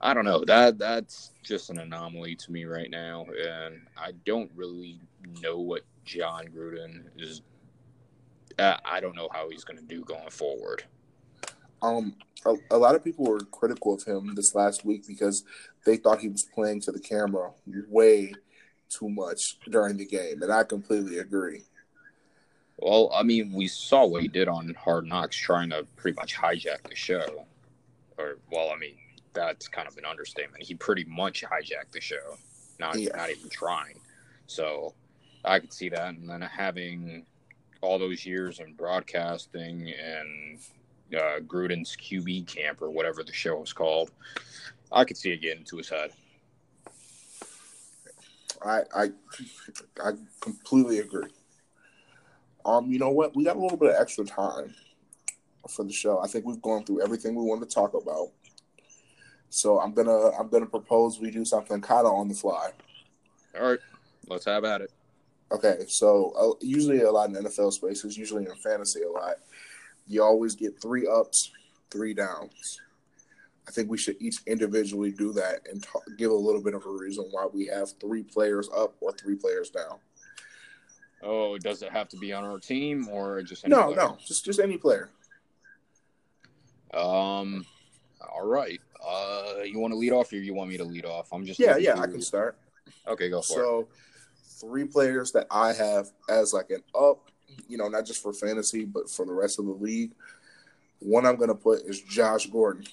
I 0.00 0.14
don't 0.14 0.24
know. 0.24 0.44
That 0.44 0.78
that's 0.78 1.32
just 1.42 1.70
an 1.70 1.78
anomaly 1.78 2.36
to 2.36 2.52
me 2.52 2.64
right 2.64 2.90
now, 2.90 3.26
and 3.26 3.86
I 3.96 4.12
don't 4.24 4.50
really 4.54 5.00
know 5.42 5.58
what 5.58 5.82
Jon 6.04 6.46
Gruden 6.48 7.04
is. 7.18 7.42
Uh, 8.58 8.76
I 8.84 9.00
don't 9.00 9.16
know 9.16 9.28
how 9.32 9.50
he's 9.50 9.64
going 9.64 9.78
to 9.78 9.84
do 9.84 10.04
going 10.04 10.30
forward. 10.30 10.84
Um, 11.82 12.14
a, 12.46 12.54
a 12.70 12.78
lot 12.78 12.94
of 12.94 13.04
people 13.04 13.24
were 13.24 13.40
critical 13.40 13.94
of 13.94 14.04
him 14.04 14.34
this 14.34 14.54
last 14.54 14.84
week 14.84 15.06
because 15.06 15.44
they 15.84 15.96
thought 15.96 16.20
he 16.20 16.28
was 16.28 16.42
playing 16.42 16.80
to 16.82 16.92
the 16.92 17.00
camera 17.00 17.50
way 17.88 18.34
too 18.88 19.08
much 19.08 19.58
during 19.70 19.96
the 19.96 20.06
game, 20.06 20.42
and 20.42 20.52
I 20.52 20.64
completely 20.64 21.18
agree. 21.18 21.62
Well, 22.78 23.10
I 23.14 23.22
mean, 23.22 23.52
we 23.52 23.68
saw 23.68 24.04
what 24.04 24.22
he 24.22 24.28
did 24.28 24.48
on 24.48 24.74
Hard 24.74 25.06
Knocks, 25.06 25.36
trying 25.36 25.70
to 25.70 25.86
pretty 25.96 26.16
much 26.16 26.36
hijack 26.36 26.88
the 26.88 26.94
show. 26.94 27.46
Or, 28.18 28.38
well, 28.50 28.70
I 28.70 28.76
mean, 28.76 28.96
that's 29.32 29.68
kind 29.68 29.88
of 29.88 29.96
an 29.96 30.04
understatement. 30.04 30.62
He 30.64 30.74
pretty 30.74 31.04
much 31.04 31.42
hijacked 31.42 31.92
the 31.92 32.00
show, 32.00 32.36
not 32.78 32.98
Yeah. 32.98 33.16
not 33.16 33.30
even 33.30 33.48
trying. 33.48 34.00
So, 34.46 34.94
I 35.44 35.60
could 35.60 35.72
see 35.72 35.88
that, 35.90 36.14
and 36.14 36.28
then 36.28 36.40
having 36.40 37.26
all 37.80 37.98
those 37.98 38.24
years 38.26 38.60
in 38.60 38.74
broadcasting 38.74 39.92
and 39.92 40.58
uh, 41.12 41.40
Gruden's 41.40 41.96
QB 41.96 42.46
camp 42.46 42.82
or 42.82 42.90
whatever 42.90 43.22
the 43.22 43.32
show 43.32 43.56
was 43.56 43.72
called, 43.72 44.10
I 44.92 45.04
could 45.04 45.16
see 45.16 45.32
it 45.32 45.42
getting 45.42 45.64
to 45.64 45.76
his 45.76 45.88
head. 45.88 46.10
I 48.64 48.82
I 48.94 49.10
I 50.02 50.12
completely 50.40 51.00
agree. 51.00 51.30
Um, 52.64 52.90
you 52.90 52.98
know 52.98 53.10
what? 53.10 53.36
We 53.36 53.44
got 53.44 53.56
a 53.56 53.60
little 53.60 53.76
bit 53.76 53.90
of 53.90 54.00
extra 54.00 54.24
time 54.24 54.74
for 55.68 55.84
the 55.84 55.92
show. 55.92 56.20
I 56.20 56.26
think 56.26 56.46
we've 56.46 56.62
gone 56.62 56.84
through 56.84 57.02
everything 57.02 57.34
we 57.34 57.44
wanted 57.44 57.68
to 57.68 57.74
talk 57.74 57.94
about. 57.94 58.30
So 59.50 59.80
I'm 59.80 59.92
gonna 59.92 60.30
I'm 60.30 60.48
gonna 60.48 60.66
propose 60.66 61.20
we 61.20 61.30
do 61.30 61.44
something 61.44 61.80
kind 61.80 62.06
of 62.06 62.12
on 62.12 62.28
the 62.28 62.34
fly. 62.34 62.70
All 63.58 63.70
right, 63.70 63.78
let's 64.28 64.46
have 64.46 64.64
at 64.64 64.80
it. 64.80 64.90
Okay, 65.52 65.84
so 65.86 66.32
uh, 66.36 66.58
usually 66.60 67.02
a 67.02 67.10
lot 67.10 67.28
in 67.28 67.36
NFL 67.36 67.72
spaces, 67.72 68.16
usually 68.16 68.46
in 68.46 68.54
fantasy 68.56 69.02
a 69.02 69.10
lot, 69.10 69.36
you 70.06 70.22
always 70.22 70.54
get 70.54 70.80
three 70.80 71.06
ups, 71.06 71.50
three 71.90 72.14
downs. 72.14 72.80
I 73.66 73.70
think 73.70 73.90
we 73.90 73.96
should 73.96 74.16
each 74.20 74.38
individually 74.46 75.10
do 75.10 75.32
that 75.32 75.60
and 75.70 75.84
give 76.18 76.30
a 76.30 76.34
little 76.34 76.62
bit 76.62 76.74
of 76.74 76.84
a 76.84 76.90
reason 76.90 77.24
why 77.30 77.46
we 77.52 77.66
have 77.66 77.92
three 77.98 78.22
players 78.22 78.68
up 78.76 78.94
or 79.00 79.12
three 79.12 79.36
players 79.36 79.70
down. 79.70 79.98
Oh, 81.22 81.56
does 81.56 81.80
it 81.82 81.90
have 81.90 82.08
to 82.10 82.18
be 82.18 82.34
on 82.34 82.44
our 82.44 82.58
team 82.58 83.08
or 83.08 83.42
just 83.42 83.64
any 83.64 83.74
No, 83.74 83.84
player? 83.84 83.96
no, 83.96 84.18
just 84.26 84.44
just 84.44 84.60
any 84.60 84.76
player. 84.76 85.08
Um. 86.92 87.64
All 88.32 88.46
right. 88.46 88.80
Uh, 89.06 89.62
you 89.64 89.78
want 89.78 89.92
to 89.92 89.98
lead 89.98 90.12
off, 90.12 90.32
or 90.32 90.36
you 90.36 90.54
want 90.54 90.70
me 90.70 90.76
to 90.76 90.84
lead 90.84 91.04
off? 91.04 91.32
I'm 91.32 91.44
just. 91.44 91.58
Yeah, 91.58 91.76
yeah, 91.76 91.98
I 91.98 92.06
can 92.06 92.20
start. 92.22 92.56
Okay, 93.06 93.28
go 93.30 93.42
for 93.42 93.60
it. 93.60 93.64
So, 93.64 93.88
three 94.60 94.84
players 94.84 95.32
that 95.32 95.46
I 95.50 95.72
have 95.72 96.08
as 96.28 96.52
like 96.52 96.70
an 96.70 96.82
up, 96.94 97.30
you 97.68 97.76
know, 97.76 97.88
not 97.88 98.06
just 98.06 98.22
for 98.22 98.32
fantasy, 98.32 98.84
but 98.84 99.10
for 99.10 99.26
the 99.26 99.32
rest 99.32 99.58
of 99.58 99.66
the 99.66 99.72
league. 99.72 100.12
One 101.00 101.26
I'm 101.26 101.36
going 101.36 101.48
to 101.48 101.54
put 101.54 101.82
is 101.82 102.00
Josh 102.00 102.46
Gordon. 102.46 102.84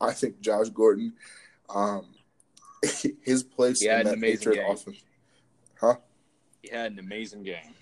I 0.00 0.12
think 0.12 0.40
Josh 0.40 0.68
Gordon, 0.68 1.12
um, 1.68 2.06
his 3.22 3.42
place 3.42 3.82
in 3.82 4.04
that 4.04 4.20
Patriot 4.20 4.56
game. 4.56 4.70
offense. 4.70 5.02
Huh? 5.80 5.96
He 6.62 6.70
had 6.70 6.92
an 6.92 6.98
amazing 6.98 7.42
game. 7.42 7.74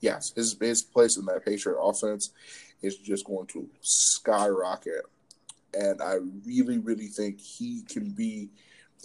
Yes, 0.00 0.32
his 0.34 0.56
his 0.60 0.82
place 0.82 1.16
in 1.16 1.24
that 1.26 1.44
Patriot 1.44 1.78
offense 1.78 2.30
is 2.82 2.96
just 2.98 3.24
going 3.24 3.46
to 3.48 3.68
skyrocket, 3.80 5.02
and 5.74 6.02
I 6.02 6.18
really, 6.44 6.78
really 6.78 7.06
think 7.06 7.40
he 7.40 7.82
can 7.88 8.10
be 8.10 8.50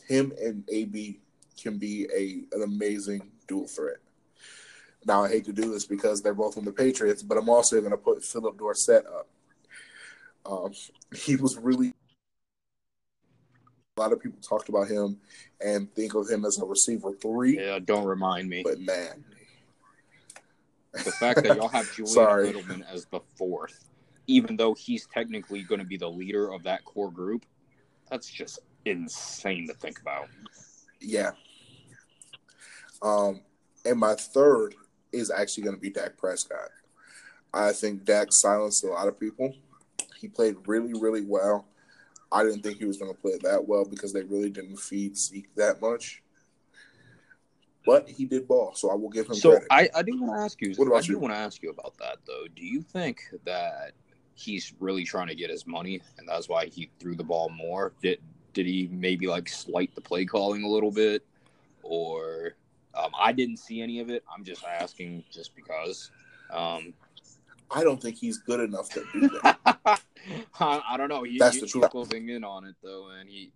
him 0.07 0.33
and 0.41 0.63
AB 0.69 1.19
can 1.61 1.77
be 1.77 2.07
a 2.15 2.55
an 2.55 2.63
amazing 2.63 3.21
dual 3.47 3.67
threat. 3.67 3.97
Now 5.05 5.23
I 5.23 5.29
hate 5.29 5.45
to 5.45 5.53
do 5.53 5.71
this 5.71 5.85
because 5.85 6.21
they're 6.21 6.33
both 6.33 6.57
on 6.57 6.65
the 6.65 6.71
Patriots, 6.71 7.23
but 7.23 7.37
I'm 7.37 7.49
also 7.49 7.79
going 7.79 7.91
to 7.91 7.97
put 7.97 8.23
Phillip 8.23 8.57
Dorsett 8.57 9.05
up. 9.07 9.27
Um, 10.45 10.73
he 11.15 11.35
was 11.35 11.57
really 11.57 11.93
a 13.97 14.01
lot 14.01 14.13
of 14.13 14.21
people 14.21 14.39
talked 14.41 14.69
about 14.69 14.87
him 14.87 15.17
and 15.63 15.93
think 15.93 16.15
of 16.15 16.27
him 16.29 16.45
as 16.45 16.59
a 16.59 16.65
receiver 16.65 17.11
three, 17.13 17.57
Yeah, 17.59 17.77
don't 17.83 18.05
remind 18.05 18.49
me. 18.49 18.63
but 18.63 18.79
man, 18.79 19.23
The 20.93 21.11
fact 21.11 21.43
that 21.43 21.57
y'all 21.57 21.67
have 21.67 21.91
Julian 21.95 22.13
Sorry. 22.13 22.53
Edelman 22.53 22.83
as 22.91 23.05
the 23.05 23.19
fourth, 23.35 23.89
even 24.27 24.55
though 24.55 24.73
he's 24.73 25.05
technically 25.07 25.61
going 25.63 25.79
to 25.79 25.85
be 25.85 25.97
the 25.97 26.09
leader 26.09 26.51
of 26.53 26.63
that 26.63 26.83
core 26.85 27.11
group, 27.11 27.45
that's 28.09 28.27
just 28.29 28.59
insane 28.85 29.67
to 29.67 29.73
think 29.75 29.99
about. 29.99 30.27
Yeah. 30.99 31.31
Um, 33.01 33.41
and 33.85 33.99
my 33.99 34.15
third 34.15 34.75
is 35.11 35.31
actually 35.31 35.63
going 35.63 35.75
to 35.75 35.81
be 35.81 35.89
Dak 35.89 36.17
Prescott. 36.17 36.69
I 37.53 37.71
think 37.73 38.05
Dak 38.05 38.31
silenced 38.31 38.83
a 38.83 38.87
lot 38.87 39.07
of 39.07 39.19
people. 39.19 39.53
He 40.17 40.27
played 40.27 40.55
really, 40.67 40.93
really 40.93 41.21
well. 41.21 41.65
I 42.31 42.43
didn't 42.43 42.61
think 42.61 42.77
he 42.77 42.85
was 42.85 42.97
going 42.97 43.13
to 43.13 43.19
play 43.19 43.37
that 43.43 43.67
well 43.67 43.83
because 43.83 44.13
they 44.13 44.23
really 44.23 44.49
didn't 44.49 44.77
feed 44.77 45.17
Zeke 45.17 45.53
that 45.55 45.81
much. 45.81 46.23
But 47.85 48.07
he 48.07 48.25
did 48.25 48.47
ball, 48.47 48.73
so 48.75 48.91
I 48.91 48.95
will 48.95 49.09
give 49.09 49.27
him 49.27 49.33
So 49.33 49.51
credit. 49.51 49.67
I, 49.71 49.89
I 49.95 50.01
do 50.03 50.21
want 50.21 50.35
to 50.35 50.39
ask 50.41 50.61
you. 50.61 50.73
What 50.75 50.87
about 50.87 50.97
I 50.97 51.01
do 51.01 51.13
you? 51.13 51.19
want 51.19 51.33
to 51.33 51.39
ask 51.39 51.61
you 51.63 51.71
about 51.71 51.97
that 51.97 52.17
though. 52.27 52.45
Do 52.55 52.63
you 52.63 52.81
think 52.83 53.21
that 53.43 53.93
he's 54.35 54.73
really 54.79 55.03
trying 55.03 55.27
to 55.27 55.35
get 55.35 55.49
his 55.49 55.65
money, 55.65 56.01
and 56.17 56.27
that's 56.27 56.47
why 56.47 56.67
he 56.67 56.89
threw 56.99 57.15
the 57.15 57.23
ball 57.23 57.49
more? 57.49 57.93
Did 58.01 58.19
did 58.53 58.67
he 58.67 58.87
maybe 58.91 59.27
like 59.27 59.49
slight 59.49 59.93
the 59.95 60.01
play 60.01 60.25
calling 60.25 60.63
a 60.63 60.67
little 60.67 60.91
bit, 60.91 61.25
or 61.81 62.53
um, 62.95 63.11
I 63.19 63.31
didn't 63.31 63.57
see 63.57 63.81
any 63.81 63.99
of 63.99 64.09
it. 64.09 64.23
I'm 64.33 64.43
just 64.43 64.63
asking, 64.65 65.23
just 65.31 65.55
because. 65.55 66.11
Um, 66.51 66.93
I 67.73 67.83
don't 67.83 68.01
think 68.01 68.17
he's 68.17 68.37
good 68.39 68.59
enough 68.59 68.89
to 68.89 69.03
do 69.13 69.29
that. 69.43 69.57
I, 70.59 70.81
I 70.89 70.97
don't 70.97 71.07
know. 71.07 71.23
He, 71.23 71.37
That's 71.37 71.55
he- 71.55 71.61
the 71.61 71.65
he's 71.67 71.71
truth. 71.71 71.89
closing 71.89 72.29
in 72.29 72.43
on 72.43 72.65
it 72.65 72.75
though, 72.83 73.09
and 73.17 73.29
he. 73.29 73.51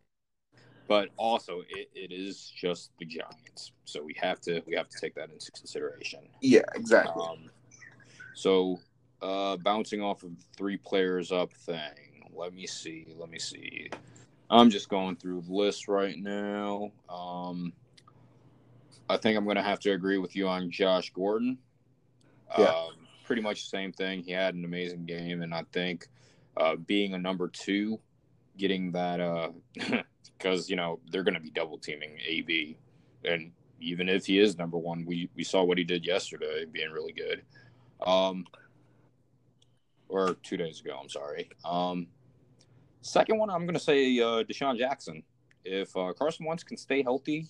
But 0.87 1.09
also, 1.17 1.61
it, 1.67 1.89
it 1.95 2.11
is 2.11 2.51
just 2.55 2.91
the 2.99 3.05
Giants, 3.05 3.71
so 3.85 4.03
we 4.03 4.15
have 4.21 4.39
to 4.41 4.61
we 4.67 4.75
have 4.75 4.87
to 4.87 4.97
take 5.01 5.15
that 5.15 5.31
into 5.31 5.51
consideration. 5.51 6.19
yeah, 6.41 6.61
exactly. 6.75 7.23
Um, 7.23 7.49
so, 8.35 8.79
uh, 9.21 9.57
bouncing 9.57 10.01
off 10.01 10.21
of 10.23 10.31
three 10.55 10.77
players 10.77 11.31
up 11.31 11.51
thing. 11.53 12.29
Let 12.35 12.53
me 12.53 12.67
see. 12.67 13.07
Let 13.17 13.29
me 13.31 13.39
see. 13.39 13.89
I'm 14.49 14.69
just 14.69 14.87
going 14.89 15.15
through 15.15 15.41
the 15.41 15.53
list 15.53 15.87
right 15.87 16.17
now. 16.19 16.91
Um, 17.09 17.73
I 19.09 19.17
think 19.17 19.37
I'm 19.37 19.43
going 19.43 19.57
to 19.57 19.63
have 19.63 19.79
to 19.81 19.91
agree 19.91 20.17
with 20.17 20.35
you 20.35 20.47
on 20.47 20.71
Josh 20.71 21.11
Gordon. 21.11 21.57
Yeah. 22.57 22.65
Um, 22.65 22.91
pretty 23.23 23.41
much 23.41 23.63
the 23.63 23.69
same 23.69 23.91
thing. 23.91 24.23
He 24.23 24.31
had 24.31 24.55
an 24.55 24.65
amazing 24.65 25.05
game, 25.05 25.41
and 25.41 25.53
I 25.53 25.63
think 25.71 26.07
uh, 26.57 26.75
being 26.75 27.13
a 27.13 27.17
number 27.17 27.47
two, 27.47 27.99
getting 28.57 28.91
that 28.93 29.53
because 30.37 30.69
you 30.69 30.75
know 30.75 30.99
they're 31.11 31.23
going 31.23 31.33
to 31.33 31.39
be 31.39 31.49
double 31.49 31.77
teaming 31.77 32.17
AB, 32.25 32.77
and 33.23 33.51
even 33.81 34.09
if 34.09 34.25
he 34.25 34.39
is 34.39 34.57
number 34.57 34.77
one, 34.77 35.05
we 35.05 35.29
we 35.35 35.43
saw 35.43 35.63
what 35.63 35.77
he 35.77 35.83
did 35.83 36.05
yesterday, 36.05 36.65
being 36.71 36.91
really 36.91 37.13
good. 37.13 37.43
Um, 38.05 38.45
or 40.07 40.35
two 40.43 40.57
days 40.57 40.81
ago. 40.81 40.97
I'm 41.01 41.09
sorry. 41.09 41.49
Um, 41.63 42.07
second 43.01 43.37
one, 43.37 43.49
I'm 43.49 43.65
going 43.65 43.73
to 43.73 43.79
say 43.79 44.19
uh, 44.19 44.43
DeSean 44.43 44.77
Jackson. 44.77 45.23
If 45.63 45.95
uh, 45.97 46.13
Carson 46.13 46.45
Wentz 46.45 46.63
can 46.63 46.77
stay 46.77 47.01
healthy, 47.01 47.47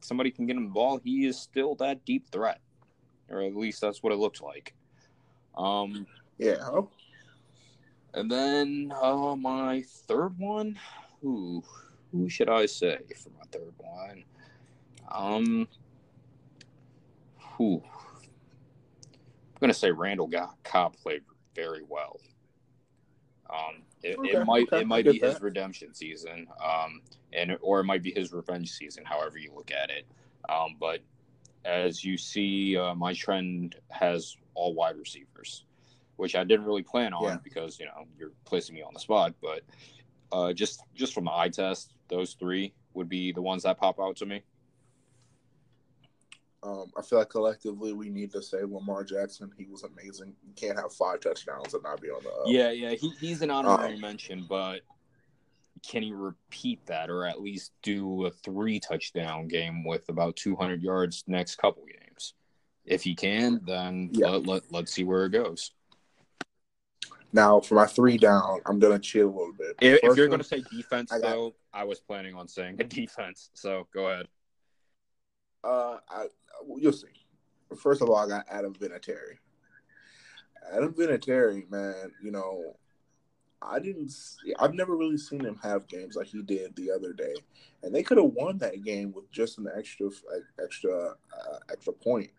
somebody 0.00 0.30
can 0.30 0.46
get 0.46 0.56
him 0.56 0.64
the 0.64 0.70
ball. 0.70 1.00
He 1.02 1.26
is 1.26 1.38
still 1.38 1.74
that 1.76 2.04
deep 2.04 2.30
threat, 2.30 2.60
or 3.28 3.42
at 3.42 3.54
least 3.56 3.80
that's 3.80 4.02
what 4.02 4.12
it 4.12 4.18
looks 4.18 4.40
like. 4.40 4.74
Um, 5.56 6.06
Yeah. 6.38 6.80
and 8.14 8.30
then 8.30 8.92
uh, 9.00 9.36
my 9.36 9.82
third 9.82 10.38
one, 10.38 10.78
who 11.20 11.62
who 12.12 12.28
should 12.28 12.48
I 12.48 12.66
say 12.66 12.98
for 13.22 13.30
my 13.30 13.44
third 13.52 13.72
one? 13.78 14.24
Um, 15.12 15.68
who? 17.56 17.82
I'm 17.84 19.60
gonna 19.60 19.74
say 19.74 19.90
Randall 19.90 20.26
got 20.26 20.56
Cobb 20.64 20.96
played 20.96 21.22
very 21.54 21.82
well. 21.88 22.18
Um, 23.48 23.82
it, 24.02 24.18
Okay, 24.18 24.30
it 24.30 24.44
might 24.46 24.68
okay, 24.72 24.80
it 24.80 24.86
might 24.86 25.04
be 25.04 25.18
his 25.18 25.40
redemption 25.40 25.94
season, 25.94 26.46
um, 26.64 27.02
and 27.32 27.56
or 27.60 27.80
it 27.80 27.84
might 27.84 28.02
be 28.02 28.12
his 28.12 28.32
revenge 28.32 28.70
season, 28.72 29.04
however 29.04 29.38
you 29.38 29.52
look 29.54 29.70
at 29.70 29.90
it. 29.90 30.06
Um, 30.48 30.76
but 30.80 31.00
as 31.64 32.02
you 32.04 32.16
see, 32.16 32.76
uh, 32.76 32.94
my 32.94 33.12
trend 33.12 33.76
has 33.90 34.36
all 34.54 34.74
wide 34.74 34.96
receivers, 34.96 35.64
which 36.16 36.34
I 36.34 36.44
didn't 36.44 36.64
really 36.66 36.82
plan 36.82 37.12
on 37.12 37.24
Yeah. 37.24 37.36
because 37.44 37.78
you 37.78 37.86
know 37.86 38.06
you're 38.18 38.32
placing 38.44 38.74
me 38.74 38.82
on 38.82 38.94
the 38.94 39.00
spot. 39.00 39.34
But 39.42 39.62
uh, 40.32 40.52
just 40.52 40.82
just 40.94 41.12
from 41.12 41.24
the 41.26 41.32
eye 41.32 41.48
test, 41.50 41.92
those 42.08 42.34
three 42.34 42.72
would 42.94 43.08
be 43.08 43.32
the 43.32 43.42
ones 43.42 43.62
that 43.64 43.78
pop 43.78 44.00
out 44.00 44.16
to 44.16 44.26
me. 44.26 44.42
Um, 46.62 46.90
I 46.96 47.02
feel 47.02 47.18
like 47.18 47.30
collectively 47.30 47.92
we 47.94 48.10
need 48.10 48.30
to 48.32 48.42
say 48.42 48.58
Lamar 48.62 49.02
Jackson. 49.02 49.50
He 49.56 49.66
was 49.66 49.82
amazing. 49.84 50.34
You 50.46 50.52
can't 50.54 50.78
have 50.78 50.92
five 50.92 51.20
touchdowns 51.20 51.72
and 51.72 51.82
not 51.82 52.00
be 52.00 52.10
on 52.10 52.22
the. 52.22 52.28
Uh, 52.28 52.42
Yeah, 52.46 52.70
yeah, 52.70 52.90
he, 52.90 53.10
he's 53.18 53.40
an 53.40 53.50
honorary 53.50 53.94
Um, 53.94 54.00
mention, 54.00 54.44
but 54.48 54.80
can 55.86 56.02
he 56.02 56.12
repeat 56.12 56.84
that 56.86 57.08
or 57.08 57.24
at 57.24 57.40
least 57.40 57.72
do 57.82 58.26
a 58.26 58.30
three 58.30 58.78
touchdown 58.78 59.48
game 59.48 59.84
with 59.84 60.08
about 60.10 60.36
200 60.36 60.82
yards 60.82 61.24
next 61.26 61.56
couple 61.56 61.84
games? 61.86 62.34
If 62.84 63.02
he 63.04 63.14
can, 63.14 63.60
then 63.64 64.10
Yeah. 64.12 64.28
let, 64.30 64.46
let, 64.46 64.72
let's 64.72 64.92
see 64.92 65.04
where 65.04 65.24
it 65.24 65.30
goes. 65.30 65.72
Now 67.32 67.60
for 67.60 67.76
my 67.76 67.86
three 67.86 68.18
down, 68.18 68.60
I'm 68.66 68.78
gonna 68.80 68.98
chill 68.98 69.28
a 69.28 69.30
little 69.30 69.52
bit. 69.52 69.76
If, 69.80 70.00
if 70.02 70.16
you're 70.16 70.26
going 70.26 70.40
to 70.40 70.44
say 70.44 70.62
defense, 70.70 71.12
I 71.12 71.20
got- 71.20 71.30
though, 71.30 71.54
I 71.72 71.84
was 71.84 72.00
planning 72.00 72.34
on 72.34 72.48
saying 72.48 72.76
a 72.80 72.84
defense. 72.84 73.50
So 73.54 73.86
go 73.94 74.08
ahead. 74.08 74.26
Uh, 75.62 75.98
I 76.08 76.26
you'll 76.76 76.92
see. 76.92 77.08
First 77.78 78.02
of 78.02 78.08
all, 78.08 78.16
I 78.16 78.28
got 78.28 78.46
Adam 78.50 78.74
Vinatieri. 78.74 79.38
Adam 80.72 80.92
Vinatieri, 80.92 81.70
man, 81.70 82.12
you 82.22 82.30
know, 82.30 82.76
I 83.62 83.78
didn't. 83.78 84.10
See, 84.10 84.54
I've 84.58 84.74
never 84.74 84.96
really 84.96 85.18
seen 85.18 85.44
him 85.44 85.58
have 85.62 85.86
games 85.86 86.16
like 86.16 86.28
he 86.28 86.42
did 86.42 86.74
the 86.76 86.90
other 86.90 87.12
day, 87.12 87.34
and 87.82 87.94
they 87.94 88.02
could 88.02 88.16
have 88.16 88.32
won 88.32 88.58
that 88.58 88.82
game 88.82 89.12
with 89.12 89.30
just 89.30 89.58
an 89.58 89.68
extra, 89.76 90.06
like, 90.06 90.44
extra, 90.62 91.10
uh, 91.10 91.58
extra 91.70 91.92
point. 91.92 92.30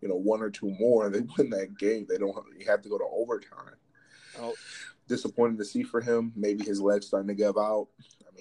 You 0.00 0.08
know, 0.08 0.16
one 0.16 0.42
or 0.42 0.50
two 0.50 0.70
more, 0.78 1.06
and 1.06 1.14
they 1.14 1.20
win 1.38 1.50
that 1.50 1.78
game. 1.78 2.06
They 2.08 2.18
don't. 2.18 2.36
You 2.58 2.66
have 2.66 2.82
to 2.82 2.88
go 2.88 2.98
to 2.98 3.04
overtime. 3.04 3.74
Oh, 4.38 4.54
Disappointing 5.08 5.58
to 5.58 5.64
see 5.64 5.82
for 5.82 6.00
him. 6.00 6.32
Maybe 6.36 6.64
his 6.64 6.80
legs 6.80 7.06
starting 7.06 7.28
to 7.28 7.34
give 7.34 7.56
out. 7.56 7.88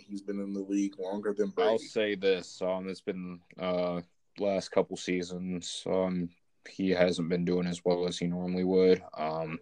He's 0.07 0.21
been 0.21 0.39
in 0.39 0.53
the 0.53 0.61
league 0.61 0.97
longer 0.99 1.33
than 1.33 1.49
Brady. 1.49 1.71
I'll 1.71 1.77
say 1.77 2.15
this: 2.15 2.61
um, 2.61 2.87
it's 2.87 3.01
been 3.01 3.39
uh 3.59 4.01
last 4.39 4.71
couple 4.71 4.97
seasons. 4.97 5.83
Um, 5.85 6.29
he 6.69 6.89
hasn't 6.89 7.29
been 7.29 7.45
doing 7.45 7.67
as 7.67 7.83
well 7.83 8.07
as 8.07 8.17
he 8.17 8.27
normally 8.27 8.63
would. 8.63 9.01
Um, 9.17 9.59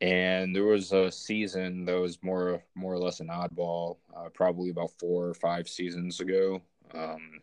and 0.00 0.54
there 0.54 0.64
was 0.64 0.92
a 0.92 1.12
season 1.12 1.84
that 1.84 1.98
was 1.98 2.18
more 2.22 2.64
more 2.74 2.92
or 2.92 2.98
less 2.98 3.20
an 3.20 3.28
oddball, 3.28 3.98
uh, 4.16 4.28
probably 4.34 4.70
about 4.70 4.90
four 4.98 5.28
or 5.28 5.34
five 5.34 5.68
seasons 5.68 6.20
ago, 6.20 6.60
um, 6.92 7.40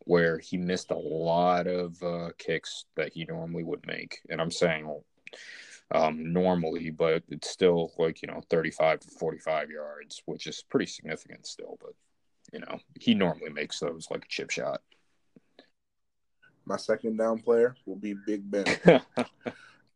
where 0.00 0.38
he 0.38 0.58
missed 0.58 0.90
a 0.90 0.98
lot 0.98 1.66
of 1.66 2.00
uh, 2.02 2.30
kicks 2.36 2.84
that 2.96 3.14
he 3.14 3.24
normally 3.24 3.64
would 3.64 3.86
make. 3.86 4.20
And 4.28 4.40
I'm 4.40 4.50
saying 4.50 4.86
um, 5.94 6.32
normally, 6.32 6.90
but 6.90 7.22
it's 7.28 7.50
still 7.50 7.92
like 7.98 8.22
you 8.22 8.28
know 8.28 8.40
35 8.50 9.00
to 9.00 9.08
45 9.08 9.70
yards, 9.70 10.22
which 10.26 10.46
is 10.46 10.64
pretty 10.68 10.86
significant 10.86 11.46
still. 11.46 11.78
But 11.80 11.92
you 12.52 12.60
know 12.60 12.78
he 12.98 13.14
normally 13.14 13.50
makes 13.50 13.78
those 13.78 14.08
like 14.10 14.24
a 14.24 14.28
chip 14.28 14.50
shot. 14.50 14.80
My 16.64 16.76
second 16.76 17.16
down 17.16 17.38
player 17.38 17.76
will 17.86 17.96
be 17.96 18.14
Big 18.26 18.50
Ben. 18.50 18.66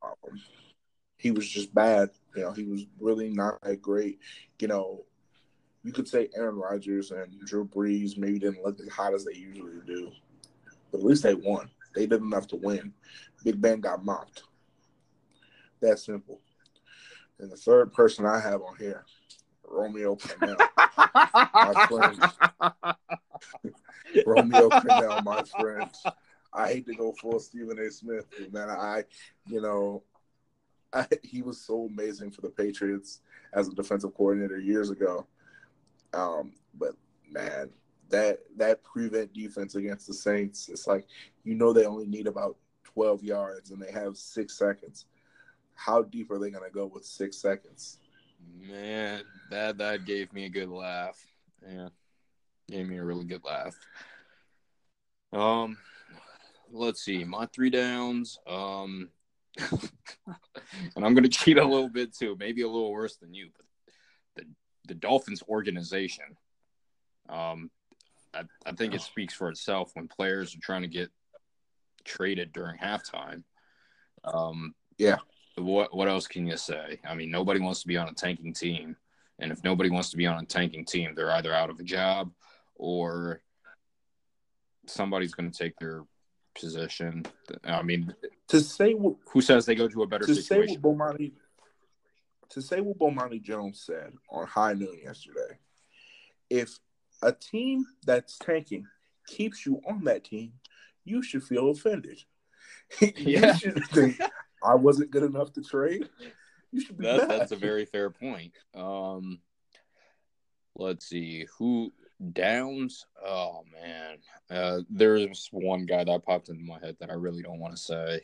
Um, 0.03 0.41
he 1.19 1.31
was 1.31 1.47
just 1.47 1.75
bad. 1.75 2.09
You 2.35 2.43
know, 2.43 2.53
he 2.53 2.65
was 2.65 2.87
really 2.99 3.29
not 3.29 3.61
that 3.61 3.83
great. 3.83 4.19
You 4.59 4.69
know, 4.69 5.05
you 5.83 5.93
could 5.93 6.09
say 6.09 6.31
Aaron 6.35 6.57
Rodgers 6.57 7.11
and 7.11 7.39
Drew 7.41 7.67
Brees 7.67 8.17
maybe 8.17 8.39
didn't 8.39 8.65
look 8.65 8.81
as 8.81 8.89
hot 8.89 9.13
as 9.13 9.25
they 9.25 9.35
usually 9.35 9.81
do, 9.87 10.11
but 10.91 10.99
at 10.99 11.05
least 11.05 11.23
they 11.23 11.35
won. 11.35 11.69
They 11.95 12.07
did 12.07 12.23
enough 12.23 12.47
to 12.49 12.57
win. 12.57 12.95
Big 13.45 13.61
Ben 13.61 13.81
got 13.81 14.05
mopped. 14.05 14.45
That 15.81 15.99
simple. 15.99 16.41
And 17.39 17.51
the 17.51 17.57
third 17.57 17.93
person 17.93 18.27
I 18.27 18.39
have 18.39 18.61
on 18.63 18.77
here, 18.77 19.05
Romeo 19.67 20.17
Crennel. 20.17 20.59
my 21.55 21.87
friend. 21.87 22.97
Romeo 24.27 24.69
Crennel, 24.69 25.25
my 25.25 25.43
friend. 25.43 25.91
I 26.53 26.69
hate 26.69 26.87
to 26.87 26.95
go 26.95 27.13
full 27.13 27.39
Stephen 27.39 27.79
A. 27.79 27.91
Smith, 27.91 28.27
but 28.39 28.53
man, 28.53 28.69
I, 28.69 29.05
you 29.47 29.61
know, 29.61 30.03
I, 30.93 31.07
he 31.23 31.43
was 31.43 31.61
so 31.61 31.87
amazing 31.87 32.33
for 32.33 32.41
the 32.41 32.51
Patriots 32.51 33.21
as 33.53 33.69
a 33.69 33.75
defensive 33.75 34.15
coordinator 34.15 34.59
years 34.59 34.91
ago. 34.91 35.27
Um, 36.13 36.53
but 36.75 36.95
man, 37.31 37.71
that 38.09 38.41
that 38.57 38.83
prevent 38.83 39.33
defense 39.33 39.77
against 39.77 40.09
the 40.09 40.15
Saints, 40.15 40.69
it's 40.69 40.87
like 40.87 41.07
you 41.45 41.55
know 41.55 41.73
they 41.73 41.87
only 41.87 42.07
need 42.07 42.27
about 42.27 42.57
twelve 42.83 43.23
yards 43.23 43.71
and 43.71 43.81
they 43.81 43.93
have 43.93 44.17
six 44.17 44.59
seconds. 44.59 45.07
How 45.81 46.03
deep 46.03 46.31
are 46.31 46.39
they 46.39 46.51
going 46.51 46.65
to 46.65 46.71
go 46.71 46.85
with 46.85 47.07
six 47.07 47.39
seconds? 47.39 47.97
Man, 48.61 49.23
that 49.51 49.79
that 49.79 50.05
gave 50.05 50.31
me 50.33 50.45
a 50.45 50.51
good 50.51 50.69
laugh. 50.69 51.19
Yeah, 51.67 51.89
gave 52.69 52.87
me 52.87 52.99
a 52.99 53.05
really 53.05 53.25
good 53.25 53.43
laugh. 53.45 53.75
Um, 55.33 55.79
let's 56.71 57.03
see, 57.03 57.25
my 57.25 57.47
three 57.47 57.71
downs. 57.71 58.39
Um, 58.47 59.09
and 59.59 61.05
I'm 61.05 61.15
gonna 61.15 61.29
cheat 61.29 61.57
a 61.57 61.65
little 61.65 61.89
bit 61.89 62.15
too, 62.15 62.37
maybe 62.39 62.61
a 62.61 62.69
little 62.69 62.93
worse 62.93 63.17
than 63.17 63.33
you, 63.33 63.49
but 63.57 63.67
the 64.37 64.51
the 64.89 64.95
Dolphins 64.95 65.43
organization. 65.49 66.37
Um, 67.29 67.71
I, 68.35 68.43
I 68.67 68.73
think 68.73 68.95
it 68.95 69.01
speaks 69.01 69.33
for 69.33 69.49
itself 69.49 69.93
when 69.95 70.09
players 70.09 70.55
are 70.55 70.61
trying 70.61 70.83
to 70.83 70.89
get 70.89 71.11
traded 72.05 72.53
during 72.53 72.79
halftime. 72.79 73.45
Um, 74.25 74.75
Yeah. 74.99 75.19
What 75.57 75.95
what 75.95 76.09
else 76.09 76.27
can 76.27 76.47
you 76.47 76.57
say? 76.57 77.01
I 77.09 77.15
mean, 77.15 77.31
nobody 77.31 77.61
wants 77.61 77.83
to 77.83 77.89
be 77.89 77.97
on 77.97 78.09
a 78.09 78.13
tanking 78.15 78.55
team, 78.55 78.97
and 79.39 79.53
if 79.53 79.63
nobody 79.65 79.91
wants 79.91 80.11
to 80.11 80.17
be 80.17 80.27
on 80.27 80.43
a 80.43 80.47
tanking 80.47 80.85
team, 80.85 81.15
they're 81.15 81.33
either 81.33 81.53
out 81.53 81.71
of 81.71 81.79
a 81.81 81.83
job 81.85 82.31
or 82.77 83.41
somebody's 84.87 85.35
going 85.35 85.51
to 85.51 85.57
take 85.59 85.77
their 85.79 86.05
position. 86.59 87.25
I 87.65 87.83
mean, 87.83 88.15
To 88.49 88.61
say 88.61 88.95
what 88.95 89.17
who 89.33 89.41
says 89.41 89.67
they 89.67 89.75
go 89.75 89.89
to 89.89 90.03
a 90.03 90.07
better 90.07 90.27
to 90.27 90.35
say 90.35 90.41
situation? 90.41 90.81
what 90.81 90.97
Bomani 90.97 91.33
to 92.51 92.61
say 92.63 92.81
what 92.81 92.99
Bomani 92.99 93.41
Jones 93.41 93.83
said 93.85 94.13
on 94.31 94.47
High 94.47 94.75
Noon 94.75 94.99
yesterday, 95.05 95.59
if 96.49 96.79
a 97.23 97.33
team 97.33 97.85
that's 98.05 98.39
tanking 98.39 98.87
keeps 99.27 99.65
you 99.67 99.81
on 99.87 100.03
that 100.05 100.25
team, 100.25 100.53
you 101.05 101.23
should 101.23 101.43
feel 101.45 101.71
offended. 101.71 102.23
Yeah. 103.17 103.55
should 103.55 103.85
think 103.87 104.21
I 104.63 104.75
wasn't 104.75 105.11
good 105.11 105.23
enough 105.23 105.53
to 105.55 105.63
trade. 105.63 106.09
You 106.73 106.81
should 106.81 106.99
be 106.99 107.05
That, 107.05 107.29
that's 107.29 107.53
a 107.53 107.57
very 107.57 107.85
fair 107.85 108.11
point. 108.11 108.53
Um, 108.75 109.41
let's 110.77 111.07
see 111.09 111.47
who 111.59 111.93
downs. 112.33 113.07
Oh 113.25 113.65
man, 113.73 114.19
uh, 114.51 114.81
there's 114.89 115.49
one 115.51 115.87
guy 115.87 116.05
that 116.05 116.25
popped 116.25 116.49
into 116.49 116.65
my 116.65 116.79
head 116.79 116.97
that 117.01 117.11
I 117.11 117.15
really 117.15 117.43
don't 117.43 117.59
want 117.59 117.75
to 117.75 117.81
say. 117.81 118.21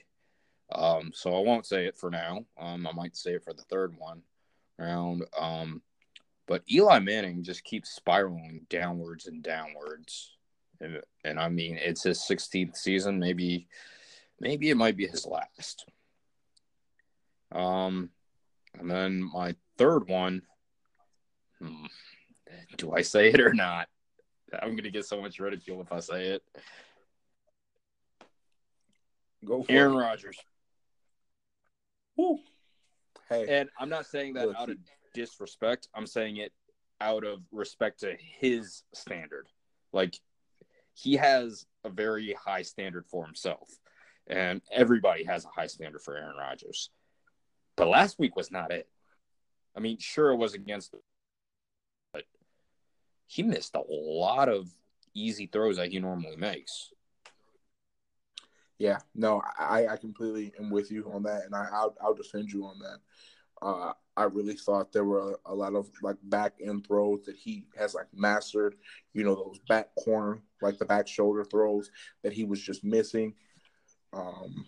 Um, 0.73 1.13
so 1.15 1.35
I 1.35 1.41
won't 1.41 1.67
say 1.67 1.87
it 1.87 1.97
for 1.97 2.11
now. 2.11 2.45
Um, 2.59 2.87
I 2.87 2.93
might 2.93 3.17
say 3.17 3.33
it 3.33 3.45
for 3.45 3.53
the 3.53 3.63
third 3.63 3.95
one 3.99 4.23
round. 4.79 5.25
Um, 5.39 5.83
but 6.47 6.63
Eli 6.71 6.99
Manning 7.01 7.43
just 7.43 7.65
keeps 7.65 7.91
spiraling 7.91 8.67
downwards 8.69 9.27
and 9.27 9.43
downwards, 9.43 10.37
and, 10.81 11.01
and 11.25 11.41
I 11.41 11.49
mean 11.49 11.79
it's 11.81 12.05
his 12.05 12.21
16th 12.21 12.77
season. 12.77 13.19
Maybe, 13.19 13.69
maybe 14.41 14.71
it 14.71 14.77
might 14.77 14.97
be 14.97 15.07
his 15.07 15.27
last. 15.27 15.87
Um, 17.53 18.11
and 18.79 18.91
then 18.91 19.23
my 19.23 19.55
third 19.79 20.09
one, 20.09 20.43
hmm, 21.61 21.87
do 22.77 22.93
I 22.93 23.03
say 23.03 23.29
it 23.29 23.41
or 23.41 23.55
not? 23.55 23.89
I'm 24.63 24.77
gonna 24.77 24.91
get 24.91 25.07
so 25.07 25.21
much 25.21 25.39
ridicule 25.41 25.81
if 25.81 25.93
I 25.93 26.01
say 26.01 26.27
it. 26.29 26.43
Go 29.45 29.63
for 29.63 29.73
Aaron 29.73 29.95
it. 29.95 29.99
Rodgers. 29.99 30.39
Woo. 32.17 32.39
Hey, 33.29 33.61
And 33.61 33.69
I'm 33.79 33.89
not 33.89 34.07
saying 34.07 34.35
that 34.35 34.49
out 34.59 34.71
of 34.71 34.77
disrespect. 35.15 35.89
I'm 35.95 36.07
saying 36.07 36.37
it 36.37 36.53
out 37.01 37.25
of 37.25 37.41
respect 37.53 38.01
to 38.01 38.15
his 38.19 38.85
standard. 38.95 39.49
Like 39.93 40.19
he 40.95 41.15
has 41.17 41.67
a 41.85 41.91
very 41.91 42.35
high 42.35 42.63
standard 42.63 43.07
for 43.07 43.25
himself, 43.25 43.69
and 44.27 44.63
everybody 44.73 45.25
has 45.25 45.45
a 45.45 45.49
high 45.49 45.67
standard 45.67 46.03
for 46.03 46.17
Aaron 46.17 46.37
Rodgers. 46.37 46.91
But 47.77 47.89
last 47.89 48.19
week 48.19 48.37
was 48.37 48.51
not 48.51 48.73
it. 48.73 48.89
I 49.77 49.81
mean, 49.81 49.99
sure 49.99 50.31
it 50.31 50.37
was 50.37 50.55
against, 50.55 50.95
but 52.13 52.23
he 53.27 53.43
missed 53.43 53.75
a 53.75 53.83
lot 53.89 54.49
of 54.49 54.69
easy 55.15 55.47
throws 55.47 55.77
that 55.77 55.91
he 55.91 55.99
normally 55.99 56.37
makes. 56.37 56.91
Yeah, 58.79 58.99
no, 59.15 59.43
I, 59.59 59.87
I 59.87 59.97
completely 59.97 60.53
am 60.59 60.71
with 60.71 60.91
you 60.91 61.11
on 61.13 61.23
that, 61.25 61.45
and 61.45 61.55
I, 61.55 61.69
I'll, 61.73 61.97
I'll 62.01 62.15
defend 62.15 62.51
you 62.51 62.65
on 62.67 62.79
that. 62.79 62.99
Uh, 63.63 63.93
I 64.17 64.25
really 64.25 64.55
thought 64.55 64.93
there 64.93 65.05
were 65.05 65.39
a, 65.45 65.55
lot 65.55 65.75
of 65.75 65.91
like 66.03 66.17
back 66.25 66.55
end 66.63 66.87
throws 66.87 67.25
that 67.25 67.37
he 67.37 67.67
has 67.77 67.95
like 67.95 68.07
mastered. 68.15 68.77
You 69.13 69.25
know, 69.25 69.35
those 69.35 69.59
back 69.69 69.95
corner, 70.03 70.41
like 70.63 70.79
the 70.79 70.85
back 70.85 71.07
shoulder 71.07 71.45
throws 71.45 71.91
that 72.23 72.33
he 72.33 72.45
was 72.45 72.61
just 72.61 72.85
missing. 72.85 73.35
Um, 74.13 74.67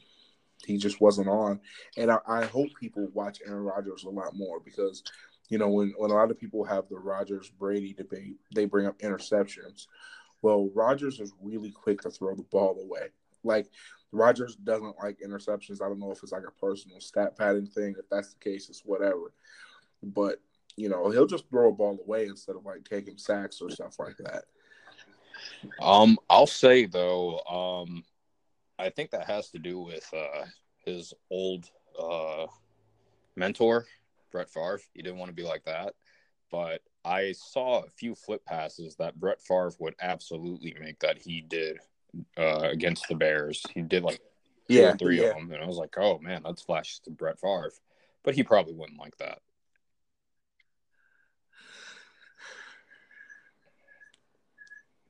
he 0.64 0.76
just 0.76 1.00
wasn't 1.00 1.28
on, 1.28 1.60
and 1.96 2.10
I, 2.10 2.18
I 2.26 2.44
hope 2.44 2.68
people 2.78 3.08
watch 3.12 3.40
Aaron 3.46 3.62
Rodgers 3.62 4.04
a 4.04 4.10
lot 4.10 4.34
more 4.34 4.60
because, 4.60 5.02
you 5.48 5.58
know, 5.58 5.68
when 5.68 5.94
when 5.96 6.10
a 6.10 6.14
lot 6.14 6.30
of 6.30 6.38
people 6.38 6.64
have 6.64 6.88
the 6.88 6.98
Rodgers 6.98 7.50
Brady 7.50 7.94
debate, 7.94 8.36
they 8.54 8.64
bring 8.64 8.86
up 8.86 8.98
interceptions. 8.98 9.86
Well, 10.42 10.70
Rodgers 10.74 11.20
is 11.20 11.32
really 11.42 11.70
quick 11.70 12.00
to 12.02 12.10
throw 12.10 12.34
the 12.34 12.42
ball 12.44 12.78
away. 12.80 13.08
Like 13.44 13.68
Rodgers 14.12 14.56
doesn't 14.56 14.96
like 15.02 15.18
interceptions. 15.20 15.82
I 15.82 15.88
don't 15.88 16.00
know 16.00 16.12
if 16.12 16.22
it's 16.22 16.32
like 16.32 16.44
a 16.46 16.64
personal 16.64 17.00
stat 17.00 17.36
padding 17.36 17.66
thing. 17.66 17.94
If 17.98 18.08
that's 18.10 18.34
the 18.34 18.40
case, 18.40 18.68
it's 18.68 18.82
whatever. 18.84 19.32
But 20.02 20.40
you 20.76 20.88
know, 20.88 21.10
he'll 21.10 21.26
just 21.26 21.48
throw 21.50 21.68
a 21.68 21.72
ball 21.72 21.98
away 22.04 22.26
instead 22.26 22.56
of 22.56 22.64
like 22.64 22.84
taking 22.84 23.18
sacks 23.18 23.60
or 23.60 23.70
stuff 23.70 23.98
like 23.98 24.16
that. 24.18 24.44
Um, 25.80 26.18
I'll 26.30 26.46
say 26.46 26.86
though, 26.86 27.40
um, 27.40 28.04
I 28.78 28.90
think 28.90 29.10
that 29.10 29.26
has 29.26 29.50
to 29.50 29.58
do 29.58 29.80
with 29.80 30.08
uh, 30.14 30.44
his 30.84 31.12
old 31.30 31.66
uh, 31.98 32.46
mentor, 33.36 33.86
Brett 34.30 34.50
Favre. 34.50 34.80
He 34.94 35.02
didn't 35.02 35.18
want 35.18 35.30
to 35.30 35.34
be 35.34 35.42
like 35.42 35.64
that, 35.64 35.94
but 36.50 36.82
I 37.04 37.32
saw 37.32 37.80
a 37.82 37.90
few 37.90 38.14
flip 38.14 38.44
passes 38.44 38.94
that 38.96 39.18
Brett 39.18 39.40
Favre 39.40 39.72
would 39.80 39.94
absolutely 40.00 40.76
make 40.80 41.00
that 41.00 41.18
he 41.18 41.40
did 41.40 41.78
uh, 42.36 42.68
against 42.70 43.08
the 43.08 43.14
Bears. 43.14 43.64
He 43.74 43.82
did 43.82 44.04
like 44.04 44.20
two 44.68 44.74
Yeah, 44.74 44.92
or 44.92 44.96
three 44.96 45.20
yeah. 45.20 45.30
of 45.30 45.34
them, 45.36 45.52
and 45.52 45.62
I 45.62 45.66
was 45.66 45.76
like, 45.76 45.96
oh 45.98 46.18
man, 46.18 46.42
that's 46.44 46.62
flashes 46.62 47.00
to 47.00 47.10
Brett 47.10 47.40
Favre. 47.40 47.72
But 48.24 48.34
he 48.34 48.42
probably 48.42 48.74
wouldn't 48.74 48.98
like 48.98 49.16
that. 49.18 49.40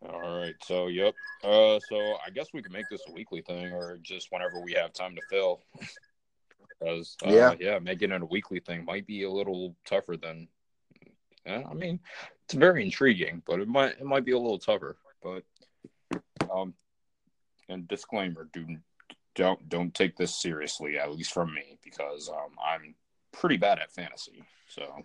All 0.07 0.39
right, 0.39 0.55
so 0.65 0.87
yep. 0.87 1.15
Uh, 1.43 1.81
so 1.81 2.17
I 2.25 2.31
guess 2.31 2.49
we 2.53 2.63
can 2.63 2.73
make 2.73 2.89
this 2.89 3.03
a 3.09 3.13
weekly 3.13 3.43
thing, 3.43 3.73
or 3.73 3.99
just 4.03 4.31
whenever 4.31 4.61
we 4.61 4.73
have 4.75 4.93
time 4.93 5.15
to 5.17 5.23
fill. 5.23 5.61
Because 6.79 7.17
uh, 7.25 7.31
Yeah. 7.31 7.55
yeah, 7.59 7.79
making 7.79 8.13
it 8.13 8.23
a 8.23 8.27
weekly 8.27 8.61
thing 8.61 8.85
might 8.85 9.07
be 9.07 9.25
a 9.25 9.31
little 9.31 9.75
tougher 9.85 10.17
than. 10.17 10.49
Yeah, 11.45 11.63
I 11.69 11.75
mean, 11.75 12.01
it's 12.45 12.55
very 12.55 12.85
intriguing, 12.85 13.43
but 13.47 13.61
it 13.61 13.69
might 13.69 13.93
it 13.93 14.05
might 14.05 14.25
be 14.25 14.33
a 14.33 14.39
little 14.39 14.59
tougher. 14.59 14.97
But 15.23 15.45
um, 16.53 16.75
and 17.69 17.89
disclaimer, 17.89 18.49
do 18.53 18.67
don't 19.35 19.69
don't 19.69 19.95
take 19.95 20.17
this 20.17 20.35
seriously, 20.35 20.99
at 20.99 21.11
least 21.13 21.33
from 21.33 21.53
me, 21.55 21.79
because 21.83 22.29
um, 22.29 22.57
I'm 22.65 22.95
pretty 23.33 23.57
bad 23.57 23.79
at 23.79 23.93
fantasy. 23.93 24.45
So 24.69 25.05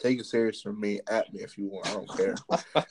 Take 0.00 0.18
it 0.20 0.26
serious 0.26 0.60
from 0.60 0.80
me, 0.80 1.00
at 1.08 1.32
me 1.32 1.40
if 1.42 1.56
you 1.56 1.66
want. 1.66 1.86
I 1.86 1.92
don't 1.92 2.16
care. 2.16 2.34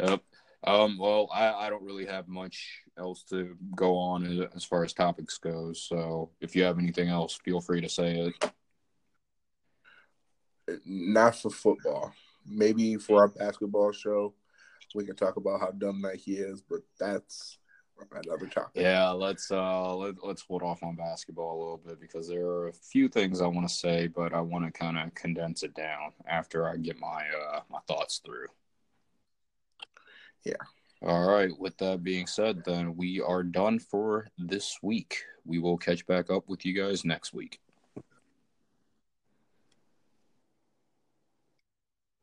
Yep. 0.00 0.22
Um, 0.66 0.98
well, 0.98 1.28
I, 1.32 1.52
I 1.52 1.70
don't 1.70 1.84
really 1.84 2.06
have 2.06 2.26
much 2.26 2.80
else 2.98 3.22
to 3.24 3.56
go 3.76 3.96
on 3.96 4.48
as- 4.54 4.64
far 4.64 4.82
as 4.82 4.94
topics 4.94 5.36
goes. 5.36 5.82
So 5.82 6.30
if 6.40 6.56
you 6.56 6.64
have 6.64 6.78
anything 6.78 7.08
else, 7.08 7.38
feel 7.44 7.60
free 7.60 7.82
to 7.82 7.88
say 7.88 8.32
it. 8.32 8.52
Not 10.86 11.36
for 11.36 11.50
football. 11.50 12.14
Maybe 12.46 12.96
for 12.96 13.20
our 13.20 13.28
basketball 13.28 13.92
show, 13.92 14.34
we 14.94 15.04
can 15.04 15.16
talk 15.16 15.36
about 15.36 15.60
how 15.60 15.70
dumb 15.72 16.00
Nike 16.00 16.36
is, 16.36 16.62
but 16.62 16.80
that's 16.98 17.58
another 18.12 18.46
topic. 18.46 18.82
Yeah, 18.82 19.10
let's 19.10 19.50
uh 19.50 19.94
let, 19.94 20.14
let's 20.22 20.42
hold 20.42 20.62
off 20.62 20.82
on 20.82 20.96
basketball 20.96 21.56
a 21.56 21.60
little 21.60 21.82
bit 21.84 22.00
because 22.00 22.28
there 22.28 22.46
are 22.46 22.68
a 22.68 22.72
few 22.72 23.08
things 23.08 23.40
I 23.40 23.46
want 23.46 23.68
to 23.68 23.74
say, 23.74 24.08
but 24.08 24.32
I 24.32 24.40
want 24.40 24.64
to 24.64 24.70
kind 24.70 24.98
of 24.98 25.14
condense 25.14 25.62
it 25.62 25.74
down 25.74 26.12
after 26.26 26.68
I 26.68 26.76
get 26.76 26.98
my 26.98 27.24
uh 27.50 27.60
my 27.70 27.80
thoughts 27.86 28.20
through. 28.24 28.48
Yeah. 30.44 30.54
All 31.02 31.28
right. 31.28 31.50
With 31.58 31.76
that 31.78 32.02
being 32.02 32.26
said, 32.26 32.64
then 32.64 32.96
we 32.96 33.20
are 33.20 33.42
done 33.42 33.78
for 33.78 34.28
this 34.38 34.78
week. 34.82 35.22
We 35.44 35.58
will 35.58 35.76
catch 35.76 36.06
back 36.06 36.30
up 36.30 36.48
with 36.48 36.64
you 36.64 36.72
guys 36.72 37.04
next 37.04 37.34
week. 37.34 37.60